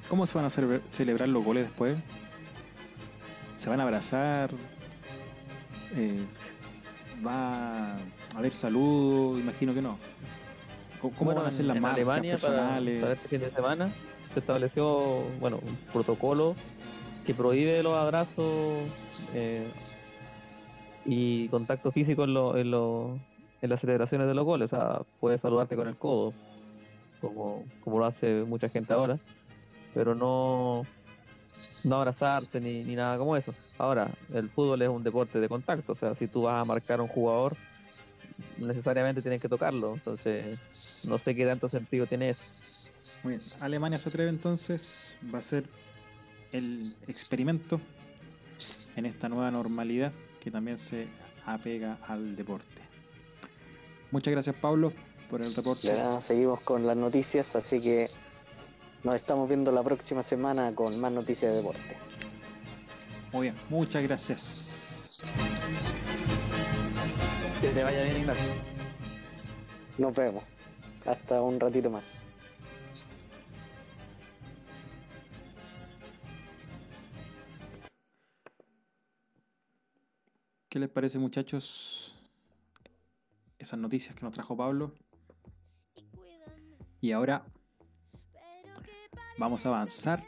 ¿cómo 0.10 0.26
se 0.26 0.38
van 0.38 0.46
a 0.46 0.50
celebra- 0.50 0.82
celebrar 0.90 1.28
los 1.30 1.44
goles 1.46 1.66
después? 1.68 1.96
¿Se 3.58 3.70
van 3.70 3.80
a 3.80 3.84
abrazar? 3.84 4.50
Eh, 5.96 6.24
¿Va 7.26 7.92
a 7.92 7.98
haber 8.36 8.54
saludos? 8.54 9.40
Imagino 9.40 9.74
que 9.74 9.82
no. 9.84 9.98
¿Cómo, 11.00 11.14
cómo 11.16 11.26
Bueno, 11.32 11.42
van 11.42 11.50
a 11.50 11.56
ser 11.56 11.66
las 11.66 11.76
en 11.78 11.82
marcas 11.84 11.98
Alemania 11.98 12.38
para, 12.38 12.54
personales? 12.54 13.02
para 13.02 13.14
este 13.14 13.28
fin 13.28 13.40
de 13.42 13.52
semana 13.52 13.90
se 14.34 14.40
estableció 14.40 15.24
bueno 15.40 15.58
un 15.62 15.76
protocolo 15.92 16.56
que 17.26 17.34
prohíbe 17.34 17.84
los 17.84 17.94
abrazos 17.98 18.78
eh, 19.36 19.68
y 21.06 21.48
contacto 21.50 21.92
físico 21.92 22.24
en, 22.24 22.34
lo- 22.34 22.58
en, 22.58 22.68
en 23.62 23.70
las 23.70 23.80
celebraciones 23.82 24.28
de 24.28 24.34
los 24.34 24.46
goles. 24.46 24.72
O 24.74 24.76
sea, 24.78 25.02
puedes 25.20 25.42
saludarte 25.42 25.76
con 25.76 25.88
el 25.88 25.98
codo, 25.98 26.34
como, 27.20 27.66
como 27.82 28.00
lo 28.00 28.06
hace 28.06 28.44
mucha 28.44 28.70
gente 28.70 28.94
ahora, 28.94 29.20
pero 29.94 30.16
no, 30.16 30.86
no 31.84 31.96
abrazarse 31.96 32.60
ni, 32.60 32.84
ni 32.84 32.96
nada 32.96 33.18
como 33.18 33.36
eso. 33.36 33.54
Ahora, 33.78 34.10
el 34.34 34.50
fútbol 34.50 34.82
es 34.82 34.90
un 34.90 35.04
deporte 35.04 35.40
de 35.40 35.50
contacto, 35.50 35.94
o 35.94 35.96
sea, 35.96 36.16
si 36.16 36.28
tú 36.28 36.44
vas 36.44 36.62
a 36.62 36.66
marcar 36.66 37.00
a 37.00 37.04
un 37.04 37.10
jugador, 37.10 37.56
necesariamente 38.58 39.22
tienes 39.22 39.42
que 39.42 39.50
tocarlo, 39.50 39.94
entonces 39.94 40.58
no 41.08 41.18
sé 41.20 41.36
qué 41.36 41.46
tanto 41.46 41.70
sentido 41.70 42.06
tiene 42.06 42.30
eso. 42.30 42.44
Muy 43.24 43.34
bien. 43.36 43.42
Alemania 43.60 43.98
se 44.00 44.10
atreve 44.10 44.30
entonces, 44.30 45.16
va 45.34 45.40
a 45.40 45.42
ser 45.44 45.66
el 46.52 46.94
experimento 47.08 47.80
en 48.96 49.06
esta 49.06 49.30
nueva 49.30 49.52
normalidad 49.52 50.12
que 50.42 50.52
también 50.52 50.78
se 50.78 51.08
apega 51.46 51.98
al 52.08 52.36
deporte. 52.36 52.82
Muchas 54.12 54.32
gracias 54.32 54.56
Pablo 54.58 54.92
por 55.30 55.42
el 55.42 55.54
reporte. 55.54 55.94
Nada, 55.94 56.20
seguimos 56.20 56.60
con 56.62 56.86
las 56.86 56.98
noticias, 56.98 57.56
así 57.56 57.80
que 57.80 58.10
nos 59.04 59.16
estamos 59.16 59.48
viendo 59.48 59.72
la 59.72 59.84
próxima 59.84 60.22
semana 60.22 60.74
con 60.76 61.00
más 61.00 61.12
noticias 61.12 61.52
de 61.52 61.58
deporte. 61.58 61.96
Muy 63.32 63.44
bien, 63.44 63.56
muchas 63.70 64.04
gracias. 64.04 64.68
Que 67.62 67.70
te 67.70 67.84
vaya 67.84 68.04
bien, 68.04 68.18
Ignacio. 68.18 68.44
Nos 69.98 70.14
vemos. 70.14 70.44
Hasta 71.06 71.42
un 71.42 71.60
ratito 71.60 71.90
más. 71.90 72.22
¿Qué 80.72 80.80
les 80.80 80.88
parece 80.88 81.20
muchachos? 81.20 82.16
Esas 83.60 83.78
noticias 83.78 84.16
que 84.16 84.24
nos 84.24 84.32
trajo 84.32 84.56
Pablo. 84.56 84.96
Y 87.02 87.12
ahora 87.12 87.46
vamos 89.38 89.66
a 89.66 89.68
avanzar 89.68 90.24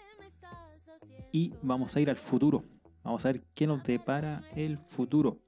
y 1.32 1.54
vamos 1.62 1.96
a 1.96 2.02
ir 2.02 2.10
al 2.10 2.18
futuro. 2.18 2.66
Vamos 3.04 3.24
a 3.24 3.32
ver 3.32 3.46
qué 3.54 3.68
nos 3.68 3.86
depara 3.86 4.44
el 4.54 4.78
futuro. 4.80 5.39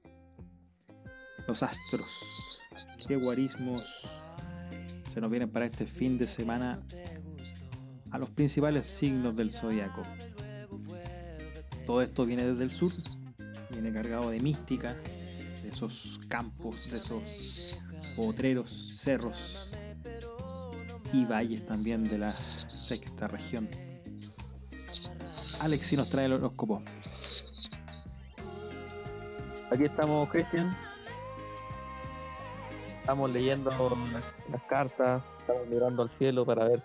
Los 1.46 1.62
astros. 1.62 2.62
¿Qué 3.06 3.16
guarismos 3.16 3.84
se 5.12 5.20
nos 5.20 5.30
vienen 5.30 5.50
para 5.50 5.66
este 5.66 5.84
fin 5.84 6.16
de 6.16 6.26
semana 6.26 6.82
a 8.12 8.16
los 8.16 8.30
principales 8.30 8.86
signos 8.86 9.36
del 9.36 9.50
zodiaco? 9.50 10.02
Todo 11.84 12.00
esto 12.00 12.24
viene 12.24 12.46
desde 12.46 12.64
el 12.64 12.70
sur, 12.70 12.92
viene 13.80 13.92
cargado 13.92 14.30
de 14.30 14.40
mística, 14.40 14.94
de 15.62 15.68
esos 15.68 16.18
campos, 16.28 16.90
de 16.90 16.96
esos 16.96 17.78
potreros, 18.16 18.70
cerros 18.70 19.70
y 21.12 21.26
valles 21.26 21.66
también 21.66 22.04
de 22.04 22.18
la 22.18 22.34
sexta 22.34 23.28
región. 23.28 23.68
Alex 25.60 25.92
nos 25.92 26.08
trae 26.08 26.24
el 26.24 26.32
horóscopo. 26.34 26.82
Aquí 29.70 29.84
estamos, 29.84 30.28
Cristian. 30.30 30.74
Estamos 33.00 33.30
leyendo 33.30 33.70
las, 34.50 34.62
cartas, 34.62 35.22
estamos 35.40 35.66
mirando 35.68 36.02
al 36.02 36.08
cielo 36.08 36.46
para 36.46 36.64
ver 36.64 36.82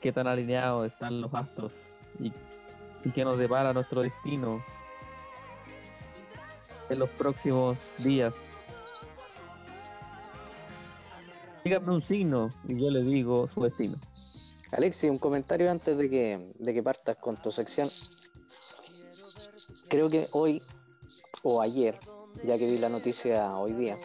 qué 0.00 0.12
tan 0.12 0.28
alineados 0.28 0.86
están 0.86 1.20
los 1.20 1.34
astros 1.34 1.72
y 2.20 3.10
qué 3.10 3.24
nos 3.24 3.38
depara 3.38 3.72
nuestro 3.72 4.02
destino 4.02 4.62
en 6.88 6.98
los 6.98 7.10
próximos 7.10 7.76
días. 7.98 8.34
Dígame 11.64 11.92
un 11.92 12.02
signo 12.02 12.48
y 12.68 12.80
yo 12.80 12.90
le 12.90 13.02
digo 13.02 13.48
su 13.52 13.62
destino. 13.62 13.96
Alexi, 14.72 15.08
un 15.08 15.18
comentario 15.18 15.70
antes 15.70 15.96
de 15.96 16.10
que, 16.10 16.52
de 16.58 16.74
que 16.74 16.82
partas 16.82 17.16
con 17.16 17.36
tu 17.36 17.50
sección. 17.50 17.88
Creo 19.88 20.10
que 20.10 20.28
hoy 20.32 20.62
o 21.42 21.60
ayer, 21.60 21.98
ya 22.44 22.58
que 22.58 22.66
vi 22.66 22.78
la 22.78 22.88
noticia 22.88 23.50
hoy 23.52 23.72
día, 23.72 23.98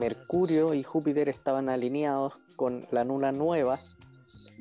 Mercurio 0.00 0.74
y 0.74 0.82
Júpiter 0.82 1.28
estaban 1.28 1.68
alineados 1.68 2.34
con 2.56 2.86
la 2.90 3.04
luna 3.04 3.32
nueva, 3.32 3.80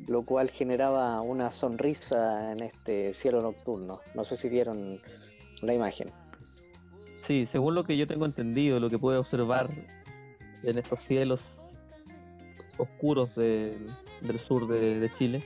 lo 0.07 0.23
cual 0.23 0.49
generaba 0.49 1.21
una 1.21 1.51
sonrisa 1.51 2.51
en 2.51 2.61
este 2.61 3.13
cielo 3.13 3.41
nocturno. 3.41 3.99
No 4.13 4.23
sé 4.23 4.37
si 4.37 4.49
vieron 4.49 5.01
la 5.61 5.73
imagen. 5.73 6.09
Sí, 7.27 7.45
según 7.51 7.75
lo 7.75 7.83
que 7.83 7.97
yo 7.97 8.07
tengo 8.07 8.25
entendido, 8.25 8.79
lo 8.79 8.89
que 8.89 8.97
puede 8.97 9.17
observar 9.17 9.69
en 10.63 10.77
estos 10.77 11.03
cielos 11.03 11.41
oscuros 12.77 13.35
de- 13.35 13.77
del 14.21 14.39
sur 14.39 14.65
de, 14.67 14.97
de 15.01 15.11
Chile, 15.11 15.43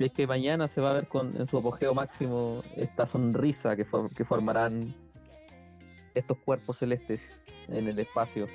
es 0.00 0.10
que 0.12 0.26
mañana 0.26 0.66
se 0.66 0.80
va 0.80 0.90
a 0.90 0.94
ver 0.94 1.06
con, 1.06 1.28
en 1.40 1.46
su 1.46 1.58
apogeo 1.58 1.94
máximo 1.94 2.62
esta 2.76 3.06
sonrisa 3.06 3.76
que, 3.76 3.84
for- 3.84 4.12
que 4.12 4.24
formarán 4.24 4.92
estos 6.14 6.36
cuerpos 6.38 6.78
celestes 6.78 7.40
en 7.68 7.86
el 7.86 7.96
espacio. 8.00 8.48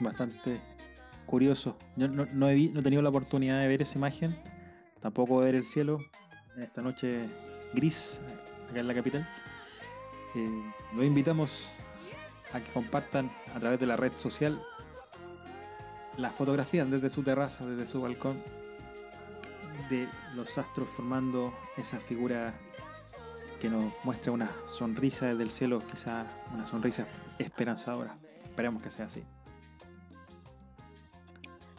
Bastante 0.00 0.60
curioso. 1.24 1.78
Yo 1.96 2.08
no, 2.08 2.26
no 2.26 2.48
he, 2.50 2.68
no 2.68 2.80
he 2.80 2.82
tenido 2.82 3.00
la 3.00 3.08
oportunidad 3.08 3.58
de 3.62 3.68
ver 3.68 3.80
esa 3.80 3.96
imagen, 3.96 4.36
tampoco 5.00 5.40
de 5.40 5.46
ver 5.46 5.54
el 5.54 5.64
cielo 5.64 5.98
en 6.56 6.62
esta 6.64 6.82
noche 6.82 7.26
gris 7.72 8.20
acá 8.70 8.80
en 8.80 8.86
la 8.88 8.94
capital. 8.94 9.26
Eh, 10.34 10.62
los 10.94 11.04
invitamos 11.04 11.72
a 12.52 12.60
que 12.60 12.70
compartan 12.72 13.30
a 13.54 13.60
través 13.60 13.80
de 13.80 13.86
la 13.86 13.96
red 13.96 14.12
social 14.16 14.62
las 16.16 16.34
fotografías 16.34 16.90
desde 16.90 17.10
su 17.10 17.22
terraza, 17.22 17.66
desde 17.66 17.86
su 17.86 18.02
balcón, 18.02 18.36
de 19.88 20.06
los 20.36 20.56
astros 20.58 20.88
formando 20.88 21.52
esa 21.76 21.98
figura 21.98 22.54
que 23.60 23.68
nos 23.68 23.92
muestra 24.04 24.32
una 24.32 24.50
sonrisa 24.68 25.26
desde 25.26 25.42
el 25.42 25.50
cielo, 25.50 25.80
quizá 25.80 26.26
una 26.52 26.66
sonrisa 26.66 27.06
esperanzadora. 27.38 28.16
Esperemos 28.44 28.82
que 28.82 28.90
sea 28.90 29.06
así. 29.06 29.24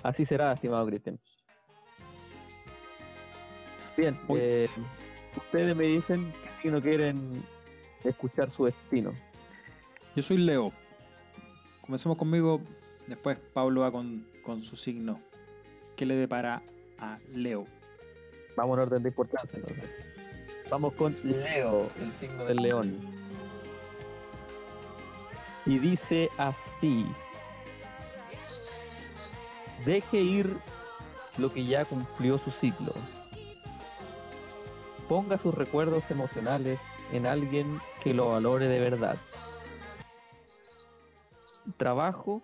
Así 0.04 0.26
será, 0.26 0.54
estimado 0.54 0.86
Cristian. 0.88 1.20
Bien, 3.98 4.20
eh, 4.30 4.68
ustedes 5.36 5.76
me 5.76 5.86
dicen 5.86 6.32
que 6.32 6.50
si 6.62 6.70
no 6.70 6.82
quieren 6.82 7.44
escuchar 8.10 8.50
su 8.50 8.66
destino. 8.66 9.14
Yo 10.16 10.24
soy 10.24 10.38
Leo. 10.38 10.72
Comencemos 11.82 12.18
conmigo, 12.18 12.62
después 13.08 13.38
Pablo 13.54 13.82
va 13.82 13.92
con, 13.92 14.26
con 14.44 14.62
su 14.64 14.76
signo. 14.76 15.20
¿Qué 15.96 16.06
le 16.06 16.16
depara 16.16 16.62
a 16.98 17.18
Leo? 17.34 17.66
Vamos 18.56 18.78
en 18.78 18.82
orden 18.84 19.04
de 19.04 19.10
importancia, 19.10 19.58
entonces. 19.58 19.90
Vamos 20.70 20.94
con 20.94 21.16
Leo, 21.24 21.88
el 22.00 22.14
signo 22.14 22.46
del 22.46 22.58
león. 22.58 22.98
Y 25.66 25.80
dice 25.80 26.30
así. 26.38 27.06
Deje 29.86 30.18
ir 30.18 30.58
lo 31.38 31.52
que 31.52 31.66
ya 31.66 31.86
cumplió 31.86 32.38
su 32.38 32.52
ciclo. 32.52 32.94
Ponga 35.08 35.38
sus 35.38 35.54
recuerdos 35.54 36.10
emocionales 36.10 36.80
en 37.12 37.26
alguien 37.26 37.80
que 38.04 38.14
lo 38.14 38.30
valore 38.30 38.68
de 38.68 38.80
verdad. 38.80 39.18
Trabajo, 41.78 42.42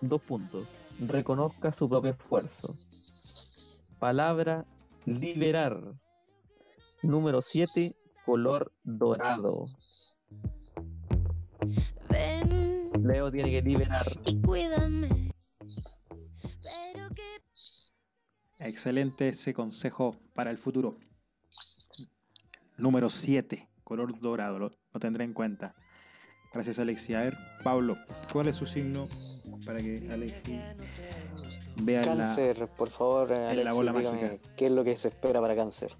dos 0.00 0.20
puntos. 0.22 0.66
Reconozca 0.98 1.72
su 1.72 1.88
propio 1.88 2.10
esfuerzo. 2.10 2.76
Palabra, 3.98 4.66
liberar. 5.06 5.80
Número 7.02 7.40
7, 7.42 7.94
color 8.26 8.72
dorado. 8.82 9.64
Ven 12.10 12.90
Leo 13.02 13.30
tiene 13.30 13.50
que 13.50 13.62
liberar. 13.62 14.06
y 14.26 14.40
cuídame. 14.42 15.32
Pero 16.62 17.08
que 17.14 17.40
Excelente 18.58 19.28
ese 19.28 19.54
consejo 19.54 20.16
para 20.34 20.50
el 20.50 20.58
futuro. 20.58 20.96
Número 22.80 23.10
7, 23.10 23.68
color 23.84 24.18
dorado, 24.20 24.58
lo, 24.58 24.70
lo 24.92 25.00
tendré 25.00 25.24
en 25.24 25.34
cuenta. 25.34 25.74
Gracias 26.52 26.78
Alexia. 26.78 27.20
A 27.20 27.22
ver, 27.24 27.38
Pablo, 27.62 27.96
¿cuál 28.32 28.48
es 28.48 28.56
su 28.56 28.66
signo 28.66 29.06
para 29.64 29.78
que 29.78 30.08
Alexia 30.10 30.74
vea 31.82 32.00
la... 32.00 32.06
Cáncer, 32.06 32.68
por 32.76 32.90
favor, 32.90 33.30
la 33.30 33.50
Alexis, 33.50 33.74
bola 33.74 33.92
dígame, 33.92 34.22
mágica. 34.22 34.54
¿qué 34.56 34.66
es 34.66 34.72
lo 34.72 34.82
que 34.82 34.96
se 34.96 35.08
espera 35.08 35.40
para 35.40 35.54
cáncer? 35.54 35.94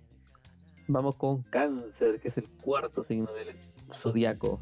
Vamos 0.89 1.15
con 1.17 1.43
cáncer, 1.45 2.19
que 2.21 2.29
es 2.29 2.39
el 2.39 2.49
cuarto 2.49 3.05
signo 3.05 3.31
del 3.33 3.55
zodiaco. 3.93 4.61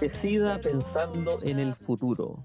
Decida 0.00 0.60
pensando 0.60 1.40
en 1.42 1.58
el 1.58 1.74
futuro. 1.74 2.44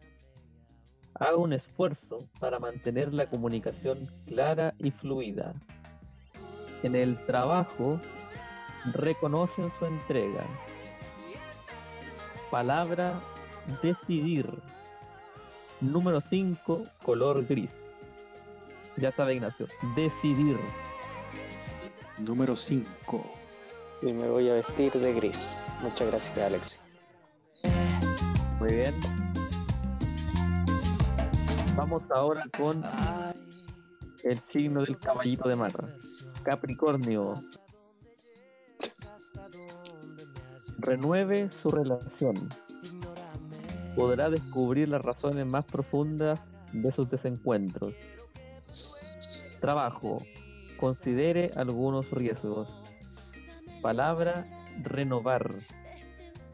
Haga 1.13 1.35
un 1.35 1.53
esfuerzo 1.53 2.17
para 2.39 2.57
mantener 2.57 3.13
la 3.13 3.27
comunicación 3.27 3.99
clara 4.25 4.73
y 4.79 4.89
fluida. 4.89 5.53
En 6.83 6.95
el 6.95 7.17
trabajo, 7.25 7.99
reconocen 8.93 9.71
su 9.77 9.85
entrega. 9.85 10.43
Palabra, 12.49 13.19
decidir. 13.81 14.49
Número 15.79 16.19
5, 16.19 16.83
color 17.03 17.45
gris. 17.45 17.91
Ya 18.97 19.11
sabe 19.11 19.35
Ignacio, 19.35 19.67
decidir. 19.95 20.57
Número 22.17 22.55
5. 22.55 23.25
Y 24.01 24.13
me 24.13 24.27
voy 24.27 24.49
a 24.49 24.53
vestir 24.53 24.91
de 24.93 25.13
gris. 25.13 25.65
Muchas 25.81 26.07
gracias, 26.07 26.37
Alexis. 26.37 26.81
Muy 28.59 28.73
bien. 28.73 28.93
Vamos 31.75 32.03
ahora 32.11 32.43
con 32.57 32.83
el 34.23 34.39
signo 34.39 34.81
del 34.81 34.99
caballito 34.99 35.49
de 35.49 35.55
mar. 35.55 35.71
Capricornio. 36.43 37.35
Renueve 40.79 41.51
su 41.51 41.69
relación. 41.69 42.35
Podrá 43.95 44.29
descubrir 44.29 44.89
las 44.89 45.03
razones 45.03 45.45
más 45.45 45.65
profundas 45.65 46.39
de 46.73 46.91
sus 46.91 47.09
desencuentros. 47.09 47.93
Trabajo. 49.59 50.17
Considere 50.79 51.51
algunos 51.55 52.09
riesgos. 52.09 52.67
Palabra, 53.83 54.47
renovar. 54.81 55.47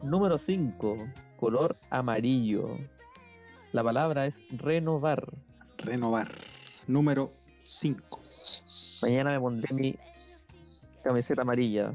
Número 0.02 0.36
5. 0.36 0.96
Color 1.38 1.78
amarillo. 1.88 2.76
La 3.72 3.82
palabra 3.82 4.26
es 4.26 4.38
renovar. 4.50 5.32
Renovar. 5.78 6.30
Número 6.86 7.32
5. 7.62 8.17
Mañana 9.02 9.30
me 9.30 9.40
pondré 9.40 9.74
mi 9.74 9.96
camiseta 11.02 11.42
amarilla. 11.42 11.92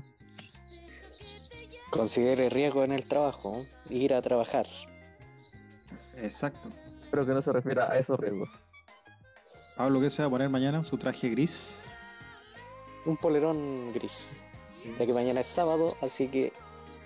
Considere 1.91 2.49
riesgo 2.49 2.84
en 2.84 2.91
el 2.91 3.06
trabajo, 3.08 3.60
¿eh? 3.62 3.68
ir 3.89 4.14
a 4.14 4.22
trabajar. 4.22 4.66
Exacto. 6.18 6.70
Espero 6.95 7.26
que 7.26 7.34
no 7.34 7.41
se 7.41 7.51
refiera 7.51 7.91
a 7.91 7.97
esos 7.97 8.20
riesgos. 8.20 8.49
Pablo, 9.76 10.01
¿qué 10.01 10.10
se 10.10 10.22
va 10.24 10.28
a 10.28 10.32
poner 10.32 10.49
mañana? 10.49 10.84
¿Su 10.84 10.97
traje 10.97 11.30
gris? 11.30 11.84
Un 13.06 13.18
polerón 13.18 13.91
gris. 13.93 14.41
Ya 14.97 15.06
que 15.06 15.14
mañana 15.14 15.41
es 15.41 15.47
sábado, 15.47 15.95
así 16.01 16.28
que 16.28 16.54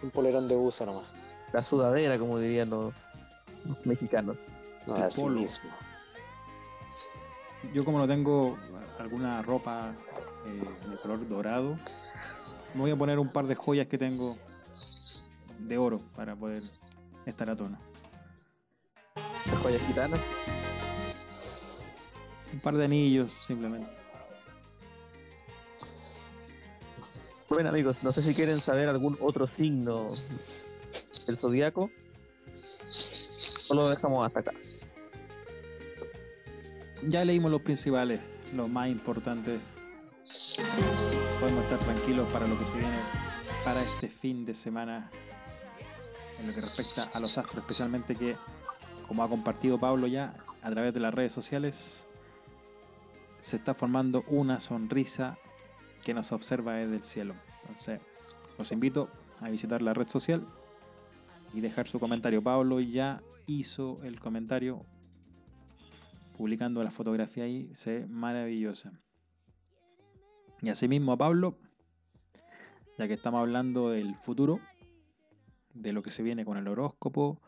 un 0.04 0.12
polerón 0.12 0.48
de 0.48 0.56
buzo 0.56 0.86
nomás. 0.86 1.08
La 1.54 1.64
sudadera, 1.64 2.18
como 2.20 2.40
dirían 2.40 2.70
los, 2.70 2.94
los 3.68 3.86
mexicanos. 3.86 4.38
No, 4.86 4.96
El 4.98 5.04
así 5.04 5.22
polo. 5.22 5.40
mismo. 5.40 5.70
Yo 7.74 7.84
como 7.84 8.00
no 8.00 8.08
tengo 8.08 8.58
alguna 9.00 9.42
ropa 9.42 9.94
eh, 10.46 10.90
de 10.90 10.98
color 10.98 11.28
dorado, 11.28 11.78
me 12.74 12.82
voy 12.82 12.92
a 12.92 12.96
poner 12.96 13.20
un 13.20 13.32
par 13.32 13.46
de 13.46 13.56
joyas 13.56 13.88
que 13.88 13.98
tengo 13.98 14.38
de 15.60 15.78
oro 15.78 16.00
para 16.16 16.36
poder 16.36 16.64
estar 17.26 17.50
a 17.50 17.56
tono. 17.56 17.78
Joyas 19.64 19.82
gitanas. 19.88 20.20
Un 22.54 22.60
par 22.60 22.76
de 22.76 22.86
anillos 22.86 23.32
simplemente. 23.32 23.90
Bueno 27.50 27.70
amigos, 27.70 28.04
no 28.04 28.12
sé 28.12 28.22
si 28.22 28.34
quieren 28.34 28.60
saber 28.60 28.90
algún 28.90 29.18
otro 29.22 29.48
signo 29.48 30.12
del 31.26 31.38
zodiaco. 31.38 31.90
O 33.70 33.74
lo 33.74 33.90
dejamos 33.90 34.26
hasta 34.26 34.42
acá. 34.42 34.52
Ya 37.04 37.24
leímos 37.24 37.52
los 37.52 37.62
principales, 37.62 38.20
los 38.54 38.70
más 38.70 38.90
importantes. 38.90 39.62
Podemos 41.40 41.64
estar 41.64 41.80
tranquilos 41.80 42.28
para 42.30 42.48
lo 42.48 42.58
que 42.58 42.66
se 42.66 42.78
viene 42.78 42.98
para 43.64 43.82
este 43.84 44.08
fin 44.08 44.46
de 44.46 44.54
semana 44.54 45.10
en 46.40 46.48
lo 46.48 46.54
que 46.54 46.62
respecta 46.62 47.04
a 47.14 47.20
los 47.20 47.38
astros, 47.38 47.64
especialmente 47.64 48.16
que, 48.16 48.36
como 49.08 49.24
ha 49.24 49.30
compartido 49.30 49.78
Pablo 49.78 50.08
ya 50.08 50.36
a 50.64 50.72
través 50.72 50.94
de 50.94 51.00
las 51.00 51.14
redes 51.14 51.32
sociales, 51.32 52.08
se 53.40 53.58
está 53.58 53.74
formando 53.74 54.24
una 54.28 54.60
sonrisa 54.60 55.38
que 56.04 56.14
nos 56.14 56.32
observa 56.32 56.74
desde 56.74 56.96
el 56.96 57.04
cielo. 57.04 57.36
Entonces, 57.62 58.02
los 58.58 58.72
invito 58.72 59.10
a 59.40 59.50
visitar 59.50 59.82
la 59.82 59.94
red 59.94 60.08
social 60.08 60.46
y 61.54 61.62
dejar 61.62 61.88
su 61.88 62.00
comentario. 62.00 62.42
Pablo 62.42 62.80
ya 62.80 63.22
hizo 63.46 64.02
el 64.04 64.20
comentario 64.20 64.86
publicando 66.38 66.84
la 66.84 66.92
fotografía 66.92 67.46
ahí, 67.46 67.70
se 67.74 68.00
ve 68.00 68.08
maravillosa. 68.08 68.94
Y 70.62 70.70
asimismo 70.70 71.12
a 71.12 71.18
Pablo, 71.18 71.58
ya 72.98 73.08
que 73.08 73.14
estamos 73.14 73.40
hablando 73.40 73.90
del 73.90 74.16
futuro, 74.16 74.60
de 75.74 75.94
lo 75.94 76.02
que 76.02 76.12
se 76.12 76.24
viene 76.24 76.46
con 76.46 76.58
el 76.58 76.68
horóscopo, 76.68 77.42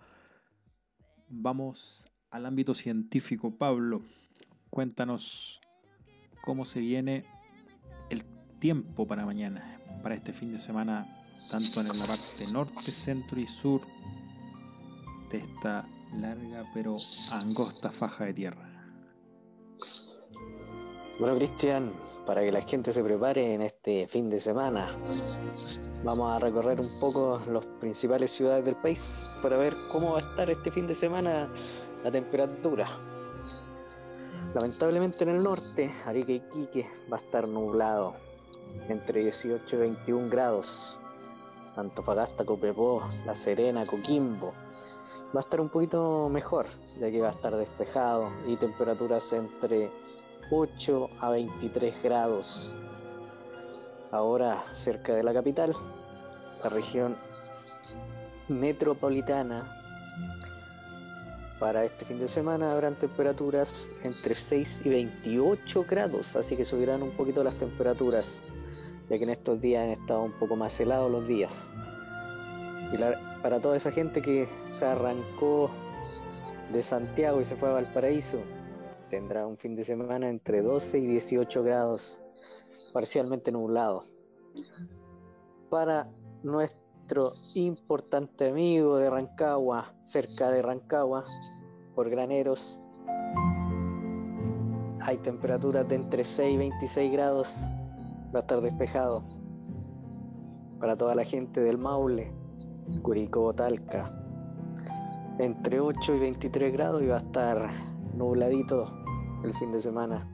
vamos 1.30 2.08
al 2.32 2.46
ámbito 2.46 2.74
científico. 2.74 3.56
Pablo, 3.56 4.02
cuéntanos 4.70 5.62
cómo 6.42 6.66
se 6.66 6.80
viene 6.80 7.24
el 8.10 8.24
tiempo 8.60 9.08
para 9.08 9.26
mañana, 9.26 9.80
para 10.04 10.16
este 10.16 10.34
fin 10.34 10.52
de 10.52 10.60
semana, 10.60 11.08
tanto 11.50 11.82
en 11.82 11.88
la 11.88 12.06
parte 12.06 12.52
norte, 12.52 12.92
centro 12.92 13.40
y 13.40 13.48
sur 13.48 13.82
de 15.32 15.38
esta 15.38 15.88
larga 16.14 16.64
pero 16.74 16.96
angosta 17.32 17.90
faja 17.90 18.26
de 18.26 18.34
tierra. 18.34 18.69
Bueno, 21.20 21.36
Cristian, 21.36 21.92
para 22.26 22.46
que 22.46 22.52
la 22.54 22.62
gente 22.62 22.94
se 22.94 23.04
prepare 23.04 23.54
en 23.54 23.62
este 23.62 24.08
fin 24.08 24.30
de 24.30 24.40
semana, 24.40 24.88
vamos 26.02 26.32
a 26.32 26.40
recorrer 26.40 26.80
un 26.80 26.98
poco 26.98 27.42
las 27.52 27.66
principales 27.82 28.32
ciudades 28.32 28.64
del 28.64 28.78
país 28.78 29.30
para 29.42 29.58
ver 29.58 29.76
cómo 29.92 30.12
va 30.12 30.20
a 30.20 30.22
estar 30.22 30.50
este 30.50 30.72
fin 30.72 30.88
de 30.88 30.96
semana 30.96 31.52
la 32.06 32.10
temperatura. 32.10 32.88
Lamentablemente 34.54 35.26
en 35.26 35.32
el 35.32 35.44
norte, 35.44 35.92
Arica 36.06 36.32
y 36.32 36.36
Iquique 36.36 36.88
va 37.12 37.18
a 37.18 37.20
estar 37.20 37.46
nublado, 37.50 38.14
entre 38.88 39.20
18 39.20 39.76
y 39.76 39.80
21 39.80 40.30
grados. 40.30 41.00
Antofagasta, 41.76 42.46
Copiapó, 42.46 43.04
La 43.26 43.36
Serena, 43.36 43.86
Coquimbo. 43.86 44.54
Va 45.36 45.42
a 45.42 45.44
estar 45.44 45.60
un 45.60 45.68
poquito 45.68 46.30
mejor, 46.30 46.68
ya 46.98 47.12
que 47.12 47.20
va 47.20 47.28
a 47.28 47.32
estar 47.32 47.54
despejado 47.58 48.30
y 48.48 48.56
temperaturas 48.56 49.34
entre 49.34 49.92
8 50.52 51.10
a 51.20 51.30
23 51.32 52.04
grados. 52.04 52.76
Ahora 54.12 54.64
cerca 54.72 55.14
de 55.14 55.24
la 55.24 55.34
capital, 55.34 55.76
la 56.64 56.70
región 56.70 57.16
metropolitana. 58.48 59.72
Para 61.60 61.84
este 61.84 62.06
fin 62.06 62.20
de 62.20 62.28
semana 62.28 62.72
habrán 62.72 62.96
temperaturas 62.96 63.90
entre 64.04 64.34
6 64.34 64.84
y 64.86 64.90
28 64.90 65.86
grados, 65.88 66.36
así 66.36 66.56
que 66.56 66.64
subirán 66.64 67.04
un 67.04 67.12
poquito 67.12 67.44
las 67.44 67.56
temperaturas, 67.56 68.42
ya 69.10 69.18
que 69.18 69.24
en 69.26 69.30
estos 69.30 69.60
días 69.60 69.84
han 69.84 69.90
estado 69.90 70.22
un 70.24 70.32
poco 70.40 70.56
más 70.56 70.80
helados 70.80 71.12
los 71.12 71.28
días. 71.28 71.72
Y 72.94 72.98
la- 72.98 73.40
para 73.44 73.60
toda 73.60 73.76
esa 73.78 73.92
gente 73.92 74.22
que 74.22 74.48
se 74.72 74.86
arrancó 74.86 75.70
de 76.72 76.82
Santiago 76.82 77.40
y 77.42 77.44
se 77.44 77.56
fue 77.56 77.70
a 77.70 77.74
Valparaíso, 77.74 78.40
tendrá 79.10 79.46
un 79.46 79.58
fin 79.58 79.76
de 79.76 79.84
semana 79.84 80.30
entre 80.30 80.62
12 80.62 81.00
y 81.00 81.08
18 81.08 81.64
grados, 81.64 82.22
parcialmente 82.94 83.52
nublado. 83.52 84.04
Para 85.70 86.10
nuestro 86.44 87.34
importante 87.56 88.50
amigo 88.50 88.98
de 88.98 89.10
Rancagua, 89.10 89.94
cerca 90.02 90.50
de 90.52 90.62
Rancagua, 90.62 91.26
por 91.96 92.10
graneros, 92.10 92.80
hay 95.02 95.18
temperaturas 95.18 95.88
de 95.90 95.96
entre 95.96 96.24
6 96.24 96.54
y 96.54 96.58
26 96.58 97.12
grados, 97.12 97.74
va 98.34 98.40
a 98.40 98.42
estar 98.42 98.62
despejado. 98.62 99.24
Para 100.80 100.96
toda 100.96 101.16
la 101.16 101.24
gente 101.24 101.62
del 101.62 101.78
Maule, 101.78 102.32
Curicó, 103.02 103.54
Talca, 103.54 104.14
entre 105.40 105.80
8 105.80 106.16
y 106.16 106.20
23 106.20 106.74
grados 106.74 107.02
y 107.02 107.08
va 107.08 107.16
a 107.16 107.20
estar 107.20 107.70
nubladito 108.14 108.99
el 109.44 109.54
fin 109.54 109.72
de 109.72 109.80
semana. 109.80 110.28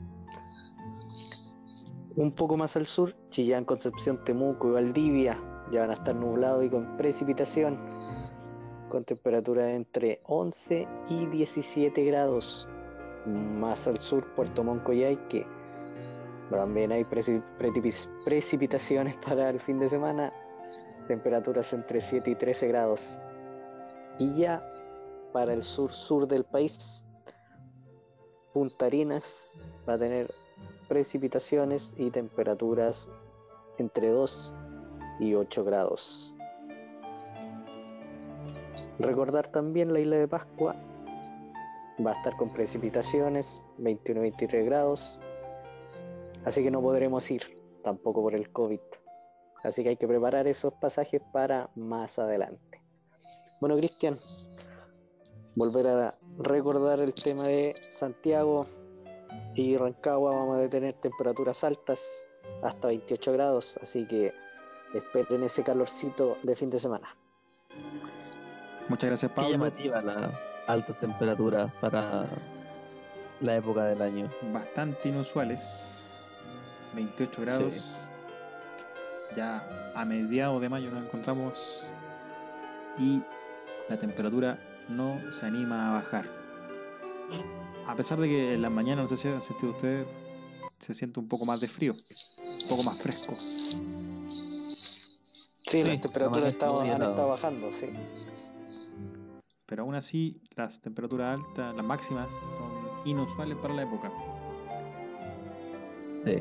Un 2.16 2.32
poco 2.32 2.56
más 2.56 2.76
al 2.76 2.86
sur, 2.86 3.14
Chillán, 3.30 3.64
Concepción, 3.64 4.24
Temuco 4.24 4.68
y 4.68 4.72
Valdivia 4.72 5.38
ya 5.70 5.80
van 5.80 5.90
a 5.90 5.94
estar 5.94 6.14
nublados 6.14 6.64
y 6.64 6.70
con 6.70 6.96
precipitación, 6.96 7.78
con 8.88 9.04
temperatura 9.04 9.72
entre 9.72 10.20
11 10.24 10.86
y 11.10 11.26
17 11.26 12.04
grados. 12.04 12.68
Más 13.26 13.86
al 13.88 13.98
sur, 13.98 14.24
Puerto 14.34 14.62
Montt 14.62 14.88
y 14.90 15.00
Yaique, 15.00 15.46
también 16.50 16.92
hay 16.92 17.04
precipitaciones 18.24 19.16
para 19.16 19.50
el 19.50 19.58
fin 19.58 19.80
de 19.80 19.88
semana, 19.88 20.32
temperaturas 21.08 21.72
entre 21.72 22.00
7 22.00 22.30
y 22.30 22.34
13 22.36 22.68
grados. 22.68 23.18
Y 24.18 24.32
ya 24.34 24.64
para 25.32 25.52
el 25.52 25.62
sur-sur 25.62 26.26
del 26.26 26.44
país, 26.44 27.05
Punta 28.56 28.86
Arenas 28.86 29.54
va 29.86 29.92
a 29.92 29.98
tener 29.98 30.32
precipitaciones 30.88 31.94
y 31.98 32.10
temperaturas 32.10 33.10
entre 33.76 34.08
2 34.08 34.54
y 35.20 35.34
8 35.34 35.62
grados. 35.62 36.34
Recordar 38.98 39.48
también 39.48 39.92
la 39.92 40.00
isla 40.00 40.16
de 40.16 40.26
Pascua 40.26 40.74
va 42.02 42.12
a 42.12 42.14
estar 42.14 42.34
con 42.38 42.50
precipitaciones 42.50 43.60
21-23 43.76 44.64
grados, 44.64 45.20
así 46.46 46.62
que 46.62 46.70
no 46.70 46.80
podremos 46.80 47.30
ir 47.30 47.42
tampoco 47.84 48.22
por 48.22 48.34
el 48.34 48.50
COVID. 48.52 48.80
Así 49.64 49.82
que 49.82 49.90
hay 49.90 49.96
que 49.98 50.08
preparar 50.08 50.46
esos 50.46 50.72
pasajes 50.72 51.20
para 51.30 51.68
más 51.74 52.18
adelante. 52.18 52.82
Bueno, 53.60 53.76
Cristian, 53.76 54.16
volver 55.56 55.86
a 55.88 56.18
recordar 56.38 57.00
el 57.00 57.14
tema 57.14 57.44
de 57.44 57.74
Santiago 57.88 58.66
y 59.54 59.76
Rancagua 59.76 60.34
vamos 60.34 60.58
a 60.58 60.68
tener 60.68 60.94
temperaturas 60.94 61.64
altas 61.64 62.26
hasta 62.62 62.88
28 62.88 63.32
grados, 63.32 63.78
así 63.82 64.06
que 64.06 64.32
esperen 64.94 65.42
ese 65.42 65.62
calorcito 65.62 66.38
de 66.42 66.56
fin 66.56 66.70
de 66.70 66.78
semana. 66.78 67.08
Muchas 68.88 69.10
gracias, 69.10 69.30
Qué 69.32 69.36
Pablo. 69.36 69.50
llamativa 69.50 70.00
la 70.02 70.40
alta 70.66 70.92
temperatura 70.98 71.72
para 71.80 72.26
la 73.40 73.56
época 73.56 73.84
del 73.84 74.00
año. 74.00 74.30
Bastante 74.52 75.08
inusuales. 75.08 76.12
28 76.94 77.42
grados. 77.42 77.94
Ya 79.34 79.92
a 79.94 80.04
mediados 80.04 80.60
de 80.60 80.68
mayo 80.68 80.90
nos 80.90 81.04
encontramos 81.04 81.86
y 82.96 83.20
la 83.88 83.96
temperatura 83.98 84.58
no 84.88 85.20
se 85.32 85.46
anima 85.46 85.90
a 85.90 85.94
bajar. 85.94 86.30
A 87.86 87.94
pesar 87.94 88.18
de 88.20 88.28
que 88.28 88.54
en 88.54 88.62
las 88.62 88.70
mañanas, 88.70 89.10
no 89.10 89.16
sé 89.16 89.22
si 89.22 89.28
ha 89.28 89.40
sentido 89.40 89.70
usted, 89.70 90.06
se 90.78 90.94
siente 90.94 91.20
un 91.20 91.28
poco 91.28 91.44
más 91.44 91.60
de 91.60 91.68
frío, 91.68 91.94
un 91.94 92.68
poco 92.68 92.82
más 92.82 93.00
fresco. 93.00 93.34
Sí, 95.66 95.82
las 95.82 96.00
temperaturas 96.00 96.56
muy 96.72 96.90
han 96.90 97.02
estado 97.02 97.28
bajando, 97.28 97.72
sí. 97.72 97.88
Pero 99.66 99.82
aún 99.82 99.96
así, 99.96 100.40
las 100.54 100.80
temperaturas 100.80 101.40
altas, 101.40 101.74
las 101.74 101.84
máximas, 101.84 102.28
son 102.56 103.08
inusuales 103.08 103.56
para 103.58 103.74
la 103.74 103.82
época. 103.82 104.12
Sí. 106.24 106.38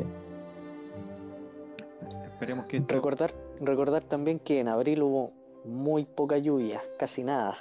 Esperemos 2.25 2.65
que 2.65 2.77
esto 2.77 2.93
Recordar, 2.93 3.31
recordar 3.61 4.03
también 4.03 4.39
que 4.39 4.59
en 4.59 4.67
abril 4.67 5.01
hubo 5.01 5.33
muy 5.63 6.05
poca 6.05 6.37
lluvia, 6.37 6.81
casi 6.99 7.23
nada. 7.23 7.57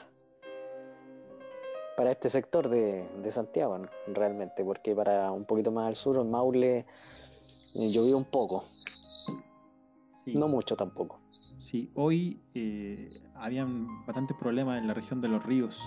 Para 1.97 2.11
este 2.11 2.29
sector 2.29 2.69
de, 2.69 3.09
de 3.23 3.31
Santiago, 3.31 3.79
¿no? 3.79 3.89
realmente, 4.09 4.65
porque 4.65 4.95
para 4.95 5.31
un 5.31 5.45
poquito 5.45 5.71
más 5.71 5.87
al 5.87 5.97
sur, 5.97 6.17
en 6.17 6.31
Maule, 6.31 6.79
eh, 6.79 7.91
llovió 7.91 8.17
un 8.17 8.25
poco, 8.25 8.63
sí. 10.25 10.35
no 10.35 10.49
mucho 10.49 10.77
tampoco. 10.77 11.21
Sí, 11.59 11.91
hoy 11.95 12.41
eh, 12.55 13.23
habían 13.35 13.87
bastantes 14.07 14.37
problemas 14.37 14.81
en 14.81 14.87
la 14.87 14.95
región 14.95 15.21
de 15.21 15.29
los 15.29 15.45
ríos 15.45 15.81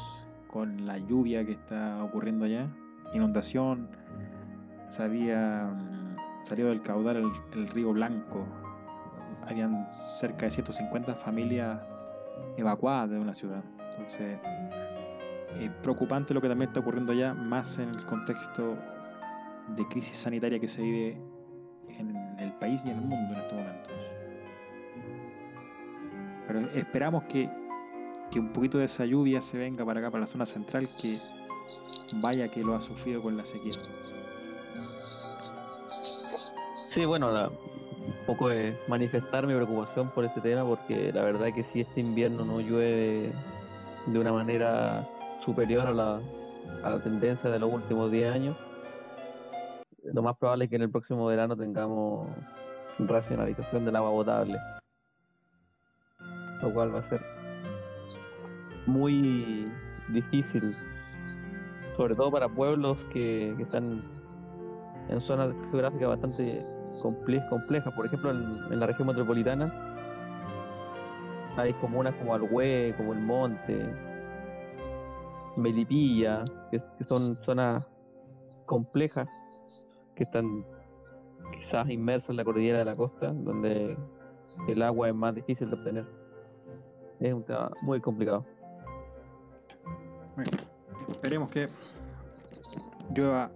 con 0.52 0.86
la 0.86 0.98
lluvia 0.98 1.46
que 1.46 1.54
está 1.54 2.04
ocurriendo 2.04 2.46
allá, 2.46 2.70
inundación, 3.14 3.90
se 4.90 5.04
había 5.04 5.66
mm, 5.66 6.46
salido 6.46 6.70
del 6.70 6.82
caudal 6.82 7.18
el, 7.18 7.32
el 7.54 7.68
río 7.70 7.94
Blanco, 7.94 8.46
habían 9.48 9.92
cerca 9.92 10.46
de 10.46 10.52
150 10.52 11.16
familias 11.16 11.82
evacuadas 12.58 13.10
de 13.10 13.20
una 13.20 13.34
ciudad, 13.34 13.64
entonces 13.92 14.40
es 15.56 15.72
preocupante 15.82 16.34
lo 16.34 16.42
que 16.42 16.50
también 16.50 16.70
está 16.70 16.80
ocurriendo 16.80 17.14
allá, 17.14 17.34
más 17.34 17.78
en 17.80 17.90
el 17.90 18.06
contexto 18.06 18.78
de 19.76 19.88
crisis 19.88 20.18
sanitaria 20.18 20.60
que 20.60 20.68
se 20.68 20.82
vive 20.82 21.18
en 21.90 22.16
el 22.40 22.54
país 22.54 22.82
y 22.86 22.90
en 22.90 22.98
el 22.98 23.02
mundo 23.02 23.34
en 23.34 23.42
estos 23.42 23.58
momentos. 23.58 23.94
Pero 26.48 26.60
esperamos 26.76 27.24
que, 27.26 27.50
que 28.32 28.40
un 28.40 28.54
poquito 28.54 28.78
de 28.78 28.86
esa 28.86 29.06
lluvia 29.06 29.42
se 29.42 29.58
venga 29.58 29.86
para 29.86 30.00
acá, 30.00 30.12
para 30.12 30.22
la 30.22 30.28
zona 30.28 30.46
central, 30.46 30.88
que 31.02 31.18
vaya 32.14 32.48
que 32.50 32.64
lo 32.64 32.76
ha 32.76 32.82
sufrido 32.82 33.22
con 33.22 33.36
la 33.36 33.44
sequía. 33.44 33.74
Sí, 36.88 37.04
bueno, 37.04 37.30
un 37.30 38.26
poco 38.26 38.50
de 38.50 38.78
manifestar 38.88 39.46
mi 39.46 39.54
preocupación 39.54 40.10
por 40.12 40.24
ese 40.24 40.40
tema, 40.40 40.64
porque 40.66 41.12
la 41.12 41.24
verdad 41.24 41.54
que 41.54 41.64
si 41.64 41.82
este 41.82 42.00
invierno 42.00 42.46
no 42.46 42.62
llueve 42.62 43.32
de 44.06 44.20
una 44.20 44.32
manera 44.32 45.08
superior 45.48 45.88
a 45.88 45.94
la, 45.94 46.20
a 46.84 46.90
la 46.90 47.00
tendencia 47.00 47.50
de 47.50 47.58
los 47.58 47.72
últimos 47.72 48.12
10 48.12 48.34
años, 48.34 48.58
lo 50.04 50.22
más 50.22 50.36
probable 50.38 50.66
es 50.66 50.70
que 50.70 50.76
en 50.76 50.82
el 50.82 50.92
próximo 50.92 51.26
verano 51.26 51.56
tengamos 51.56 52.28
racionalización 53.00 53.86
del 53.86 53.96
agua 53.96 54.12
potable, 54.12 54.58
lo 56.62 56.74
cual 56.74 56.94
va 56.94 57.00
a 57.00 57.04
ser 57.04 57.22
muy 58.88 59.72
difícil, 60.10 60.76
sobre 61.96 62.14
todo 62.14 62.30
para 62.30 62.50
pueblos 62.50 62.98
que, 63.06 63.54
que 63.56 63.64
están 63.64 64.04
en 65.08 65.22
zonas 65.22 65.54
geográficas 65.72 66.10
bastante 66.10 66.62
comple- 67.02 67.48
complejas. 67.48 67.94
Por 67.94 68.06
ejemplo, 68.06 68.32
en, 68.32 68.74
en 68.74 68.80
la 68.82 68.88
región 68.88 69.08
metropolitana 69.08 69.74
hay 71.56 71.72
comunas 71.76 72.14
como 72.16 72.36
Alhué, 72.36 72.94
como 72.98 73.14
El 73.14 73.20
Monte, 73.20 73.90
Melipilla, 75.58 76.46
que, 76.72 76.80
que 76.98 77.04
son 77.04 77.38
zonas 77.42 77.86
complejas 78.66 79.28
que 80.16 80.24
están 80.24 80.66
quizás 81.54 81.90
inmersas 81.90 82.32
en 82.32 82.38
la 82.38 82.44
cordillera 82.44 82.80
de 82.80 82.86
la 82.86 82.96
costa, 82.96 83.32
donde 83.34 83.98
el 84.68 84.82
agua 84.82 85.10
es 85.10 85.16
más 85.16 85.36
difícil 85.36 85.70
de 85.70 85.76
obtener. 85.76 86.06
Es 87.20 87.34
un 87.34 87.44
tema 87.44 87.72
muy 87.82 88.00
complicado. 88.02 88.46
Bueno, 90.36 90.52
esperemos 91.10 91.50
que 91.50 91.68
llueva 93.16 93.50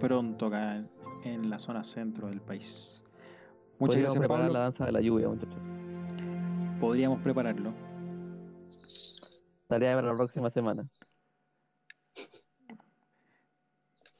pronto 0.00 0.46
acá 0.46 0.76
en, 0.76 0.88
en 1.24 1.50
la 1.50 1.58
zona 1.58 1.82
centro 1.82 2.28
del 2.28 2.40
país. 2.40 3.04
Muchas 3.78 4.00
gracias, 4.00 4.18
preparar 4.18 4.46
Pablo. 4.46 4.52
la 4.54 4.60
danza 4.60 4.86
de 4.86 4.92
la 4.92 5.00
lluvia, 5.00 5.28
muchachos. 5.28 5.60
Podríamos 6.80 7.20
prepararlo. 7.20 7.72
Tarea 9.68 9.94
para 9.96 10.08
la 10.08 10.16
próxima 10.16 10.48
semana. 10.48 10.84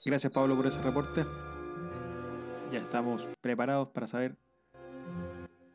Gracias, 0.07 0.33
Pablo, 0.33 0.55
por 0.55 0.69
ese 0.69 0.81
reporte. 0.83 1.27
Ya 2.71 2.79
estamos 2.79 3.27
preparados 3.41 3.89
para 3.89 4.07
saber 4.07 4.37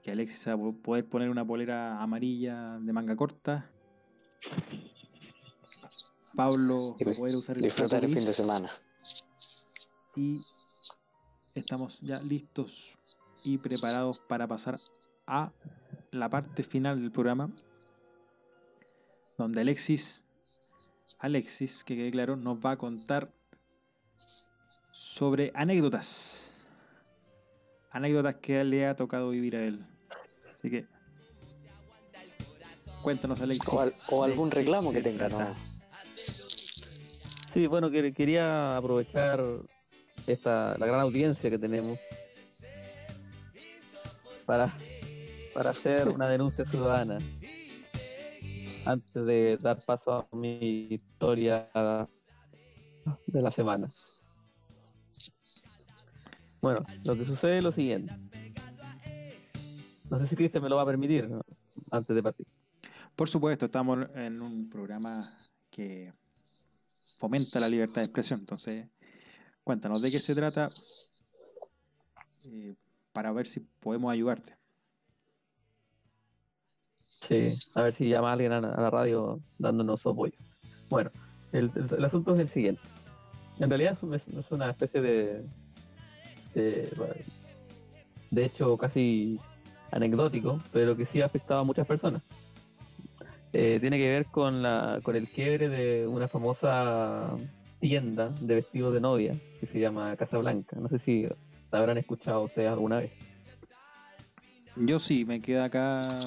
que 0.01 0.11
Alexis 0.11 0.47
va 0.47 0.53
a 0.53 0.71
poder 0.71 1.05
poner 1.05 1.29
una 1.29 1.45
polera 1.45 2.01
amarilla 2.01 2.79
de 2.79 2.93
manga 2.93 3.13
corta. 3.17 3.69
Pablo 6.33 6.95
va 7.05 7.11
a 7.11 7.13
poder 7.13 7.35
usar 7.35 7.57
el 7.57 7.63
Disfrutar 7.63 8.05
el 8.05 8.13
fin 8.13 8.23
de 8.23 8.31
semana. 8.31 8.69
y 10.15 10.41
estamos 11.53 11.99
ya 11.99 12.21
listos 12.21 12.97
y 13.43 13.57
preparados 13.57 14.19
para 14.19 14.47
pasar 14.47 14.79
a 15.27 15.51
la 16.11 16.29
parte 16.29 16.63
final 16.63 17.01
del 17.01 17.11
programa 17.11 17.51
donde 19.37 19.59
Alexis 19.59 20.23
Alexis, 21.19 21.83
que 21.83 21.97
quede 21.97 22.11
claro, 22.11 22.37
nos 22.37 22.59
va 22.59 22.71
a 22.71 22.77
contar 22.77 23.33
sobre 25.13 25.51
anécdotas 25.55 26.51
anécdotas 27.91 28.35
que 28.35 28.63
le 28.63 28.87
ha 28.87 28.95
tocado 28.95 29.29
vivir 29.29 29.55
a 29.57 29.63
él 29.65 29.85
así 30.57 30.69
que 30.69 30.85
cuéntanos 33.01 33.41
Alexis 33.41 33.73
O, 33.73 33.81
al- 33.81 33.93
o 34.09 34.23
algún 34.23 34.51
reclamo 34.51 34.91
que 34.93 35.01
tenga, 35.01 35.27
¿no? 35.27 35.53
Sí, 37.51 37.67
bueno, 37.67 37.89
que- 37.89 38.13
quería 38.13 38.77
aprovechar 38.77 39.43
esta, 40.27 40.77
la 40.79 40.85
gran 40.85 41.01
audiencia 41.01 41.49
que 41.49 41.57
tenemos 41.59 41.99
para, 44.45 44.73
para 45.53 45.71
hacer 45.71 46.07
una 46.07 46.29
denuncia 46.29 46.63
ciudadana 46.65 47.17
antes 48.85 49.25
de 49.25 49.57
dar 49.57 49.79
paso 49.83 50.13
a 50.13 50.35
mi 50.35 50.87
historia 50.91 51.67
de 53.27 53.41
la 53.41 53.51
semana. 53.51 53.91
Bueno, 56.61 56.85
lo 57.05 57.15
que 57.17 57.25
sucede 57.25 57.57
es 57.59 57.63
lo 57.63 57.71
siguiente. 57.71 58.13
No 60.09 60.19
sé 60.19 60.27
si 60.27 60.35
Cristian 60.35 60.61
me 60.63 60.69
lo 60.69 60.75
va 60.75 60.83
a 60.83 60.85
permitir 60.85 61.29
¿no? 61.29 61.41
antes 61.91 62.15
de 62.15 62.21
partir. 62.21 62.45
Por 63.15 63.29
supuesto, 63.29 63.65
estamos 63.65 64.07
en 64.15 64.41
un 64.41 64.69
programa 64.69 65.37
que 65.69 66.13
fomenta 67.17 67.59
la 67.59 67.69
libertad 67.69 68.01
de 68.01 68.05
expresión. 68.05 68.39
Entonces, 68.41 68.87
cuéntanos 69.63 70.01
de 70.01 70.11
qué 70.11 70.19
se 70.19 70.35
trata 70.35 70.69
eh, 72.45 72.75
para 73.13 73.31
ver 73.31 73.47
si 73.47 73.61
podemos 73.79 74.11
ayudarte. 74.11 74.55
Sí, 77.21 77.53
a 77.75 77.83
ver 77.83 77.93
si 77.93 78.09
llama 78.09 78.33
alguien 78.33 78.51
a, 78.51 78.59
la- 78.61 78.73
a 78.73 78.81
la 78.81 78.89
radio 78.89 79.39
dándonos 79.57 80.01
su 80.01 80.09
apoyo. 80.09 80.33
Bueno, 80.89 81.11
el, 81.53 81.71
el- 81.75 81.93
el 81.97 82.05
asunto 82.05 82.33
es 82.33 82.39
el 82.41 82.49
siguiente. 82.49 82.81
En 83.59 83.69
realidad 83.69 83.97
es 84.13 84.51
una 84.51 84.69
especie 84.71 85.01
de, 85.01 85.45
de, 86.53 86.89
de 88.31 88.45
hecho 88.45 88.77
casi 88.77 89.39
anecdótico, 89.91 90.61
pero 90.71 90.95
que 90.95 91.05
sí 91.05 91.21
ha 91.21 91.25
afectado 91.25 91.61
a 91.61 91.63
muchas 91.63 91.87
personas. 91.87 92.23
Eh, 93.53 93.77
tiene 93.81 93.97
que 93.97 94.09
ver 94.09 94.25
con, 94.27 94.61
la, 94.61 94.99
con 95.03 95.15
el 95.15 95.27
quiebre 95.27 95.67
de 95.67 96.07
una 96.07 96.27
famosa 96.27 97.29
tienda 97.79 98.29
de 98.39 98.55
vestidos 98.55 98.93
de 98.93 99.01
novia 99.01 99.35
que 99.59 99.65
se 99.65 99.79
llama 99.79 100.15
Casa 100.15 100.37
Blanca. 100.37 100.77
No 100.79 100.87
sé 100.87 100.99
si 100.99 101.27
la 101.71 101.79
habrán 101.79 101.97
escuchado 101.97 102.43
ustedes 102.43 102.69
alguna 102.69 102.99
vez. 102.99 103.11
Yo 104.77 104.99
sí, 104.99 105.25
me 105.25 105.41
queda 105.41 105.65
acá. 105.65 106.19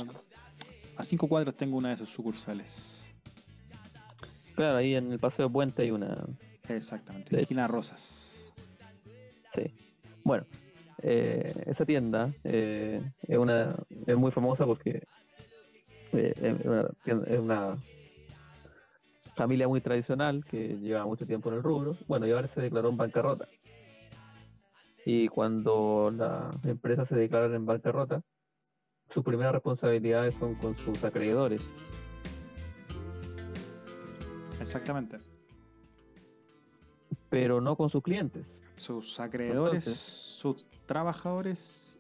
A 0.96 1.02
cinco 1.02 1.28
cuadros 1.28 1.56
tengo 1.56 1.78
una 1.78 1.90
de 1.90 1.96
sus 1.96 2.10
sucursales. 2.10 3.06
Claro, 4.54 4.76
ahí 4.76 4.94
en 4.94 5.10
el 5.10 5.18
Paseo 5.18 5.50
Puente 5.50 5.82
hay 5.82 5.90
una, 5.90 6.24
Exactamente, 6.68 7.36
De 7.36 7.42
esquina 7.42 7.66
Rosas. 7.66 8.38
Sí. 9.52 9.74
Bueno, 10.24 10.44
eh, 11.02 11.52
esa 11.66 11.84
tienda 11.84 12.32
eh, 12.44 13.02
es 13.28 13.38
una 13.38 13.76
es 14.06 14.16
muy 14.16 14.30
famosa 14.32 14.64
porque 14.64 15.02
eh, 16.12 16.34
es, 16.40 16.64
una, 16.64 16.88
tienda- 17.02 17.26
es 17.26 17.38
una 17.38 17.76
familia 19.34 19.68
muy 19.68 19.80
tradicional 19.80 20.44
que 20.44 20.78
lleva 20.78 21.04
mucho 21.04 21.26
tiempo 21.26 21.50
en 21.50 21.56
el 21.56 21.62
rubro. 21.62 21.96
Bueno, 22.06 22.26
y 22.26 22.32
ahora 22.32 22.48
se 22.48 22.60
declaró 22.62 22.88
en 22.88 22.96
bancarrota. 22.96 23.48
Y 25.04 25.28
cuando 25.28 26.10
las 26.16 26.64
empresas 26.64 27.08
se 27.08 27.16
declaran 27.16 27.54
en 27.54 27.66
bancarrota, 27.66 28.22
sus 29.10 29.22
primeras 29.22 29.52
responsabilidades 29.52 30.34
son 30.36 30.54
con 30.54 30.74
sus 30.74 31.04
acreedores. 31.04 31.60
Exactamente. 34.60 35.18
pero 37.28 37.60
no 37.60 37.76
con 37.76 37.90
sus 37.90 38.00
clientes. 38.02 38.60
Sus 38.76 39.20
acreedores, 39.20 39.86
Entonces- 39.86 40.02
sus 40.02 40.66
trabajadores 40.86 41.98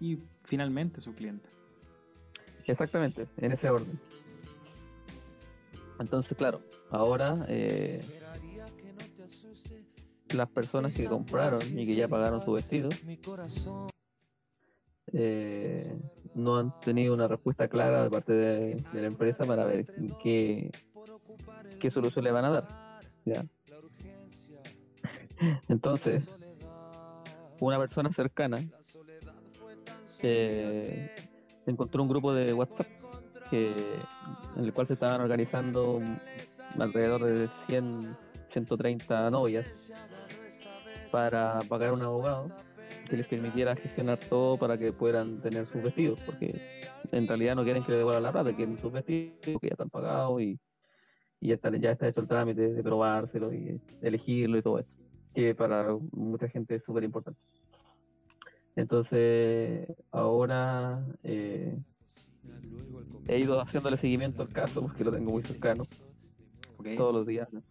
y 0.00 0.18
finalmente 0.42 1.00
su 1.00 1.14
cliente. 1.14 1.48
Exactamente, 2.66 3.26
en 3.36 3.52
ese 3.52 3.68
orden. 3.70 3.98
Entonces, 5.98 6.36
claro, 6.36 6.60
ahora 6.90 7.44
eh, 7.48 8.00
las 10.34 10.48
personas 10.48 10.96
que 10.96 11.04
compraron 11.06 11.60
y 11.78 11.84
que 11.86 11.94
ya 11.94 12.08
pagaron 12.08 12.42
su 12.44 12.52
vestido 12.52 12.88
eh, 15.12 15.94
no 16.34 16.56
han 16.58 16.78
tenido 16.80 17.12
una 17.14 17.28
respuesta 17.28 17.68
clara 17.68 18.04
de 18.04 18.10
parte 18.10 18.32
de, 18.32 18.74
de 18.92 19.00
la 19.00 19.06
empresa 19.08 19.44
para 19.44 19.64
ver 19.66 19.86
qué, 20.22 20.70
qué 21.78 21.90
solución 21.90 22.24
le 22.24 22.32
van 22.32 22.44
a 22.46 22.50
dar. 22.50 23.00
¿ya? 23.24 23.44
Entonces, 25.68 26.28
una 27.60 27.78
persona 27.78 28.12
cercana 28.12 28.58
eh, 30.22 31.10
encontró 31.66 32.02
un 32.02 32.08
grupo 32.08 32.34
de 32.34 32.52
WhatsApp 32.52 32.86
que, 33.50 33.72
en 34.56 34.64
el 34.64 34.72
cual 34.72 34.86
se 34.86 34.94
estaban 34.94 35.20
organizando 35.20 36.00
alrededor 36.78 37.24
de 37.24 37.48
100, 37.66 38.16
130 38.48 39.30
novias 39.30 39.92
para 41.10 41.60
pagar 41.68 41.92
un 41.92 42.02
abogado 42.02 42.50
que 43.08 43.16
les 43.16 43.26
permitiera 43.26 43.76
gestionar 43.76 44.18
todo 44.18 44.56
para 44.56 44.78
que 44.78 44.92
puedan 44.92 45.40
tener 45.40 45.66
sus 45.66 45.82
vestidos, 45.82 46.20
porque 46.24 46.90
en 47.10 47.28
realidad 47.28 47.54
no 47.54 47.64
quieren 47.64 47.82
que 47.82 47.92
le 47.92 47.98
devuelvan 47.98 48.22
la 48.22 48.32
plata, 48.32 48.54
quieren 48.54 48.78
sus 48.78 48.90
vestidos 48.90 49.36
que 49.42 49.68
ya 49.68 49.72
están 49.72 49.90
pagados 49.90 50.40
y, 50.40 50.58
ya, 51.40 51.58
ya 51.78 51.90
está 51.90 52.08
hecho 52.08 52.20
el 52.20 52.28
trámite 52.28 52.72
de 52.72 52.82
probárselo 52.82 53.52
y 53.52 53.80
elegirlo 54.00 54.58
y 54.58 54.62
todo 54.62 54.78
eso, 54.78 54.90
que 55.34 55.54
para 55.54 55.96
mucha 56.12 56.48
gente 56.48 56.76
es 56.76 56.82
súper 56.82 57.04
importante. 57.04 57.40
Entonces, 58.74 59.86
ahora 60.10 61.04
eh, 61.22 61.78
he 63.28 63.38
ido 63.38 63.60
haciéndole 63.60 63.96
seguimiento 63.96 64.42
al 64.42 64.48
caso 64.48 64.82
porque 64.82 65.04
lo 65.04 65.12
tengo 65.12 65.30
muy 65.30 65.42
cercano 65.42 65.84
todos 66.96 67.14
los 67.14 67.26
días. 67.26 67.52
¿no? 67.52 67.62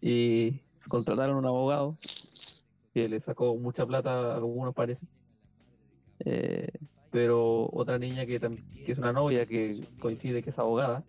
Y 0.00 0.60
contrataron 0.88 1.36
un 1.36 1.46
abogado 1.46 1.96
que 2.94 3.08
le 3.08 3.20
sacó 3.20 3.56
mucha 3.56 3.84
plata 3.86 4.32
a 4.32 4.36
algunos 4.36 4.74
parece. 4.74 5.06
Eh, 6.20 6.72
pero 7.10 7.68
otra 7.72 7.98
niña 7.98 8.24
que, 8.24 8.36
es 8.86 8.98
una 8.98 9.12
novia 9.12 9.46
que 9.46 9.80
coincide 9.98 10.42
que 10.42 10.50
es 10.50 10.58
abogada, 10.58 11.04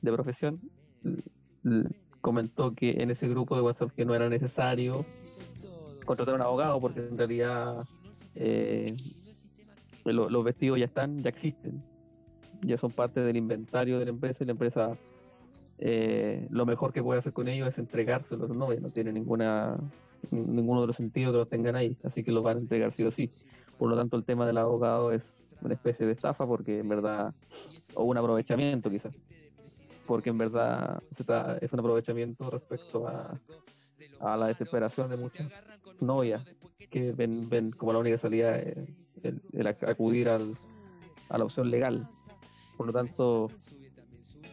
de 0.00 0.12
profesión, 0.12 0.60
comentó 2.24 2.72
que 2.72 3.02
en 3.02 3.10
ese 3.10 3.28
grupo 3.28 3.54
de 3.54 3.60
WhatsApp 3.60 3.90
que 3.94 4.06
no 4.06 4.14
era 4.14 4.30
necesario 4.30 5.04
contratar 6.06 6.32
a 6.32 6.36
un 6.36 6.42
abogado 6.42 6.80
porque 6.80 7.00
en 7.00 7.18
realidad 7.18 7.74
eh, 8.34 8.94
lo- 10.06 10.30
los 10.30 10.42
vestidos 10.42 10.78
ya 10.78 10.86
están, 10.86 11.22
ya 11.22 11.28
existen, 11.28 11.82
ya 12.62 12.78
son 12.78 12.92
parte 12.92 13.20
del 13.20 13.36
inventario 13.36 13.98
de 13.98 14.06
la 14.06 14.10
empresa 14.12 14.42
y 14.42 14.46
la 14.46 14.52
empresa 14.52 14.96
eh, 15.78 16.46
lo 16.48 16.64
mejor 16.64 16.94
que 16.94 17.02
puede 17.02 17.18
hacer 17.18 17.34
con 17.34 17.46
ellos 17.46 17.68
es 17.68 17.76
entregárselos, 17.78 18.48
no, 18.56 18.72
no 18.72 18.88
tiene 18.88 19.12
ninguna 19.12 19.76
ninguno 20.30 20.80
de 20.80 20.86
los 20.86 20.96
sentidos 20.96 21.32
que 21.34 21.38
los 21.40 21.48
tengan 21.48 21.76
ahí, 21.76 21.94
así 22.04 22.24
que 22.24 22.32
los 22.32 22.42
van 22.42 22.56
a 22.56 22.60
entregar 22.60 22.90
sí 22.90 23.02
o 23.02 23.10
sí. 23.10 23.28
Por 23.76 23.90
lo 23.90 23.96
tanto, 23.96 24.16
el 24.16 24.24
tema 24.24 24.46
del 24.46 24.56
abogado 24.56 25.12
es 25.12 25.34
una 25.60 25.74
especie 25.74 26.06
de 26.06 26.12
estafa 26.12 26.46
porque 26.46 26.78
en 26.78 26.88
verdad, 26.88 27.34
o 27.94 28.04
un 28.04 28.16
aprovechamiento 28.16 28.88
quizás, 28.88 29.14
porque 30.06 30.30
en 30.30 30.38
verdad 30.38 31.02
está- 31.10 31.56
es 31.60 31.72
un 31.72 31.80
aprovechamiento 31.80 32.50
respecto 32.50 33.06
a, 33.08 33.34
a 34.20 34.36
la 34.36 34.46
desesperación 34.48 35.10
de 35.10 35.16
muchas 35.16 35.50
novias 36.00 36.42
que 36.90 37.12
ven, 37.12 37.48
ven 37.48 37.70
como 37.72 37.92
la 37.92 37.98
única 37.98 38.18
salida 38.18 38.56
eh, 38.58 38.86
el, 39.22 39.40
el 39.52 39.66
ac- 39.66 39.88
acudir 39.88 40.28
al, 40.28 40.46
a 41.30 41.38
la 41.38 41.44
opción 41.44 41.70
legal. 41.70 42.06
Por 42.76 42.86
lo 42.86 42.92
tanto, 42.92 43.50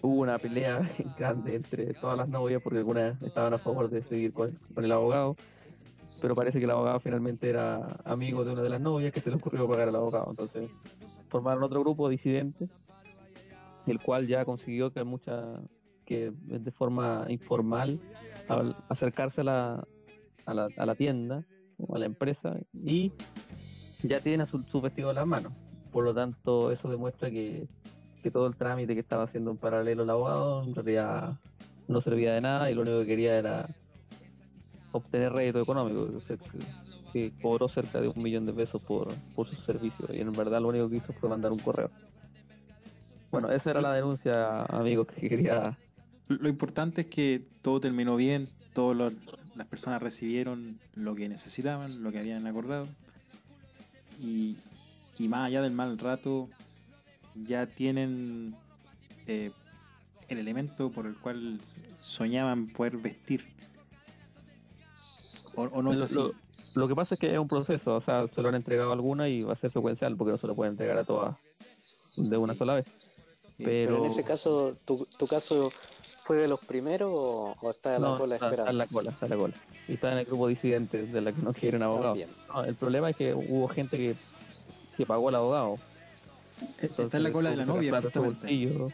hubo 0.02 0.22
una 0.22 0.38
pelea 0.40 0.82
grande 1.18 1.56
entre 1.56 1.94
todas 1.94 2.18
las 2.18 2.30
novias 2.30 2.62
porque 2.62 2.80
algunas 2.80 3.22
estaban 3.24 3.54
a 3.54 3.58
favor 3.60 3.90
de 3.90 4.02
seguir 4.04 4.34
con, 4.34 4.52
con 4.74 4.86
el 4.86 4.92
abogado, 4.92 5.36
pero 6.22 6.36
parece 6.36 6.60
que 6.60 6.66
el 6.66 6.72
abogado 6.72 7.00
finalmente 7.00 7.50
era 7.50 7.78
amigo 8.06 8.44
de 8.46 8.52
una 8.54 8.62
de 8.62 8.70
las 8.70 8.82
novias 8.82 9.12
que 9.12 9.22
se 9.22 9.30
le 9.32 9.38
ocurrió 9.38 9.68
pagar 9.68 9.88
al 9.90 9.96
abogado. 9.96 10.28
Entonces, 10.30 10.72
formaron 11.30 11.64
otro 11.64 11.80
grupo 11.82 12.10
disidente, 12.10 12.68
el 13.92 14.02
cual 14.02 14.28
ya 14.28 14.46
consiguió 14.46 14.92
que 14.92 15.04
mucha 15.04 15.62
que 16.06 16.34
de 16.42 16.72
forma 16.72 17.26
informal 17.30 18.00
al 18.48 18.76
acercarse 18.90 19.42
a 19.42 19.44
la, 19.44 19.88
a 20.46 20.54
la, 20.54 20.68
a 20.78 20.86
la 20.86 20.96
tienda 20.96 21.46
o 21.78 21.96
a 21.96 22.00
la 22.00 22.06
empresa 22.06 22.58
y 22.74 23.14
ya 24.04 24.20
tienen 24.20 24.42
a 24.42 24.46
su, 24.46 24.64
su 24.64 24.82
vestido 24.82 25.10
en 25.10 25.16
las 25.16 25.28
manos. 25.28 25.54
Por 25.92 26.04
lo 26.04 26.14
tanto, 26.14 26.72
eso 26.72 26.90
demuestra 26.90 27.30
que, 27.30 27.68
que 28.22 28.32
todo 28.32 28.48
el 28.48 28.56
trámite 28.56 28.94
que 28.94 29.02
estaba 29.02 29.24
haciendo 29.24 29.52
en 29.52 29.58
paralelo 29.58 30.04
el 30.04 30.10
abogado 30.10 30.64
en 30.64 30.74
realidad 30.74 31.38
no 31.88 32.02
servía 32.02 32.34
de 32.34 32.42
nada 32.42 32.72
y 32.72 32.76
lo 32.76 32.82
único 32.82 33.00
que 33.00 33.06
quería 33.06 33.38
era 33.38 33.70
obtener 34.92 35.32
rédito 35.32 35.62
económico, 35.62 36.08
que 37.14 37.32
cobró 37.42 37.68
cerca 37.68 38.00
de 38.02 38.08
un 38.08 38.22
millón 38.22 38.46
de 38.46 38.54
pesos 38.54 38.84
por, 38.84 39.08
por 39.36 39.48
sus 39.48 39.60
servicios 39.60 40.10
y 40.12 40.20
en 40.20 40.32
verdad 40.34 40.62
lo 40.62 40.70
único 40.70 40.90
que 40.90 40.98
hizo 40.98 41.14
fue 41.14 41.30
mandar 41.30 41.52
un 41.52 41.60
correo. 41.60 41.90
Bueno, 43.32 43.50
esa 43.52 43.72
era 43.72 43.82
la 43.82 43.94
denuncia, 43.94 44.64
amigos, 44.64 45.08
que 45.08 45.30
quería 45.30 45.78
Lo 46.28 46.50
importante 46.50 47.02
es 47.02 47.08
que 47.08 47.46
todo 47.62 47.80
terminó 47.80 48.16
bien, 48.18 48.48
todas 48.74 49.14
las 49.56 49.68
personas 49.68 50.02
recibieron 50.02 50.78
lo 50.96 51.16
que 51.16 51.30
necesitaban, 51.30 52.04
lo 52.04 52.12
que 52.12 52.20
habían 52.20 52.46
acordado. 52.46 52.88
Y, 54.22 54.58
y 55.18 55.28
más 55.30 55.48
allá 55.48 55.62
del 55.62 55.72
mal 55.72 55.98
rato, 55.98 56.50
ya 57.36 57.66
tienen 57.66 58.54
eh, 59.28 59.52
el 60.28 60.38
elemento 60.38 60.92
por 60.92 61.06
el 61.06 61.16
cual 61.16 61.60
soñaban 62.02 62.68
poder 62.68 62.98
vestir. 62.98 63.46
O, 65.56 65.64
o 65.64 65.82
no 65.82 65.94
es 65.94 66.02
así. 66.02 66.16
Lo, 66.16 66.34
lo 66.74 66.88
que 66.88 66.96
pasa 66.96 67.16
es 67.16 67.20
que 67.20 67.34
es 67.34 67.40
un 67.40 67.48
proceso, 67.48 67.96
o 67.96 68.02
sea, 68.02 68.28
se 68.28 68.42
lo 68.42 68.50
han 68.50 68.56
entregado 68.56 68.92
a 68.92 68.94
alguna 68.94 69.30
y 69.30 69.42
va 69.42 69.54
a 69.54 69.56
ser 69.56 69.72
secuencial 69.72 70.16
porque 70.18 70.32
no 70.32 70.38
se 70.38 70.48
lo 70.48 70.56
pueden 70.56 70.74
entregar 70.74 70.98
a 70.98 71.04
todas 71.04 71.36
de 72.16 72.38
una 72.38 72.54
sola 72.54 72.76
vez. 72.76 72.86
Sí, 73.62 73.66
Pero, 73.66 73.92
Pero 73.94 74.06
en 74.06 74.12
ese 74.12 74.24
caso, 74.24 74.76
¿tu, 74.86 75.06
tu 75.18 75.28
caso 75.28 75.72
fue 76.24 76.38
de 76.38 76.48
los 76.48 76.60
primeros 76.62 77.12
o, 77.14 77.56
o 77.62 77.72
está 77.72 77.96
en 77.96 78.02
la 78.02 78.08
no, 78.10 78.18
cola 78.18 78.36
está, 78.36 78.48
está 78.48 78.56
esperando? 78.64 78.72
en 78.72 78.78
la 78.78 78.88
cola, 78.88 79.12
está 79.12 79.26
en 79.26 79.30
la 79.30 79.38
cola. 79.38 79.54
Y 79.88 79.94
está 79.94 80.12
en 80.14 80.18
el 80.20 80.26
grupo 80.26 80.48
disidente 80.48 81.04
de 81.04 81.22
la 81.22 81.32
que 81.32 81.42
no 81.42 81.54
quieren 81.54 81.84
abogado. 81.84 82.08
También. 82.16 82.30
No, 82.48 82.64
el 82.64 82.76
problema 82.76 83.10
es 83.12 83.16
que 83.16 83.34
hubo 83.36 83.68
gente 83.68 83.98
que, 83.98 84.16
que 84.98 85.06
pagó 85.06 85.30
al 85.30 85.36
abogado. 85.36 85.78
Está 86.80 87.18
en 87.18 87.24
la 87.24 87.32
cola 87.32 87.50
de 87.52 87.58
la 87.58 87.66
novia, 87.66 88.02
bolsillo 88.02 88.88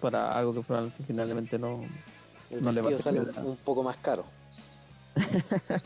para 0.00 0.36
algo 0.36 0.52
que 0.54 0.62
final- 0.62 0.92
finalmente 1.06 1.58
no, 1.58 1.80
El 2.50 2.64
no 2.64 2.72
le 2.72 2.80
va 2.80 2.88
a 2.88 2.90
vestido 2.90 3.22
sale 3.24 3.40
un, 3.40 3.46
un 3.50 3.56
poco 3.58 3.82
más 3.82 3.96
caro. 3.96 4.24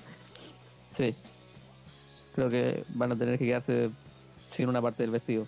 Sí. 0.97 1.15
Creo 2.35 2.49
que 2.49 2.85
van 2.95 3.13
a 3.13 3.17
tener 3.17 3.39
que 3.39 3.45
quedarse 3.45 3.91
sin 4.55 4.69
una 4.69 4.81
parte 4.81 5.03
del 5.03 5.11
vestido. 5.11 5.47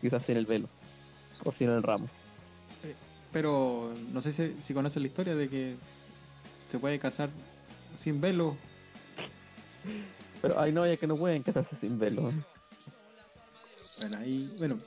Quizás 0.00 0.22
sin 0.24 0.36
el 0.36 0.46
velo. 0.46 0.68
O 1.42 1.52
sin 1.52 1.70
el 1.70 1.82
ramo. 1.82 2.08
Pero 3.32 3.92
no 4.12 4.22
sé 4.22 4.32
si, 4.32 4.54
si 4.62 4.74
conocen 4.74 5.02
la 5.02 5.08
historia 5.08 5.34
de 5.34 5.48
que 5.48 5.74
se 6.70 6.78
puede 6.78 6.98
casar 6.98 7.28
sin 7.98 8.20
velo. 8.20 8.56
Pero 10.40 10.60
hay 10.60 10.72
novias 10.72 10.98
que 10.98 11.06
no 11.06 11.16
pueden 11.16 11.42
casarse 11.42 11.74
sin 11.74 11.98
velo. 11.98 12.32
Bueno, 14.00 14.18
ahí, 14.18 14.54
bueno, 14.58 14.78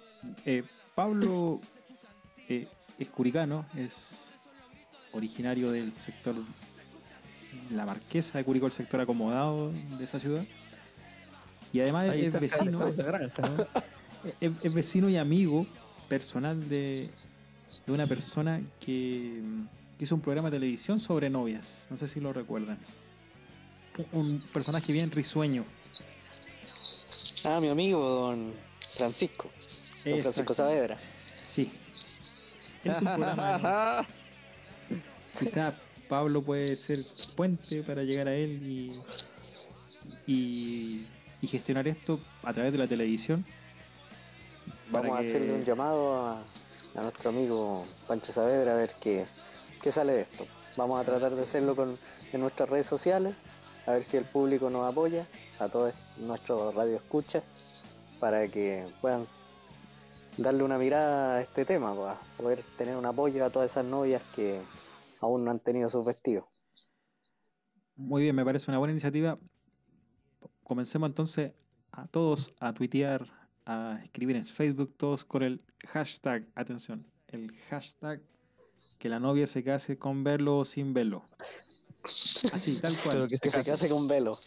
eh, 0.46 0.64
Pablo 0.96 1.60
eh, 2.50 2.68
es 3.00 3.10
curicano, 3.10 3.66
es 3.76 4.26
originario 5.14 5.72
del 5.72 5.92
sector 5.92 6.36
La 7.72 7.86
Marquesa 7.86 8.38
de 8.38 8.44
Curicó, 8.44 8.68
el 8.68 8.74
sector 8.74 9.02
acomodado 9.02 9.72
de 9.72 10.04
esa 10.04 10.20
ciudad. 10.20 10.44
Y 11.74 11.82
además 11.82 12.10
Ahí 12.10 12.26
es 12.26 12.34
de 12.34 12.40
vecino, 12.40 12.80
la 12.80 13.04
granja, 13.04 13.42
¿no? 13.42 13.68
es, 14.42 14.52
es 14.64 14.74
vecino 14.74 15.10
y 15.10 15.18
amigo 15.18 15.66
personal 16.10 16.68
de, 16.70 17.10
de 17.86 17.92
una 17.92 18.08
persona 18.08 18.62
que, 18.80 19.42
que 19.98 20.04
hizo 20.04 20.16
un 20.16 20.22
programa 20.22 20.50
de 20.50 20.58
televisión 20.58 21.00
sobre 21.00 21.30
novias. 21.30 21.86
No 21.90 21.98
sé 21.98 22.08
si 22.08 22.20
lo 22.20 22.34
recuerdan. 22.34 22.78
Un 24.12 24.40
personaje 24.54 24.94
bien 24.94 25.10
risueño. 25.12 25.66
Ah, 27.44 27.60
mi 27.60 27.68
amigo 27.70 28.00
don 28.08 28.54
Francisco. 28.96 29.50
Don 30.06 30.22
Francisco. 30.22 30.54
Saavedra. 30.54 30.98
Sí. 31.46 31.72
Es 32.84 32.98
un 33.02 33.06
programa 33.16 34.06
de- 34.90 34.98
Quizá 35.40 35.74
Pablo 36.08 36.42
puede 36.42 36.76
ser 36.76 37.00
puente 37.36 37.84
para 37.84 38.04
llegar 38.04 38.28
a 38.28 38.34
él 38.34 38.52
y, 38.66 38.92
y, 40.32 41.06
y 41.42 41.48
gestionar 41.48 41.88
esto 41.88 42.20
a 42.44 42.54
través 42.54 42.72
de 42.72 42.78
la 42.80 42.88
televisión. 42.88 43.44
Vamos 44.92 45.18
a 45.18 45.20
hacerle 45.20 45.54
un 45.54 45.66
llamado 45.66 46.16
a, 46.16 46.40
a 46.96 47.02
nuestro 47.02 47.30
amigo 47.30 47.86
Pancho 48.08 48.32
Saavedra 48.32 48.74
a 48.74 48.76
ver 48.76 48.92
qué, 49.02 49.26
qué 49.82 49.92
sale 49.92 50.14
de 50.14 50.22
esto. 50.22 50.46
Vamos 50.78 51.02
a 51.02 51.04
tratar 51.04 51.36
de 51.36 51.42
hacerlo 51.42 51.76
con, 51.76 51.98
en 52.34 52.42
nuestras 52.42 52.70
redes 52.70 52.88
sociales, 52.88 53.36
a 53.86 53.92
ver 53.92 54.04
si 54.04 54.18
el 54.18 54.24
público 54.26 54.70
nos 54.70 54.90
apoya, 54.90 55.26
a 55.60 55.68
todos 55.68 55.96
nuestros 56.20 56.76
radio 56.76 56.96
escucha, 56.96 57.44
para 58.20 58.48
que 58.48 58.86
puedan 59.02 59.26
darle 60.38 60.64
una 60.64 60.78
mirada 60.78 61.38
a 61.38 61.42
este 61.42 61.66
tema, 61.66 61.96
para 61.96 62.20
poder 62.38 62.64
tener 62.78 62.96
un 62.96 63.06
apoyo 63.06 63.44
a 63.44 63.50
todas 63.50 63.72
esas 63.72 63.86
novias 63.86 64.22
que 64.36 64.62
aún 65.20 65.44
no 65.44 65.52
han 65.52 65.60
tenido 65.60 65.90
sus 65.90 66.06
vestidos. 66.06 66.46
Muy 67.96 68.22
bien, 68.22 68.36
me 68.36 68.46
parece 68.46 68.70
una 68.70 68.78
buena 68.78 68.92
iniciativa. 68.92 69.38
Comencemos 70.64 71.10
entonces 71.10 71.54
a 71.92 72.08
todos 72.08 72.54
a 72.60 72.74
tuitear, 72.74 73.26
a 73.68 74.00
escribir 74.04 74.38
en 74.38 74.46
Facebook, 74.46 74.94
todos 74.96 75.26
con 75.26 75.44
el 75.44 75.62
hashtag, 75.88 76.48
atención, 76.56 77.06
el 77.28 77.54
hashtag 77.70 78.22
que 78.98 79.10
la 79.10 79.20
novia 79.20 79.46
se 79.46 79.62
case 79.64 79.98
con 79.98 80.24
verlo 80.24 80.60
o 80.60 80.66
sin 80.66 80.94
verlo. 80.94 81.28
Así, 82.04 82.80
tal 82.80 82.96
cual. 83.04 83.18
Pero 83.18 83.28
que 83.28 83.38
Que 83.40 83.50
se 83.52 83.66
case 83.66 83.90
con 83.90 84.08
velo. 84.08 84.40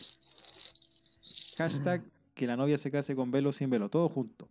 Hashtag 1.58 2.02
que 2.34 2.46
la 2.46 2.56
novia 2.56 2.78
se 2.78 2.90
case 2.90 3.14
con 3.14 3.30
velo 3.30 3.50
o 3.50 3.52
sin 3.52 3.68
velo, 3.68 3.90
todo 3.90 4.08
junto. 4.08 4.48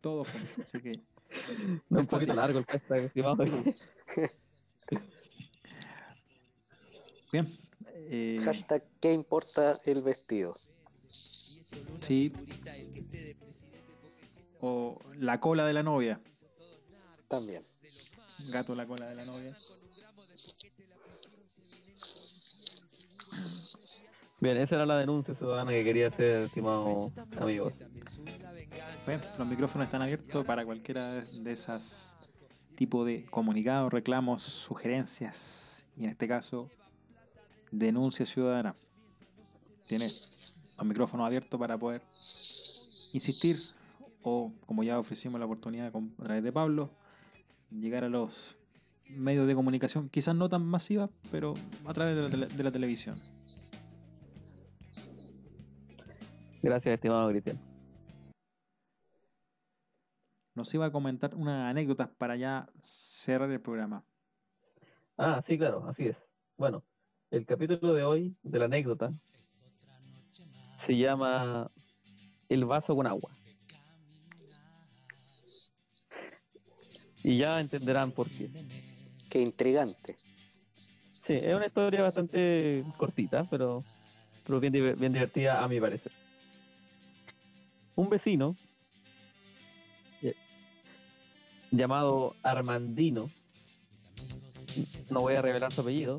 Todo 0.00 0.24
junto. 0.24 0.62
Así 0.62 0.80
que 0.80 0.92
No, 1.90 2.00
Es 2.00 2.06
poquito 2.06 2.34
largo 2.34 2.60
el 2.60 2.64
hashtag, 2.66 3.00
estimado. 3.06 3.36
bien. 7.32 7.58
Eh, 8.06 8.38
Hashtag 8.44 8.84
¿Qué 9.00 9.12
importa 9.12 9.80
el 9.84 10.02
vestido? 10.02 10.56
sí. 12.00 12.32
O 14.66 14.94
la 15.18 15.40
cola 15.40 15.66
de 15.66 15.74
la 15.74 15.82
novia. 15.82 16.18
También. 17.28 17.62
Gato 18.48 18.74
la 18.74 18.86
cola 18.86 19.04
de 19.04 19.14
la 19.14 19.26
novia. 19.26 19.54
Bien, 24.40 24.56
esa 24.56 24.76
era 24.76 24.86
la 24.86 24.96
denuncia 24.96 25.34
ciudadana 25.34 25.70
que 25.70 25.84
quería 25.84 26.06
hacer, 26.06 26.44
estimado 26.44 27.12
amigos. 27.42 27.74
Bien, 29.06 29.20
los 29.36 29.46
micrófonos 29.46 29.84
están 29.86 30.00
abiertos 30.00 30.46
para 30.46 30.64
cualquiera 30.64 31.12
de 31.12 31.52
esas 31.52 32.16
tipo 32.74 33.04
de 33.04 33.26
comunicados, 33.26 33.92
reclamos, 33.92 34.42
sugerencias 34.42 35.84
y 35.94 36.04
en 36.04 36.10
este 36.10 36.26
caso 36.26 36.70
denuncia 37.70 38.24
ciudadana. 38.24 38.74
Tiene 39.86 40.10
los 40.78 40.86
micrófonos 40.86 41.26
abiertos 41.26 41.60
para 41.60 41.76
poder 41.76 42.00
insistir 43.12 43.58
o 44.24 44.50
como 44.66 44.82
ya 44.82 44.98
ofrecimos 44.98 45.38
la 45.38 45.46
oportunidad 45.46 45.92
a 45.94 46.22
través 46.24 46.42
de 46.42 46.50
Pablo, 46.52 46.90
llegar 47.70 48.04
a 48.04 48.08
los 48.08 48.56
medios 49.16 49.46
de 49.46 49.54
comunicación, 49.54 50.08
quizás 50.08 50.34
no 50.34 50.48
tan 50.48 50.64
masivas, 50.64 51.10
pero 51.30 51.54
a 51.86 51.92
través 51.92 52.16
de 52.16 52.22
la, 52.22 52.28
tele- 52.30 52.46
de 52.48 52.64
la 52.64 52.70
televisión. 52.70 53.20
Gracias, 56.62 56.94
estimado 56.94 57.28
Cristian. 57.28 57.60
Nos 60.54 60.72
iba 60.72 60.86
a 60.86 60.90
comentar 60.92 61.34
unas 61.34 61.70
anécdotas 61.70 62.08
para 62.08 62.36
ya 62.36 62.66
cerrar 62.80 63.50
el 63.50 63.60
programa. 63.60 64.04
Ah, 65.18 65.42
sí, 65.42 65.58
claro, 65.58 65.86
así 65.86 66.06
es. 66.06 66.24
Bueno, 66.56 66.82
el 67.30 67.44
capítulo 67.44 67.92
de 67.92 68.04
hoy 68.04 68.36
de 68.42 68.58
la 68.58 68.64
anécdota 68.66 69.10
se 70.76 70.96
llama 70.96 71.66
El 72.48 72.64
vaso 72.64 72.96
con 72.96 73.06
agua. 73.06 73.30
Y 77.24 77.38
ya 77.38 77.58
entenderán 77.58 78.12
por 78.12 78.28
qué. 78.30 78.50
Qué 79.30 79.40
intrigante. 79.40 80.16
Sí, 81.20 81.32
es 81.32 81.56
una 81.56 81.66
historia 81.66 82.02
bastante 82.02 82.84
cortita, 82.98 83.44
pero, 83.44 83.82
pero 84.46 84.60
bien, 84.60 84.72
bien 84.72 85.12
divertida 85.12 85.64
a 85.64 85.68
mi 85.68 85.80
parecer. 85.80 86.12
Un 87.96 88.10
vecino 88.10 88.54
eh, 90.20 90.34
llamado 91.70 92.36
Armandino, 92.42 93.26
no 95.10 95.20
voy 95.20 95.34
a 95.34 95.40
revelar 95.42 95.72
su 95.72 95.80
apellido, 95.80 96.18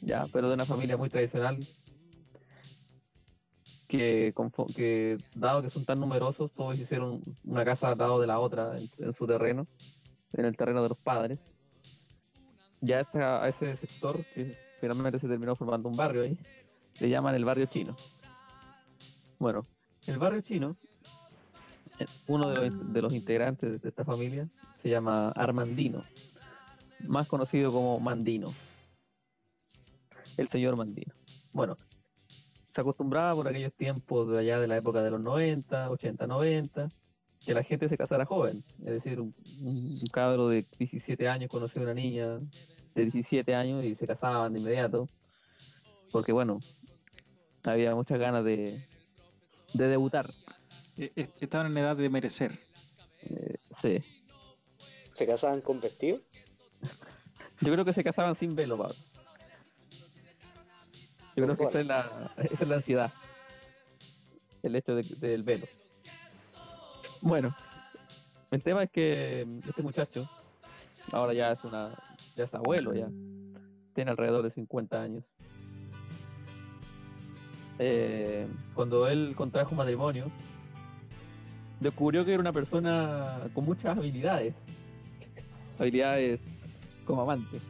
ya, 0.00 0.24
pero 0.32 0.48
de 0.48 0.54
una 0.54 0.64
familia 0.64 0.96
muy 0.96 1.10
tradicional, 1.10 1.58
que, 3.88 4.32
que 4.74 5.18
dado 5.34 5.62
que 5.62 5.70
son 5.70 5.84
tan 5.84 6.00
numerosos, 6.00 6.50
todos 6.52 6.78
hicieron 6.78 7.20
una 7.44 7.64
casa 7.64 7.88
al 7.88 7.98
lado 7.98 8.20
de 8.20 8.26
la 8.26 8.38
otra 8.38 8.74
en, 8.76 8.88
en 9.04 9.12
su 9.12 9.26
terreno, 9.26 9.66
en 10.32 10.44
el 10.44 10.56
terreno 10.56 10.82
de 10.82 10.88
los 10.88 11.00
padres 11.00 11.38
ya 12.80 13.02
a 13.14 13.48
ese 13.48 13.76
sector, 13.76 14.16
que 14.34 14.56
finalmente 14.80 15.18
se 15.18 15.28
terminó 15.28 15.54
formando 15.54 15.88
un 15.88 15.96
barrio 15.96 16.22
ahí, 16.22 16.38
le 17.00 17.08
llaman 17.08 17.34
el 17.34 17.44
barrio 17.44 17.66
chino. 17.66 17.94
Bueno, 19.38 19.62
el 20.06 20.18
barrio 20.18 20.40
chino, 20.40 20.76
eh, 21.98 22.06
uno 22.26 22.50
de 22.50 22.70
los, 22.70 22.92
de 22.92 23.02
los 23.02 23.12
integrantes 23.12 23.80
de 23.80 23.88
esta 23.88 24.04
familia 24.04 24.48
se 24.82 24.90
llama 24.90 25.30
Armandino, 25.30 26.02
más 27.06 27.26
conocido 27.28 27.70
como 27.70 27.98
Mandino, 28.00 28.52
el 30.36 30.48
señor 30.48 30.76
Mandino. 30.76 31.12
Bueno, 31.52 31.76
se 32.72 32.80
acostumbraba 32.80 33.32
por 33.32 33.48
aquellos 33.48 33.72
tiempos 33.74 34.30
de 34.32 34.38
allá 34.38 34.60
de 34.60 34.68
la 34.68 34.76
época 34.76 35.02
de 35.02 35.10
los 35.10 35.20
90, 35.20 35.90
80, 35.90 36.26
90, 36.26 36.88
que 37.44 37.54
la 37.54 37.62
gente 37.62 37.88
se 37.88 37.96
casara 37.96 38.26
joven, 38.26 38.62
es 38.80 38.92
decir, 39.02 39.20
un, 39.20 39.34
un 39.62 40.06
cabro 40.12 40.48
de 40.48 40.66
17 40.78 41.28
años 41.28 41.48
conoció 41.50 41.80
a 41.80 41.84
una 41.84 41.94
niña 41.94 42.36
de 42.94 43.02
17 43.04 43.54
años 43.54 43.84
y 43.84 43.94
se 43.94 44.06
casaban 44.06 44.52
de 44.52 44.60
inmediato, 44.60 45.06
porque 46.10 46.32
bueno, 46.32 46.58
había 47.64 47.94
muchas 47.94 48.18
ganas 48.18 48.44
de, 48.44 48.84
de 49.74 49.86
debutar. 49.88 50.30
Eh, 50.96 51.10
eh, 51.16 51.28
Estaban 51.40 51.70
en 51.72 51.78
edad 51.78 51.96
de 51.96 52.08
merecer. 52.10 52.58
Eh, 53.22 53.56
sí. 53.80 53.98
¿Se 55.14 55.26
casaban 55.26 55.60
con 55.60 55.80
vestido? 55.80 56.20
Yo 57.60 57.72
creo 57.72 57.84
que 57.84 57.92
se 57.92 58.04
casaban 58.04 58.34
sin 58.34 58.54
velo, 58.54 58.76
Pablo. 58.76 58.94
Yo 61.36 61.44
creo 61.44 61.56
que 61.56 61.64
esa 61.64 61.80
es 61.80 61.86
la, 61.86 62.34
esa 62.50 62.64
es 62.64 62.68
la 62.68 62.76
ansiedad. 62.76 63.12
El 64.62 64.74
hecho 64.76 64.94
de- 64.96 65.02
del 65.28 65.42
velo. 65.44 65.66
Bueno, 67.20 67.54
el 68.50 68.62
tema 68.62 68.84
es 68.84 68.90
que 68.90 69.46
este 69.66 69.82
muchacho 69.82 70.28
ahora 71.12 71.32
ya 71.32 71.52
es 71.52 71.64
una 71.64 71.90
ya 72.36 72.44
es 72.44 72.54
abuelo 72.54 72.94
ya. 72.94 73.08
Tiene 73.94 74.10
alrededor 74.12 74.44
de 74.44 74.50
50 74.50 75.02
años. 75.02 75.24
Eh, 77.80 78.46
cuando 78.74 79.08
él 79.08 79.34
contrajo 79.36 79.74
matrimonio, 79.74 80.26
descubrió 81.80 82.24
que 82.24 82.32
era 82.32 82.40
una 82.40 82.52
persona 82.52 83.40
con 83.54 83.64
muchas 83.64 83.98
habilidades. 83.98 84.54
Habilidades 85.78 86.42
como 87.04 87.22
amante. 87.22 87.60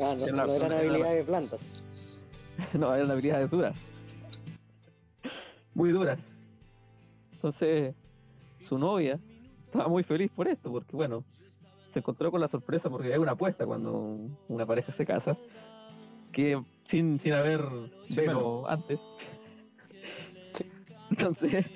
Ah, 0.00 0.14
no, 0.18 0.26
Era 0.26 0.46
no 0.46 0.52
eran 0.54 0.72
habilidades 0.72 1.26
blandas. 1.26 1.72
no, 2.72 2.94
eran 2.94 3.10
habilidades 3.10 3.50
duras. 3.50 3.76
Muy 5.74 5.90
duras. 5.90 6.18
Entonces, 7.32 7.94
su 8.70 8.78
novia 8.78 9.18
estaba 9.66 9.88
muy 9.88 10.04
feliz 10.04 10.30
por 10.34 10.46
esto, 10.46 10.70
porque 10.70 10.94
bueno, 10.94 11.24
se 11.90 11.98
encontró 11.98 12.30
con 12.30 12.40
la 12.40 12.46
sorpresa 12.46 12.88
porque 12.88 13.12
hay 13.12 13.18
una 13.18 13.32
apuesta 13.32 13.66
cuando 13.66 14.16
una 14.48 14.64
pareja 14.64 14.92
se 14.92 15.04
casa, 15.04 15.36
que 16.30 16.62
sin, 16.84 17.18
sin 17.18 17.32
haber 17.32 17.60
velo 18.10 18.26
velo. 18.26 18.68
antes. 18.70 19.00
Entonces, 21.10 21.66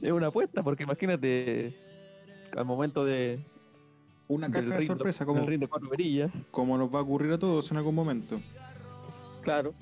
es 0.00 0.12
una 0.12 0.28
apuesta, 0.28 0.62
porque 0.62 0.84
imagínate 0.84 1.76
al 2.56 2.64
momento 2.64 3.04
de 3.04 3.38
Una 4.28 4.48
del 4.48 4.62
caja 4.64 4.74
de 4.74 4.78
ring- 4.80 4.86
sorpresa, 4.86 5.26
como, 5.26 5.42
como 6.50 6.78
nos 6.78 6.94
va 6.94 7.00
a 7.00 7.02
ocurrir 7.02 7.32
a 7.34 7.38
todos 7.38 7.70
en 7.70 7.76
algún 7.76 7.94
momento. 7.94 8.40
claro. 9.42 9.74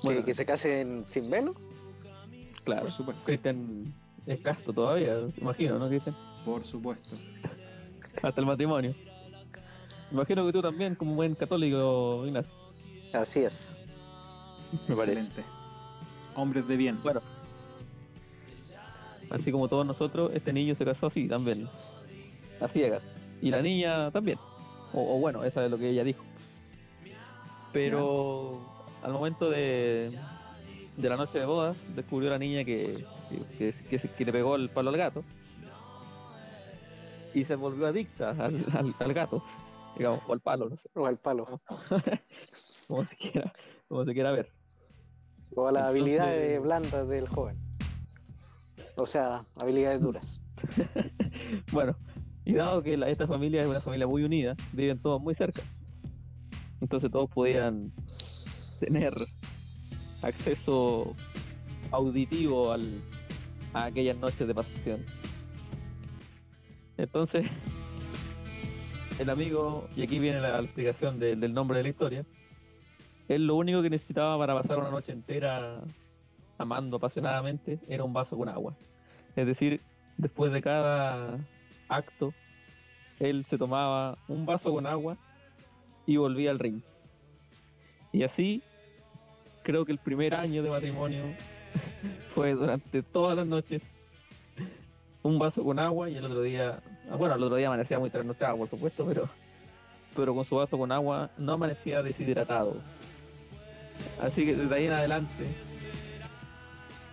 ¿Que, 0.00 0.08
Bueno, 0.08 0.24
que 0.24 0.32
se 0.34 0.46
casen 0.46 1.04
sin 1.04 1.30
velo? 1.30 1.52
Claro. 2.64 2.82
Por 2.82 2.90
supuesto. 2.90 3.24
Cristian 3.24 3.94
es 4.26 4.40
casto 4.40 4.72
todavía, 4.72 5.16
imagino, 5.36 5.78
¿no, 5.78 5.88
Cristian? 5.88 6.16
Por 6.44 6.64
supuesto. 6.64 7.16
Hasta 8.22 8.40
el 8.40 8.46
matrimonio. 8.46 8.94
Imagino 10.10 10.44
que 10.46 10.52
tú 10.52 10.62
también, 10.62 10.94
como 10.94 11.14
buen 11.14 11.34
católico, 11.34 12.24
Ignacio. 12.26 12.52
Así 13.12 13.40
es. 13.40 13.76
Me 14.88 14.94
parece. 14.94 15.20
Excelente. 15.20 15.44
Hombres 16.34 16.68
de 16.68 16.76
bien. 16.76 16.98
Bueno, 17.02 17.20
así 19.30 19.50
como 19.50 19.68
todos 19.68 19.86
nosotros, 19.86 20.30
este 20.34 20.52
niño 20.52 20.74
se 20.74 20.84
casó 20.84 21.06
así 21.06 21.28
también, 21.28 21.68
a 22.60 22.68
ciegas. 22.68 23.02
Y 23.40 23.50
la 23.50 23.62
niña 23.62 24.10
también. 24.10 24.38
O, 24.92 25.16
o 25.16 25.18
bueno, 25.18 25.44
esa 25.44 25.64
es 25.64 25.70
lo 25.70 25.78
que 25.78 25.90
ella 25.90 26.04
dijo. 26.04 26.22
Pero 27.72 28.60
al 29.02 29.12
momento 29.12 29.50
de, 29.50 30.10
de 30.96 31.08
la 31.08 31.16
noche 31.16 31.38
de 31.38 31.46
bodas, 31.46 31.76
descubrió 31.96 32.30
la 32.30 32.38
niña 32.38 32.64
que, 32.64 32.92
que, 33.58 33.72
que- 33.90 34.24
le 34.24 34.32
pegó 34.32 34.56
el 34.56 34.68
palo 34.68 34.90
al 34.90 34.96
gato. 34.96 35.24
Y 37.34 37.44
se 37.44 37.56
volvió 37.56 37.86
adicta 37.86 38.30
al, 38.30 38.64
al- 38.72 38.94
al 38.98 39.14
gato, 39.14 39.42
digamos, 39.96 40.20
o 40.28 40.32
al 40.34 40.40
palo, 40.40 40.68
no 40.68 40.76
sé, 40.76 40.88
O 40.94 41.06
al 41.06 41.16
palo. 41.18 41.60
como 42.88 43.04
se 43.04 43.16
quiera, 43.16 43.52
como 43.88 44.04
se 44.04 44.12
quiera 44.12 44.30
ver. 44.32 44.52
O 45.54 45.66
a 45.66 45.72
las 45.72 45.82
Entonces- 45.82 46.02
habilidades 46.02 46.62
blandas 46.62 47.08
del 47.08 47.28
joven. 47.28 47.58
O 48.96 49.06
sea, 49.06 49.44
habilidades 49.58 50.00
duras. 50.00 50.40
Bueno, 51.72 51.96
y 52.44 52.52
dado 52.54 52.82
que 52.82 52.96
la- 52.96 53.08
esta 53.08 53.26
familia 53.26 53.62
es 53.62 53.66
una 53.66 53.80
familia 53.80 54.06
muy 54.06 54.22
unida, 54.24 54.54
viven 54.72 55.00
todos 55.00 55.20
muy 55.20 55.34
cerca. 55.34 55.62
Entonces 56.80 57.10
todos 57.10 57.30
podían 57.30 57.92
tener 58.80 59.14
acceso 60.22 61.14
auditivo 61.90 62.72
al, 62.72 63.00
a 63.74 63.84
aquellas 63.84 64.16
noches 64.16 64.46
de 64.46 64.54
pasión. 64.54 65.04
Entonces, 66.96 67.46
el 69.18 69.30
amigo, 69.30 69.88
y 69.96 70.02
aquí 70.02 70.18
viene 70.18 70.40
la 70.40 70.60
explicación 70.60 71.18
de- 71.18 71.36
del 71.36 71.52
nombre 71.54 71.78
de 71.78 71.82
la 71.84 71.88
historia, 71.88 72.24
él 73.28 73.46
lo 73.46 73.56
único 73.56 73.82
que 73.82 73.90
necesitaba 73.90 74.36
para 74.38 74.54
pasar 74.54 74.78
una 74.78 74.90
noche 74.90 75.12
entera 75.12 75.80
amando 76.58 76.96
apasionadamente 76.98 77.78
era 77.88 78.04
un 78.04 78.12
vaso 78.12 78.36
con 78.36 78.48
agua. 78.48 78.74
Es 79.36 79.46
decir, 79.46 79.80
después 80.18 80.52
de 80.52 80.60
cada 80.60 81.38
acto, 81.88 82.34
él 83.20 83.44
se 83.44 83.56
tomaba 83.58 84.18
un 84.28 84.44
vaso 84.44 84.72
con 84.72 84.86
agua 84.86 85.16
y 86.06 86.16
volvía 86.16 86.50
al 86.50 86.58
ring. 86.58 86.82
Y 88.12 88.24
así, 88.24 88.62
creo 89.62 89.84
que 89.84 89.92
el 89.92 89.98
primer 89.98 90.34
año 90.34 90.62
de 90.62 90.70
matrimonio 90.70 91.22
fue 92.34 92.52
durante 92.54 93.02
todas 93.02 93.36
las 93.36 93.46
noches 93.46 93.82
un 95.22 95.38
vaso 95.38 95.62
con 95.62 95.78
agua 95.78 96.10
y 96.10 96.16
el 96.16 96.24
otro 96.24 96.42
día, 96.42 96.80
bueno, 97.16 97.34
el 97.34 97.42
otro 97.42 97.56
día 97.56 97.68
amanecía 97.68 97.98
muy 97.98 98.10
trasnochado, 98.10 98.56
por 98.56 98.68
supuesto, 98.68 99.04
pero, 99.06 99.28
pero 100.16 100.34
con 100.34 100.44
su 100.44 100.56
vaso 100.56 100.76
con 100.76 100.90
agua 100.90 101.30
no 101.38 101.52
amanecía 101.52 102.02
deshidratado. 102.02 102.76
Así 104.20 104.44
que 104.44 104.56
desde 104.56 104.74
ahí 104.74 104.86
en 104.86 104.92
adelante, 104.92 105.46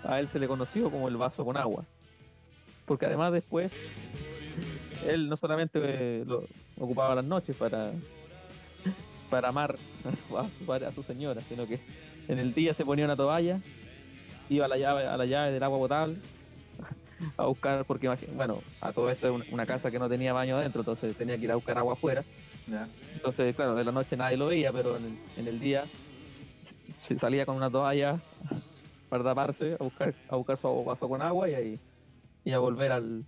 a 0.03 0.19
él 0.19 0.27
se 0.27 0.39
le 0.39 0.47
conoció 0.47 0.89
como 0.89 1.07
el 1.07 1.17
vaso 1.17 1.45
con 1.45 1.55
agua. 1.55 1.85
Porque 2.85 3.05
además 3.05 3.31
después, 3.31 3.71
él 5.05 5.29
no 5.29 5.37
solamente 5.37 5.79
eh, 5.83 6.25
ocupaba 6.79 7.13
las 7.13 7.25
noches 7.25 7.55
para, 7.55 7.91
para 9.29 9.49
amar 9.49 9.75
a 10.03 10.15
su, 10.15 10.37
a 10.37 10.75
a 10.87 10.91
su 10.91 11.03
señora, 11.03 11.41
sino 11.41 11.67
que 11.67 11.79
en 12.29 12.39
el 12.39 12.53
día 12.53 12.73
se 12.73 12.85
ponía 12.85 13.05
una 13.05 13.17
toalla, 13.17 13.61
iba 14.47 14.65
a 14.65 14.67
la 14.67 14.77
llave, 14.77 15.05
a 15.05 15.17
la 15.17 15.25
llave 15.25 15.51
del 15.51 15.63
agua 15.63 15.77
potable, 15.79 16.21
a 17.37 17.45
buscar, 17.45 17.85
porque 17.85 18.07
bueno, 18.31 18.63
a 18.81 18.93
todo 18.93 19.09
esto 19.09 19.27
es 19.27 19.33
un- 19.33 19.45
una 19.47 19.65
casa 19.65 19.91
que 19.91 19.99
no 19.99 20.09
tenía 20.09 20.33
baño 20.33 20.57
adentro, 20.57 20.81
entonces 20.81 21.15
tenía 21.17 21.37
que 21.37 21.45
ir 21.45 21.51
a 21.51 21.55
buscar 21.55 21.77
agua 21.77 21.93
afuera. 21.93 22.25
Entonces, 23.13 23.55
claro, 23.55 23.75
de 23.75 23.83
la 23.83 23.91
noche 23.91 24.15
nadie 24.15 24.37
lo 24.37 24.47
veía, 24.47 24.71
pero 24.71 24.95
en 24.97 25.05
el, 25.05 25.19
en 25.35 25.47
el 25.47 25.59
día 25.59 25.89
se 26.95 27.17
salía 27.17 27.45
con 27.45 27.55
una 27.55 27.71
toalla 27.71 28.23
para 29.09 29.23
taparse, 29.23 29.75
a 29.79 29.83
buscar, 29.83 30.15
a 30.27 30.35
buscar 30.35 30.57
su 30.57 30.83
vaso 30.83 31.09
con 31.09 31.21
agua 31.21 31.49
y 31.49 31.53
ahí 31.55 31.79
y 32.43 32.51
a 32.51 32.59
volver 32.59 32.91
al, 32.91 33.25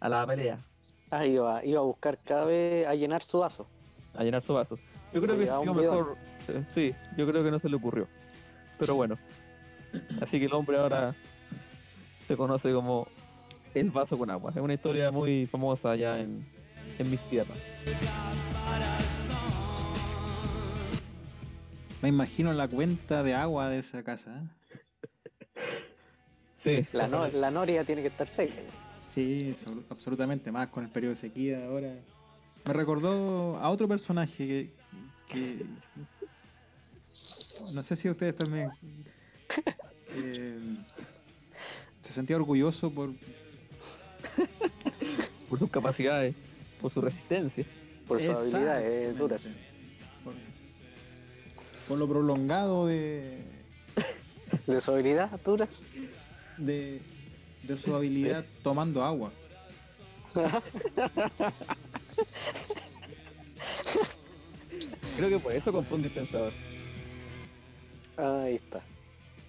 a 0.00 0.08
la 0.08 0.26
pelea, 0.26 0.64
Ah, 1.10 1.26
iba, 1.26 1.62
iba 1.64 1.80
a 1.80 1.82
buscar 1.82 2.18
cada 2.24 2.46
vez 2.46 2.86
a 2.86 2.94
llenar 2.94 3.22
su 3.22 3.40
vaso. 3.40 3.68
a 4.14 4.24
llenar 4.24 4.40
su 4.42 4.54
vaso. 4.54 4.78
Yo 5.12 5.20
creo 5.20 5.36
que 5.38 5.46
sí, 5.46 5.52
un 5.68 5.76
mejor, 5.76 6.16
sí, 6.70 6.94
yo 7.16 7.26
creo 7.26 7.42
que 7.44 7.50
no 7.50 7.60
se 7.60 7.68
le 7.68 7.76
ocurrió. 7.76 8.08
Pero 8.78 8.94
bueno, 8.94 9.18
así 10.20 10.38
que 10.38 10.46
el 10.46 10.52
hombre 10.52 10.78
ahora 10.78 11.14
se 12.26 12.36
conoce 12.36 12.72
como 12.72 13.06
el 13.74 13.90
vaso 13.90 14.16
con 14.18 14.30
agua. 14.30 14.50
Es 14.54 14.60
una 14.60 14.74
historia 14.74 15.10
muy 15.10 15.46
famosa 15.46 15.92
allá 15.92 16.18
en, 16.20 16.44
en 16.98 17.10
mis 17.10 17.20
tierras. 17.30 17.56
Me 22.00 22.08
imagino 22.08 22.52
la 22.52 22.66
cuenta 22.68 23.22
de 23.22 23.34
agua 23.34 23.68
de 23.68 23.78
esa 23.78 24.02
casa. 24.02 24.42
¿eh? 24.42 24.48
Sí, 26.56 26.86
La, 26.92 27.08
no- 27.08 27.26
la 27.26 27.50
noria 27.50 27.82
tiene 27.84 28.02
que 28.02 28.08
estar 28.08 28.28
seca. 28.28 28.54
Sí, 29.04 29.52
absolu- 29.52 29.82
absolutamente, 29.90 30.52
más 30.52 30.68
con 30.68 30.84
el 30.84 30.90
periodo 30.90 31.14
de 31.14 31.20
sequía 31.20 31.66
ahora. 31.66 31.92
Me 32.64 32.72
recordó 32.72 33.56
a 33.58 33.68
otro 33.68 33.88
personaje 33.88 34.46
que, 34.46 34.70
que- 35.28 35.66
no 37.72 37.82
sé 37.82 37.96
si 37.96 38.08
ustedes 38.08 38.36
también 38.36 38.70
eh, 40.14 40.58
se 42.00 42.12
sentía 42.12 42.36
orgulloso 42.36 42.90
por, 42.90 43.10
por 45.48 45.58
sus 45.58 45.70
capacidades, 45.70 46.34
por 46.80 46.90
su 46.90 47.00
resistencia. 47.00 47.64
Por 48.08 48.20
sus 48.20 48.30
habilidades 48.30 48.84
Exactamente. 48.84 49.18
duras. 49.18 49.54
por, 50.24 50.34
por 51.88 51.98
lo 51.98 52.08
prolongado 52.08 52.86
de, 52.86 53.38
De 54.66 54.80
su 54.80 54.92
habilidad 54.92 55.40
duras. 55.44 55.82
de, 56.58 57.00
de 57.62 57.76
su 57.76 57.94
habilidad 57.94 58.44
tomando 58.62 59.02
agua. 59.04 59.32
Creo 65.16 65.28
que 65.28 65.38
por 65.38 65.52
eso 65.52 65.72
compró 65.72 65.96
un 65.96 66.02
dispensador. 66.02 66.52
Ahí 68.16 68.54
está. 68.56 68.82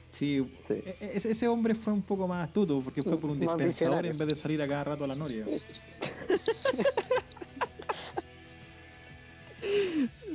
Sí, 0.09 0.45
Sí. 0.67 0.73
e- 0.73 0.97
e- 0.99 1.11
ese, 1.17 1.31
ese 1.31 1.47
hombre 1.47 1.73
fue 1.75 1.91
un 1.91 2.01
poco 2.03 2.27
más 2.27 2.47
astuto 2.47 2.79
porque 2.81 3.01
fue 3.01 3.17
por 3.17 3.31
un 3.31 3.39
Más 3.43 3.57
dispensador 3.57 4.05
en 4.05 4.17
vez 4.17 4.27
de 4.27 4.35
salir 4.35 4.61
a 4.61 4.67
cada 4.67 4.83
rato 4.83 5.03
a 5.03 5.07
la 5.07 5.15
noria. 5.15 5.45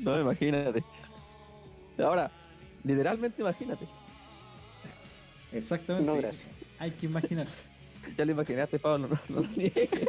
No, 0.02 0.20
imagínate. 0.20 0.82
Ahora, 1.98 2.30
literalmente 2.84 3.42
imagínate. 3.42 3.86
Exactamente. 5.52 6.06
No, 6.10 6.16
gracias. 6.16 6.46
Hay 6.78 6.92
que 6.92 7.06
imaginarse. 7.06 7.62
Ya 8.16 8.24
lo 8.24 8.32
imaginaste, 8.32 8.78
Pablo, 8.78 9.09
no, 9.09 9.20
no 9.28 9.42
lo 9.42 9.48
niegues. 9.56 10.09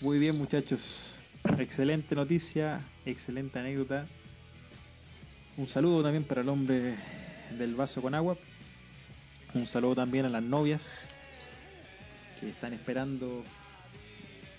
Muy 0.00 0.18
bien, 0.18 0.36
muchachos. 0.36 1.22
Excelente 1.58 2.14
noticia, 2.14 2.80
excelente 3.06 3.58
anécdota. 3.58 4.06
Un 5.60 5.66
saludo 5.66 6.02
también 6.02 6.24
para 6.24 6.40
el 6.40 6.48
hombre 6.48 6.96
del 7.58 7.74
vaso 7.74 8.00
con 8.00 8.14
agua. 8.14 8.34
Un 9.54 9.66
saludo 9.66 9.94
también 9.96 10.24
a 10.24 10.30
las 10.30 10.42
novias 10.42 11.06
que 12.40 12.48
están 12.48 12.72
esperando 12.72 13.44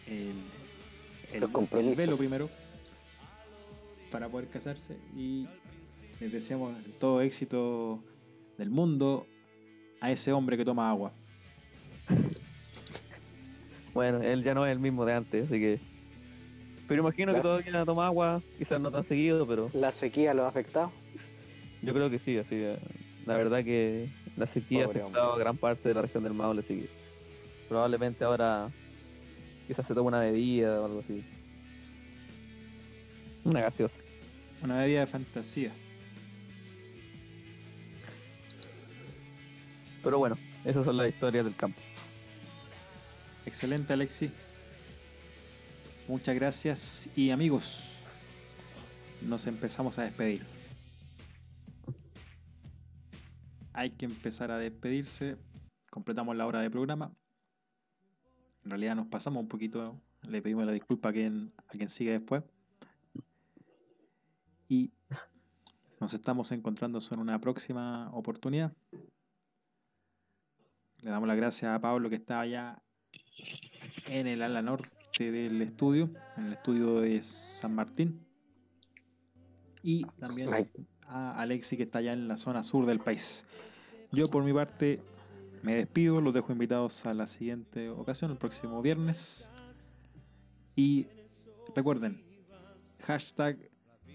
el, 0.06 0.34
el- 1.34 1.40
Los 1.40 1.50
el 1.50 1.52
compromisos. 1.52 1.98
velo 1.98 2.18
primero 2.18 2.50
para 4.12 4.30
poder 4.30 4.48
casarse 4.50 4.96
y 5.18 5.48
les 6.20 6.32
deseamos 6.32 6.76
todo 7.00 7.22
éxito 7.22 8.04
del 8.60 8.70
mundo 8.70 9.26
a 10.02 10.12
ese 10.12 10.32
hombre 10.34 10.56
que 10.56 10.66
toma 10.66 10.90
agua. 10.92 11.14
Bueno, 13.96 14.22
él 14.22 14.44
ya 14.44 14.54
no 14.54 14.68
es 14.68 14.72
el 14.72 14.80
mismo 14.80 15.04
de 15.06 15.14
antes, 15.14 15.46
así 15.46 15.60
que. 15.60 15.80
Pero 16.92 17.04
imagino 17.04 17.34
que 17.34 17.40
todavía 17.40 17.86
toma 17.86 18.08
agua, 18.08 18.42
quizás 18.58 18.82
no 18.82 18.92
tan 18.92 19.06
seguido, 19.06 19.48
pero 19.48 19.70
La 19.74 19.94
sequía 19.94 20.34
lo 20.34 20.44
ha 20.44 20.50
afectado. 20.50 20.92
yo 21.82 21.94
creo 21.94 22.10
que 22.10 22.20
sí, 22.20 22.38
así. 22.38 22.56
eh, 22.56 22.78
La 23.26 23.38
verdad 23.38 23.64
que 23.64 24.10
la 24.36 24.46
sequía 24.46 24.84
ha 24.84 24.88
Pobre 24.88 25.00
afectado 25.02 25.34
a 25.36 25.40
gran 25.40 25.56
parte 25.58 25.88
de 25.88 25.96
la 25.96 26.02
región 26.02 26.26
del 26.26 26.34
Maule, 26.34 26.60
así 26.60 26.82
que 26.82 26.90
probablemente 27.70 28.26
ahora 28.26 28.70
quizás 29.70 29.88
se 29.88 29.94
tome 29.96 30.10
una 30.10 30.20
bebida 30.20 30.82
o 30.82 30.86
algo 30.86 31.00
así. 31.00 31.24
Una 33.46 33.62
gaseosa. 33.62 33.98
Una 34.62 34.80
bebida 34.80 35.00
de 35.00 35.08
fantasía. 35.08 35.72
Pero 40.04 40.18
bueno, 40.20 40.38
esas 40.66 40.84
son 40.84 40.98
las 40.98 41.08
historias 41.08 41.46
del 41.46 41.56
campo. 41.56 41.80
Excelente, 43.46 43.94
Alexi. 43.94 44.30
Muchas 46.08 46.36
gracias. 46.36 47.10
Y 47.16 47.30
amigos, 47.30 47.84
nos 49.22 49.46
empezamos 49.48 49.98
a 50.00 50.04
despedir. 50.04 50.46
Hay 53.74 53.92
que 53.92 54.06
empezar 54.06 54.52
a 54.52 54.58
despedirse. 54.58 55.38
Completamos 55.90 56.36
la 56.36 56.46
hora 56.46 56.60
de 56.60 56.70
programa. 56.70 57.14
En 58.64 58.72
realidad 58.72 58.96
nos 58.96 59.08
pasamos 59.08 59.42
un 59.42 59.48
poquito. 59.48 60.00
Le 60.24 60.42
pedimos 60.42 60.66
la 60.66 60.72
disculpa 60.72 61.10
a 61.10 61.14
quien, 61.14 61.54
a 61.58 61.72
quien 61.72 61.88
sigue 61.88 62.12
después. 62.12 62.44
Y 64.68 64.92
nos 66.00 66.14
estamos 66.14 66.52
encontrando 66.52 67.00
en 67.12 67.20
una 67.20 67.40
próxima 67.40 68.10
oportunidad. 68.14 68.74
Le 71.02 71.10
damos 71.10 71.28
las 71.28 71.38
gracias 71.38 71.76
a 71.76 71.80
Pablo 71.80 72.10
que 72.10 72.16
está 72.16 72.40
allá 72.40 72.82
en 74.08 74.28
el 74.28 74.42
ala 74.42 74.62
norte 74.62 75.01
del 75.30 75.62
estudio, 75.62 76.10
en 76.38 76.46
el 76.46 76.54
estudio 76.54 77.02
de 77.02 77.22
San 77.22 77.76
Martín. 77.76 78.26
Y 79.84 80.06
también 80.20 80.48
a 81.08 81.40
Alexi 81.42 81.76
que 81.76 81.84
está 81.84 82.00
allá 82.00 82.14
en 82.14 82.28
la 82.28 82.38
zona 82.38 82.64
sur 82.64 82.86
del 82.86 83.00
país. 83.00 83.46
Yo 84.12 84.30
por 84.30 84.44
mi 84.44 84.54
parte 84.54 85.02
me 85.62 85.76
despido, 85.76 86.22
los 86.22 86.34
dejo 86.34 86.52
invitados 86.52 87.06
a 87.06 87.14
la 87.14 87.28
siguiente 87.28 87.90
ocasión, 87.90 88.32
el 88.32 88.38
próximo 88.38 88.82
viernes. 88.82 89.50
Y 90.76 91.08
recuerden, 91.76 92.24
hashtag 93.02 93.58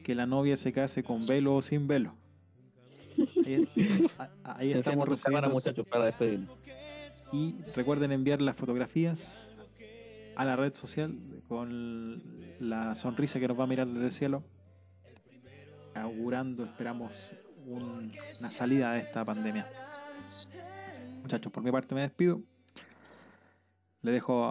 que 0.02 0.14
la 0.14 0.26
novia 0.26 0.56
se 0.56 0.72
case 0.72 1.02
con 1.02 1.26
velo 1.26 1.56
o 1.56 1.62
sin 1.62 1.86
velo. 1.86 2.14
Ahí, 3.44 3.68
ahí 4.44 4.72
estamos 4.72 5.08
recibiendo 5.08 5.50
muchachos, 5.50 5.86
para 5.86 6.06
despedirnos. 6.06 6.56
y 7.32 7.56
recuerden 7.74 8.12
enviar 8.12 8.42
las 8.42 8.56
fotografías 8.56 9.55
a 10.36 10.44
la 10.44 10.56
red 10.56 10.72
social 10.72 11.18
con 11.48 12.22
la 12.60 12.94
sonrisa 12.94 13.40
que 13.40 13.48
nos 13.48 13.58
va 13.58 13.64
a 13.64 13.66
mirar 13.66 13.86
desde 13.88 14.06
el 14.06 14.12
cielo, 14.12 14.42
augurando, 15.94 16.64
esperamos, 16.64 17.32
un- 17.66 18.12
una 18.38 18.48
salida 18.48 18.92
de 18.92 19.00
esta 19.00 19.24
pandemia. 19.24 19.66
Muchachos, 21.22 21.50
por 21.50 21.62
mi 21.64 21.72
parte 21.72 21.94
me 21.94 22.02
despido. 22.02 22.40
Le 24.02 24.12
dejo 24.12 24.44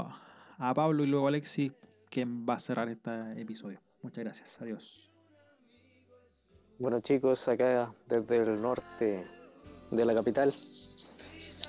a, 0.57 0.73
Pablo 0.73 1.03
y 1.03 1.07
luego 1.07 1.27
a 1.27 1.29
Alexi, 1.29 1.71
quien 2.09 2.45
va 2.47 2.55
a 2.55 2.59
cerrar 2.59 2.89
este 2.89 3.11
episodio. 3.39 3.79
Muchas 4.01 4.23
gracias. 4.23 4.61
Adiós. 4.61 5.09
Bueno 6.77 6.99
chicos, 6.99 7.47
acá 7.47 7.93
desde 8.07 8.37
el 8.37 8.61
norte 8.61 9.25
de 9.91 10.05
la 10.05 10.13
capital, 10.13 10.53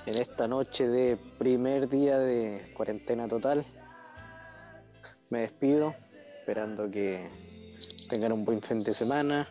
en 0.05 0.15
esta 0.15 0.47
noche 0.49 0.87
de 0.87 1.17
primer 1.37 1.87
día 1.87 2.17
de 2.17 2.73
cuarentena 2.75 3.27
total, 3.27 3.65
me 5.29 5.39
despido, 5.39 5.93
esperando 6.39 6.89
que 6.89 7.27
tengan 8.09 8.31
un 8.31 8.45
buen 8.45 8.61
fin 8.61 8.83
de 8.83 8.93
semana, 8.93 9.47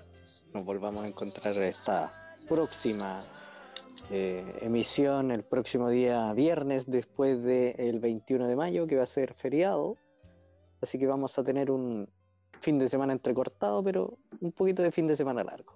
nos 0.54 0.64
volvamos 0.64 1.04
a 1.04 1.08
encontrar 1.08 1.56
esta 1.62 2.12
próxima 2.48 3.24
eh, 4.10 4.58
emisión 4.62 5.30
el 5.30 5.42
próximo 5.42 5.90
día 5.90 6.32
viernes 6.32 6.86
después 6.88 7.42
del 7.42 8.00
21 8.00 8.48
de 8.48 8.56
mayo, 8.56 8.86
que 8.86 8.96
va 8.96 9.02
a 9.02 9.06
ser 9.06 9.34
feriado, 9.34 9.96
así 10.80 10.98
que 10.98 11.06
vamos 11.06 11.38
a 11.38 11.44
tener 11.44 11.70
un 11.70 12.08
fin 12.60 12.78
de 12.78 12.88
semana 12.88 13.12
entrecortado, 13.12 13.82
pero 13.82 14.14
un 14.40 14.52
poquito 14.52 14.82
de 14.82 14.90
fin 14.90 15.06
de 15.06 15.16
semana 15.16 15.44
largo. 15.44 15.74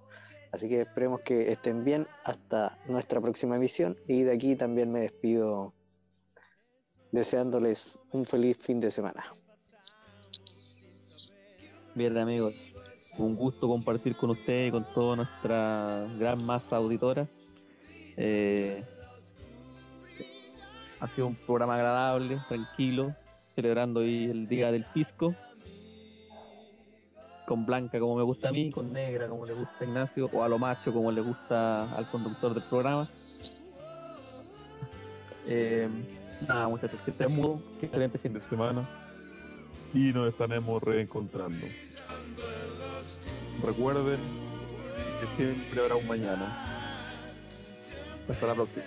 Así 0.51 0.67
que 0.67 0.81
esperemos 0.81 1.21
que 1.21 1.51
estén 1.51 1.83
bien 1.83 2.07
hasta 2.25 2.77
nuestra 2.87 3.21
próxima 3.21 3.55
emisión 3.55 3.97
y 4.07 4.23
de 4.23 4.33
aquí 4.33 4.55
también 4.55 4.91
me 4.91 5.01
despido 5.01 5.73
deseándoles 7.11 7.99
un 8.11 8.25
feliz 8.25 8.57
fin 8.57 8.79
de 8.79 8.91
semana. 8.91 9.23
Bien, 11.93 12.17
amigos, 12.17 12.53
un 13.17 13.35
gusto 13.35 13.67
compartir 13.67 14.15
con 14.15 14.29
ustedes 14.29 14.69
y 14.69 14.71
con 14.71 14.85
toda 14.93 15.17
nuestra 15.17 16.07
gran 16.17 16.43
masa 16.45 16.77
auditora. 16.77 17.27
Eh, 18.17 18.83
Ha 21.01 21.07
sido 21.07 21.25
un 21.25 21.35
programa 21.35 21.75
agradable, 21.75 22.39
tranquilo, 22.47 23.11
celebrando 23.55 24.01
hoy 24.01 24.25
el 24.25 24.47
Día 24.47 24.71
del 24.71 24.85
Fisco. 24.85 25.33
Con 27.47 27.65
blanca 27.65 27.99
como 27.99 28.15
me 28.17 28.21
gusta 28.21 28.49
a 28.49 28.51
mí, 28.51 28.69
con 28.69 28.93
negra 28.93 29.27
como 29.27 29.47
le 29.47 29.55
gusta 29.55 29.77
a 29.81 29.83
Ignacio, 29.85 30.29
o 30.31 30.43
a 30.43 30.47
lo 30.47 30.59
macho 30.59 30.93
como 30.93 31.11
le 31.11 31.21
gusta 31.21 31.91
al 31.97 32.07
conductor 32.07 32.53
del 32.53 32.61
programa. 32.61 33.07
Eh, 35.47 35.89
nada, 36.47 36.67
muchachos, 36.67 36.99
que 37.03 37.09
estén 37.09 37.35
muy 37.35 37.59
excelente 37.81 38.19
fin 38.19 38.33
de 38.33 38.41
semana 38.41 38.87
y 39.93 40.13
nos 40.13 40.29
estaremos 40.29 40.81
reencontrando. 40.81 41.65
Recuerden 43.63 44.19
que 45.19 45.35
siempre 45.37 45.81
habrá 45.81 45.95
un 45.95 46.07
mañana. 46.07 46.67
Hasta 48.27 48.47
la 48.47 48.53
próxima. 48.55 48.85